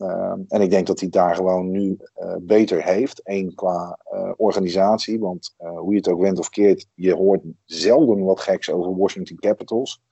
Uh, 0.00 0.32
en 0.48 0.60
ik 0.60 0.70
denk 0.70 0.86
dat 0.86 1.00
hij 1.00 1.08
daar 1.08 1.34
gewoon 1.34 1.70
nu 1.70 1.96
uh, 2.18 2.34
beter 2.40 2.84
heeft. 2.84 3.20
Eén 3.24 3.54
qua 3.54 3.98
uh, 4.12 4.32
organisatie. 4.36 5.18
Want 5.18 5.54
hoe 5.56 5.90
je 5.90 5.96
het 5.96 6.08
ook 6.08 6.20
went 6.20 6.38
of 6.38 6.48
keert, 6.48 6.86
je 6.94 7.14
hoort 7.14 7.42
zelden 7.64 8.24
wat 8.24 8.40
geks 8.40 8.70
over 8.70 8.96
Washington 8.96 9.36
Capitals. 9.36 10.02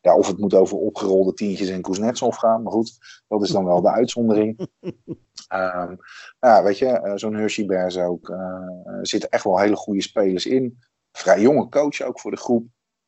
Ja, 0.00 0.16
of 0.16 0.26
het 0.26 0.38
moet 0.38 0.54
over 0.54 0.76
opgerolde 0.76 1.34
tientjes 1.34 1.68
en 1.68 1.82
Kuznetsov 1.82 2.36
gaan. 2.36 2.62
Maar 2.62 2.72
goed, 2.72 2.98
dat 3.28 3.42
is 3.42 3.50
dan 3.50 3.64
wel 3.64 3.80
de 3.82 3.90
uitzondering. 3.90 4.68
Um, 5.54 5.98
ja, 6.40 6.62
weet 6.62 6.78
je, 6.78 7.12
zo'n 7.14 7.34
Hershey 7.34 7.66
Bears 7.66 7.98
ook. 7.98 8.34
Zitten 9.02 9.30
echt 9.30 9.44
wel 9.44 9.58
hele 9.58 9.76
goede 9.76 10.02
spelers 10.02 10.46
in. 10.46 10.78
Vrij 11.12 11.40
jonge 11.40 11.68
coach 11.68 12.00
ook 12.00 12.20
voor 12.20 12.30
de 12.30 12.36
groep. 12.36 12.66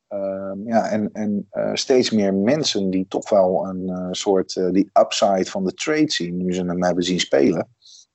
Um, 0.09 0.67
ja, 0.67 0.89
en, 0.89 1.13
en 1.13 1.49
uh, 1.53 1.71
steeds 1.75 2.11
meer 2.11 2.35
mensen 2.35 2.91
die 2.91 3.07
toch 3.09 3.29
wel 3.31 3.67
een 3.67 3.89
uh, 3.89 4.09
soort 4.11 4.57
uh, 4.57 4.71
die 4.71 4.91
upside 4.93 5.45
van 5.45 5.65
de 5.65 5.75
trade 5.75 6.11
zien, 6.11 6.37
nu 6.37 6.55
ze 6.55 6.65
hem 6.65 6.83
hebben 6.83 7.05
zien 7.05 7.21
spelen. 7.21 7.69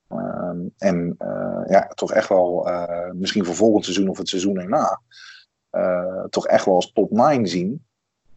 Um, 0.08 0.74
en 0.78 1.16
ja, 1.68 1.86
toch 1.94 2.12
echt 2.12 2.28
wel, 2.28 2.68
misschien 3.12 3.44
voor 3.44 3.54
volgend 3.54 3.84
seizoen 3.84 4.08
of 4.08 4.18
het 4.18 4.28
seizoen 4.28 4.58
erna, 4.58 5.00
toch 6.28 6.46
echt 6.46 6.64
wel 6.64 6.74
als 6.74 6.92
top 6.92 7.10
9 7.10 7.46
zien. 7.46 7.84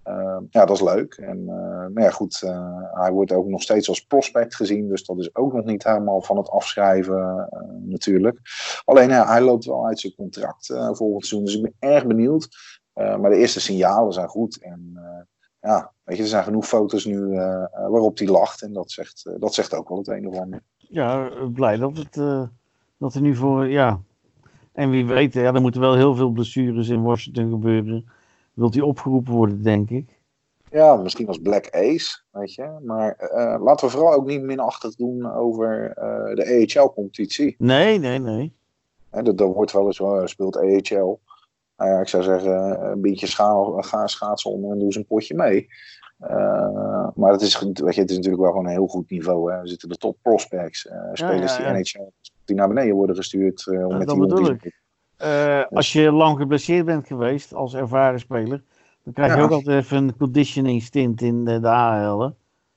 Uh, 0.05 0.37
ja, 0.49 0.65
dat 0.65 0.75
is 0.75 0.81
leuk. 0.81 1.13
En 1.13 1.39
uh, 1.47 2.03
ja, 2.03 2.09
goed, 2.09 2.39
hij 2.91 3.11
wordt 3.11 3.31
ook 3.31 3.47
nog 3.47 3.61
steeds 3.61 3.89
als 3.89 4.05
prospect 4.05 4.55
gezien. 4.55 4.87
Dus 4.87 5.05
dat 5.05 5.19
is 5.19 5.35
ook 5.35 5.53
nog 5.53 5.65
niet 5.65 5.83
helemaal 5.83 6.21
van 6.21 6.37
het 6.37 6.49
afschrijven 6.49 7.49
natuurlijk. 7.85 8.39
Alleen 8.85 9.09
hij 9.11 9.41
loopt 9.41 9.65
wel 9.65 9.87
uit 9.87 9.99
zijn 9.99 10.15
contract 10.15 10.65
volgend 10.91 11.25
seizoen. 11.25 11.43
Dus 11.43 11.55
ik 11.55 11.61
ben 11.61 11.91
erg 11.91 12.07
benieuwd. 12.07 12.49
Maar 12.97 13.29
de 13.29 13.37
eerste 13.37 13.59
signalen 13.59 14.13
zijn 14.13 14.27
goed. 14.27 14.57
En 14.61 14.99
ja, 15.61 15.91
weet 16.03 16.17
je, 16.17 16.23
er 16.23 16.29
zijn 16.29 16.43
genoeg 16.43 16.67
foto's 16.67 17.05
nu 17.05 17.29
waarop 17.71 18.17
hij 18.17 18.27
lacht. 18.27 18.61
En 18.61 18.73
dat 18.73 18.91
zegt, 18.91 19.29
dat 19.39 19.53
zegt 19.53 19.73
ook 19.73 19.89
wel 19.89 19.97
het 19.97 20.07
een 20.07 20.27
of 20.27 20.39
ander. 20.39 20.61
Ja, 20.77 21.29
blij 21.53 21.77
dat, 21.77 21.97
het, 21.97 22.15
dat 22.97 23.13
er 23.13 23.21
nu 23.21 23.35
voor, 23.35 23.67
ja... 23.67 23.99
En 24.73 24.89
wie 24.89 25.05
weet, 25.05 25.33
ja, 25.33 25.53
er 25.53 25.61
moeten 25.61 25.81
wel 25.81 25.95
heel 25.95 26.15
veel 26.15 26.29
blessures 26.29 26.89
in 26.89 27.03
Washington 27.03 27.49
gebeuren 27.49 28.09
wilt 28.53 28.73
hij 28.73 28.83
opgeroepen 28.83 29.33
worden, 29.33 29.63
denk 29.63 29.89
ik. 29.89 30.19
Ja, 30.71 30.95
misschien 30.95 31.27
als 31.27 31.37
Black 31.37 31.69
Ace, 31.71 32.21
weet 32.31 32.53
je. 32.53 32.79
Maar 32.83 33.31
uh, 33.33 33.63
laten 33.63 33.85
we 33.85 33.91
vooral 33.91 34.13
ook 34.13 34.25
niet 34.25 34.41
minachtig 34.41 34.95
doen 34.95 35.31
over 35.31 35.87
uh, 35.97 36.35
de 36.35 36.43
EHL-competitie. 36.43 37.55
Nee, 37.57 37.99
nee, 37.99 38.19
nee. 38.19 38.53
En 39.09 39.23
dat, 39.23 39.37
dat 39.37 39.53
wordt 39.53 39.71
wel 39.71 39.85
eens 39.85 39.97
wel 39.97 40.27
speelt 40.27 40.55
EHL. 40.55 41.19
Nou 41.77 41.91
ja, 41.91 41.99
ik 41.99 42.07
zou 42.07 42.23
zeggen, 42.23 42.81
een 42.91 43.01
beetje 43.01 43.27
ga 43.27 44.07
schaatsen 44.07 44.51
onder 44.51 44.71
en 44.71 44.77
doe 44.77 44.85
eens 44.85 44.95
een 44.95 45.05
potje 45.05 45.35
mee. 45.35 45.67
Uh, 46.21 47.07
maar 47.15 47.31
het 47.31 47.41
is, 47.41 47.59
weet 47.59 47.95
je, 47.95 48.01
het 48.01 48.09
is 48.09 48.15
natuurlijk 48.15 48.41
wel 48.41 48.51
gewoon 48.51 48.65
een 48.65 48.71
heel 48.71 48.87
goed 48.87 49.09
niveau. 49.09 49.51
Hè. 49.51 49.59
Er 49.59 49.67
zitten 49.67 49.89
de 49.89 49.97
top 49.97 50.17
prospects, 50.21 50.89
spelers 51.13 51.57
ja, 51.57 51.63
ja, 51.63 51.67
ja. 51.67 51.73
die 51.73 51.83
NHL 51.83 52.11
die 52.47 52.55
naar 52.55 52.67
beneden 52.67 52.95
worden 52.95 53.15
gestuurd. 53.15 53.67
om 53.67 53.97
met 53.97 54.07
dat 54.07 54.19
bedoel 54.19 54.49
ik. 54.49 54.85
Uh, 55.21 55.63
als 55.69 55.93
je 55.93 56.11
lang 56.11 56.37
geblesseerd 56.37 56.85
bent 56.85 57.07
geweest 57.07 57.53
als 57.53 57.73
ervaren 57.73 58.19
speler, 58.19 58.63
dan 59.03 59.13
krijg 59.13 59.35
je 59.35 59.41
ook 59.41 59.51
altijd 59.51 59.83
even 59.83 59.97
een 59.97 60.17
conditioning 60.17 60.81
stint 60.81 61.21
in 61.21 61.45
de, 61.45 61.59
de 61.59 61.67
AHL. 61.67 62.29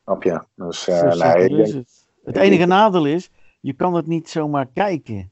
Snap 0.04 0.22
je? 0.22 0.42
Dus, 0.54 0.88
uh, 0.88 1.02
nee, 1.02 1.48
denk, 1.48 1.66
het. 1.66 2.06
het 2.24 2.36
enige 2.36 2.66
nadeel 2.66 3.06
is, 3.06 3.30
je 3.60 3.72
kan 3.72 3.94
het 3.94 4.06
niet 4.06 4.28
zomaar 4.28 4.66
kijken. 4.74 5.30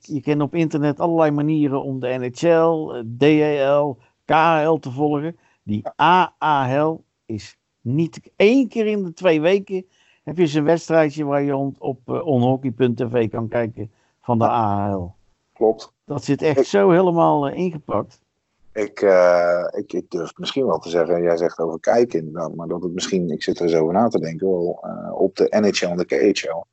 Je 0.00 0.20
kent 0.20 0.42
op 0.42 0.54
internet 0.54 1.00
allerlei 1.00 1.30
manieren 1.30 1.82
om 1.82 2.00
de 2.00 2.08
NHL, 2.08 3.04
DHL, 3.18 3.96
KHL 4.24 4.74
te 4.74 4.90
volgen. 4.90 5.36
Die 5.62 5.88
AAL 5.96 7.04
is 7.26 7.56
niet 7.80 8.20
één 8.36 8.68
keer 8.68 8.86
in 8.86 9.02
de 9.02 9.12
twee 9.12 9.40
weken 9.40 9.86
heb 10.24 10.36
je 10.36 10.42
eens 10.42 10.54
een 10.54 10.64
wedstrijdje 10.64 11.24
waar 11.24 11.42
je 11.42 11.56
op 11.78 12.00
uh, 12.06 12.26
onhockey.tv 12.26 13.30
kan 13.30 13.48
kijken 13.48 13.90
van 14.20 14.38
de 14.38 14.48
AHL. 14.48 15.14
Klopt. 15.52 15.92
Dat 16.04 16.24
zit 16.24 16.42
echt 16.42 16.58
ik, 16.58 16.64
zo 16.64 16.90
helemaal 16.90 17.48
uh, 17.48 17.56
ingepakt. 17.56 18.20
Ik, 18.72 19.00
uh, 19.00 19.64
ik, 19.70 19.92
ik, 19.92 20.10
durf 20.10 20.32
misschien 20.36 20.66
wel 20.66 20.78
te 20.78 20.88
zeggen, 20.88 21.22
jij 21.22 21.36
zegt 21.36 21.58
over 21.58 21.80
kijken 21.80 22.18
inderdaad, 22.18 22.54
maar 22.54 22.68
dat 22.68 22.82
het 22.82 22.92
misschien, 22.92 23.30
ik 23.30 23.42
zit 23.42 23.60
er 23.60 23.68
zo 23.68 23.80
over 23.80 23.94
na 23.94 24.08
te 24.08 24.18
denken, 24.18 24.48
wel 24.48 24.84
op 25.12 25.36
de 25.36 25.46
NHL 25.60 25.86
en 25.86 25.96
de 25.96 26.04
KHL. 26.04 26.64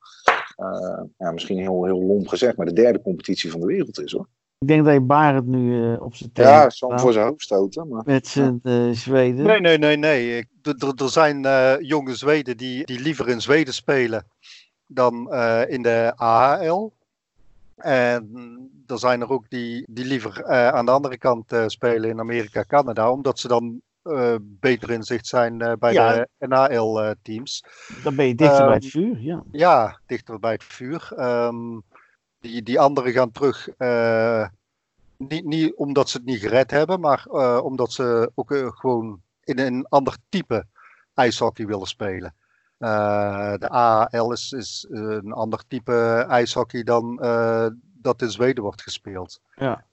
Ja, 1.17 1.31
misschien 1.31 1.57
heel, 1.57 1.85
heel 1.85 2.01
lomp 2.01 2.27
gezegd, 2.27 2.57
maar 2.57 2.65
de 2.65 2.73
derde 2.73 3.01
competitie 3.01 3.51
van 3.51 3.59
de 3.59 3.65
wereld 3.65 3.99
is 3.99 4.11
hoor. 4.11 4.27
Ik 4.59 4.67
denk 4.67 4.85
dat 4.85 4.93
je 4.93 5.01
Barend 5.01 5.47
nu 5.47 5.93
op 5.95 6.15
zijn 6.15 6.31
tegen 6.31 6.51
Ja, 6.51 6.69
zal 6.69 6.99
voor 6.99 7.13
zijn 7.13 7.27
hoofd 7.27 7.41
stoten. 7.41 7.87
Maar... 7.87 8.03
Met 8.05 8.27
zijn 8.27 8.59
ja. 8.63 8.93
Zweden. 8.93 9.45
Nee, 9.45 9.59
nee, 9.59 9.77
nee, 9.77 9.97
nee. 9.97 10.47
Er 10.97 11.09
zijn 11.09 11.41
jonge 11.85 12.15
Zweden 12.15 12.57
die, 12.57 12.85
die 12.85 12.99
liever 12.99 13.29
in 13.29 13.41
Zweden 13.41 13.73
spelen 13.73 14.25
dan 14.87 15.33
in 15.67 15.81
de 15.81 16.13
AHL. 16.15 16.91
En 17.75 18.31
er 18.87 18.99
zijn 18.99 19.21
er 19.21 19.29
ook 19.29 19.49
die, 19.49 19.85
die 19.89 20.05
liever 20.05 20.41
uh, 20.41 20.67
aan 20.67 20.85
de 20.85 20.91
andere 20.91 21.17
kant 21.17 21.53
uh, 21.53 21.63
spelen 21.67 22.09
in 22.09 22.19
Amerika, 22.19 22.63
Canada, 22.63 23.11
omdat 23.11 23.39
ze 23.39 23.47
dan 23.47 23.81
uh, 24.03 24.35
beter 24.41 24.91
in 24.91 25.03
zicht 25.03 25.27
zijn 25.27 25.57
bij 25.79 25.93
ja. 25.93 26.13
de 26.37 26.47
NHL-teams. 26.47 27.63
dan 28.03 28.15
ben 28.15 28.27
je 28.27 28.35
dichter 28.35 28.59
um, 28.59 28.65
bij 28.65 28.75
het 28.75 28.85
vuur, 28.85 29.19
ja. 29.19 29.43
Ja, 29.51 29.99
dichter 30.05 30.39
bij 30.39 30.51
het 30.51 30.63
vuur. 30.63 31.11
Um, 31.17 31.83
die, 32.39 32.63
die 32.63 32.79
anderen 32.79 33.11
gaan 33.11 33.31
terug, 33.31 33.67
niet, 35.17 35.45
niet 35.45 35.75
omdat 35.75 36.09
ze 36.09 36.17
het 36.17 36.25
niet 36.25 36.39
gered 36.39 36.71
hebben, 36.71 36.99
maar 36.99 37.25
omdat 37.61 37.91
ze 37.91 38.31
ook 38.35 38.55
gewoon 38.75 39.21
in 39.43 39.59
een 39.59 39.85
ander 39.89 40.17
type 40.29 40.65
ijshockey 41.13 41.65
willen 41.65 41.87
spelen. 41.87 42.35
De 42.77 43.69
AHL 43.69 44.31
is, 44.31 44.51
is 44.51 44.87
een 44.89 45.31
ander 45.31 45.63
type 45.67 46.25
ijshockey 46.29 46.83
dan 46.83 47.15
dat 48.01 48.21
in 48.21 48.31
Zweden 48.31 48.63
wordt 48.63 48.81
gespeeld. 48.81 49.41
Ja. 49.55 49.85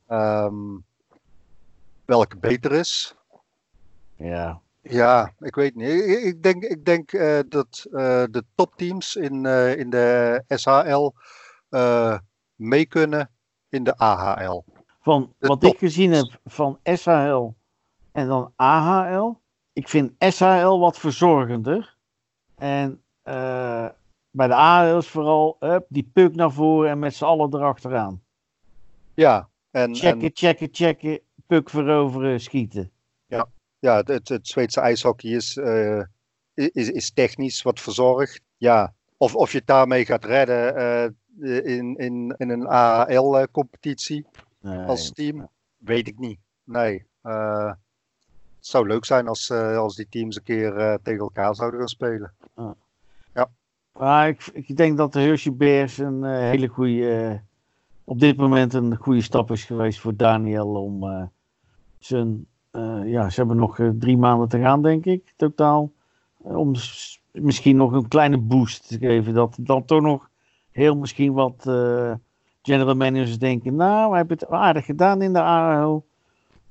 Um, 0.44 0.84
welke 2.04 2.36
beter 2.36 2.72
is? 2.72 3.14
Ja. 4.18 4.60
Ja, 4.82 5.32
ik 5.38 5.54
weet 5.54 5.74
niet. 5.74 6.04
Ik, 6.04 6.42
denk, 6.42 6.62
ik 6.62 6.84
denk 6.84 7.12
uh, 7.12 7.38
dat 7.48 7.86
de 8.30 8.44
topteams 8.54 9.16
in, 9.16 9.46
in 9.76 9.90
de 9.90 10.42
SHL 10.48 11.10
mee 12.56 12.86
kunnen 12.86 13.30
in 13.68 13.84
de 13.84 13.96
AHL. 13.96 14.64
Van 15.00 15.34
de 15.38 15.46
wat 15.46 15.60
top. 15.60 15.72
ik 15.72 15.78
gezien 15.78 16.12
heb 16.12 16.40
van 16.44 16.78
SHL 16.82 17.50
en 18.12 18.26
dan 18.26 18.52
AHL, 18.56 19.40
ik 19.72 19.88
vind 19.88 20.12
SHL 20.18 20.78
wat 20.78 20.98
verzorgender. 20.98 21.96
En 22.54 23.02
uh, 23.24 23.88
bij 24.30 24.46
de 24.46 24.54
AHL's 24.54 25.08
vooral 25.08 25.56
up, 25.60 25.86
die 25.88 26.10
puk 26.12 26.34
naar 26.34 26.52
voren 26.52 26.90
en 26.90 26.98
met 26.98 27.14
z'n 27.14 27.24
allen 27.24 27.54
erachteraan. 27.54 28.22
Ja. 29.14 29.48
En, 29.70 29.94
checken, 29.94 30.22
en... 30.22 30.30
checken, 30.34 30.68
checken, 30.72 31.20
puk 31.46 31.70
veroveren, 31.70 32.40
schieten. 32.40 32.90
Ja, 33.78 34.02
het, 34.04 34.28
het, 34.28 34.48
Zweedse 34.48 34.80
ijshockey 34.80 35.30
is, 35.30 35.56
uh, 35.56 36.02
is, 36.54 36.90
is 36.90 37.10
technisch 37.10 37.62
wat 37.62 37.80
verzorgd. 37.80 38.40
Ja, 38.56 38.94
of, 39.16 39.34
of 39.34 39.52
je 39.52 39.58
het 39.58 39.66
daarmee 39.66 40.04
gaat 40.04 40.24
redden 40.24 40.74
uh, 41.38 41.64
in, 41.64 41.96
in, 41.96 42.34
in 42.38 42.50
een 42.50 42.66
AHL-competitie 42.66 44.26
nee, 44.60 44.86
als 44.86 45.12
team, 45.12 45.48
weet 45.76 46.08
ik 46.08 46.18
niet. 46.18 46.38
Nee. 46.64 47.06
Uh, 47.22 47.72
het 48.56 48.66
zou 48.66 48.86
leuk 48.86 49.04
zijn 49.04 49.28
als, 49.28 49.50
als 49.50 49.96
die 49.96 50.08
teams 50.08 50.36
een 50.36 50.42
keer 50.42 50.98
tegen 51.02 51.20
elkaar 51.20 51.54
zouden 51.54 51.78
gaan 51.78 51.88
spelen. 51.88 52.32
Ah. 52.54 52.70
Ja. 53.34 53.50
Maar 53.92 54.28
ik, 54.28 54.50
ik 54.52 54.76
denk 54.76 54.96
dat 54.96 55.12
de 55.12 55.20
Hershey 55.20 55.52
Bears 55.52 55.98
een 55.98 56.24
hele 56.24 56.66
goede, 56.66 57.40
op 58.04 58.20
dit 58.20 58.36
moment 58.36 58.74
een 58.74 58.96
goede 58.96 59.22
stap 59.22 59.50
is 59.50 59.64
geweest 59.64 60.00
voor 60.00 60.16
Daniel 60.16 60.74
om 60.74 61.30
zijn, 61.98 62.46
ja, 63.04 63.30
ze 63.30 63.40
hebben 63.40 63.56
nog 63.56 63.78
drie 63.98 64.16
maanden 64.16 64.48
te 64.48 64.58
gaan 64.58 64.82
denk 64.82 65.04
ik, 65.04 65.32
totaal. 65.36 65.90
om 66.36 66.74
misschien 67.32 67.76
nog 67.76 67.92
een 67.92 68.08
kleine 68.08 68.38
boost 68.38 68.88
te 68.88 68.98
geven. 68.98 69.34
Dat 69.34 69.56
dan 69.60 69.84
toch 69.84 70.00
nog 70.02 70.30
heel 70.70 70.96
misschien 70.96 71.32
wat 71.32 71.66
general 72.62 72.94
managers 72.94 73.38
denken, 73.38 73.76
nou, 73.76 74.10
we 74.10 74.16
hebben 74.16 74.38
het 74.38 74.48
aardig 74.48 74.84
gedaan 74.84 75.22
in 75.22 75.32
de 75.32 75.42
ARO. 75.42 76.04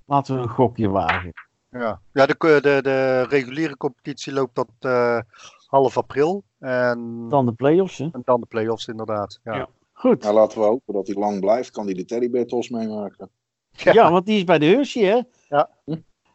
Laten 0.06 0.36
we 0.36 0.42
een 0.42 0.50
gokje 0.50 0.90
wagen. 0.90 1.34
Ja, 1.72 2.00
ja 2.14 2.26
de, 2.26 2.36
de, 2.38 2.80
de 2.84 3.26
reguliere 3.30 3.78
competitie 3.78 4.34
loopt 4.34 4.56
tot 4.56 4.70
uh, 4.82 5.20
half 5.68 5.98
april. 5.98 6.44
En 6.60 7.26
dan 7.30 7.46
de 7.46 7.52
play-offs, 7.52 7.98
hè? 7.98 8.10
En 8.12 8.22
dan 8.26 8.40
de 8.40 8.46
play-offs, 8.46 8.88
inderdaad. 8.88 9.40
Ja. 9.44 9.56
ja. 9.56 9.68
Goed. 9.94 10.24
Nou, 10.24 10.34
laten 10.34 10.60
we 10.60 10.66
hopen 10.66 10.94
dat 10.94 11.08
hij 11.08 11.16
lang 11.16 11.40
blijft. 11.40 11.72
Kan 11.72 11.86
hij 11.86 11.94
de 11.94 12.06
Teddybear 12.06 12.46
Tos 12.46 12.70
meemaken? 12.70 13.30
Ja. 13.72 13.94
ja. 13.94 14.12
want 14.12 14.26
die 14.26 14.38
is 14.38 14.44
bij 14.44 14.60
de 14.60 14.66
Hershey, 14.66 15.04
hè? 15.04 15.22
Ja. 15.50 15.70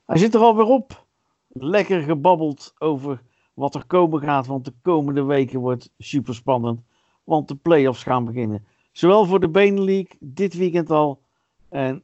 Hij 0.07 0.19
zit 0.19 0.35
er 0.35 0.41
alweer 0.41 0.65
op. 0.65 1.07
Lekker 1.49 2.03
gebabbeld 2.03 2.75
over 2.79 3.23
wat 3.55 3.75
er 3.75 3.87
komen 3.87 4.21
gaat. 4.21 4.47
Want 4.47 4.65
de 4.65 4.73
komende 4.83 5.23
weken 5.23 5.61
wordt 5.61 5.91
super 5.99 6.35
spannend. 6.35 6.81
Want 7.25 7.49
de 7.49 7.55
play-offs 7.55 8.03
gaan 8.03 8.25
beginnen. 8.25 8.67
Zowel 8.93 9.27
voor 9.27 9.41
de 9.41 9.49
Benelink 9.49 10.13
dit 10.21 10.55
weekend 10.55 10.91
al. 10.91 11.23
En 11.69 12.03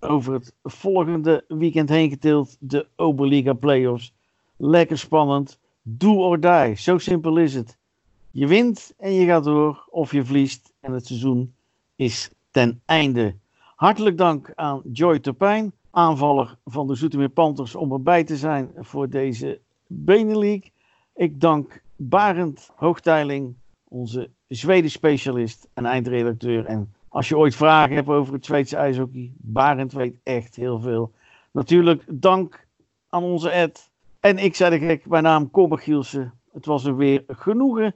over 0.00 0.32
het 0.32 0.54
volgende 0.62 1.44
weekend 1.48 1.88
heen 1.88 2.10
getild. 2.10 2.56
De 2.60 2.88
Oberliga 2.96 3.52
Playoffs. 3.52 4.14
Lekker 4.56 4.98
spannend. 4.98 5.58
Do 5.82 6.14
or 6.14 6.40
die. 6.40 6.74
Zo 6.74 6.98
simpel 6.98 7.36
is 7.36 7.54
het. 7.54 7.78
Je 8.30 8.46
wint 8.46 8.94
en 8.98 9.12
je 9.12 9.26
gaat 9.26 9.44
door. 9.44 9.86
Of 9.90 10.12
je 10.12 10.24
verliest 10.24 10.72
en 10.80 10.92
het 10.92 11.06
seizoen 11.06 11.54
is 11.96 12.30
ten 12.50 12.82
einde. 12.84 13.36
Hartelijk 13.76 14.18
dank 14.18 14.52
aan 14.54 14.80
Joy 14.92 15.18
Topijn, 15.18 15.72
aanvaller 15.96 16.56
van 16.64 16.86
de 16.86 16.94
Zoetermeer 16.94 17.28
Panthers, 17.28 17.74
om 17.74 17.92
erbij 17.92 18.24
te 18.24 18.36
zijn 18.36 18.70
voor 18.76 19.08
deze 19.08 19.60
Benelink. 19.86 20.64
Ik 21.14 21.40
dank 21.40 21.82
Barend 21.96 22.70
Hoogteiling, 22.74 23.54
onze 23.88 24.30
Zweden 24.48 24.90
specialist 24.90 25.68
en 25.74 25.86
eindredacteur 25.86 26.64
en 26.64 26.94
als 27.08 27.28
je 27.28 27.36
ooit 27.36 27.54
vragen 27.54 27.94
hebt 27.94 28.08
over 28.08 28.34
het 28.34 28.44
Zweedse 28.44 28.76
ijshockey, 28.76 29.32
Barend 29.36 29.92
weet 29.92 30.16
echt 30.22 30.56
heel 30.56 30.80
veel. 30.80 31.12
Natuurlijk 31.50 32.04
dank 32.08 32.66
aan 33.08 33.22
onze 33.22 33.50
Ed. 33.50 33.90
En 34.20 34.38
ik 34.38 34.54
zei 34.54 34.78
de 34.78 34.86
gek, 34.86 35.06
mijn 35.06 35.22
naam 35.22 35.50
Kommer 35.50 35.78
Gielsen. 35.78 36.32
Het 36.52 36.66
was 36.66 36.84
er 36.84 36.96
weer 36.96 37.24
genoegen. 37.28 37.94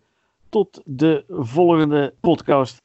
Tot 0.49 0.83
de 0.85 1.25
volgende 1.29 2.15
podcast. 2.21 2.83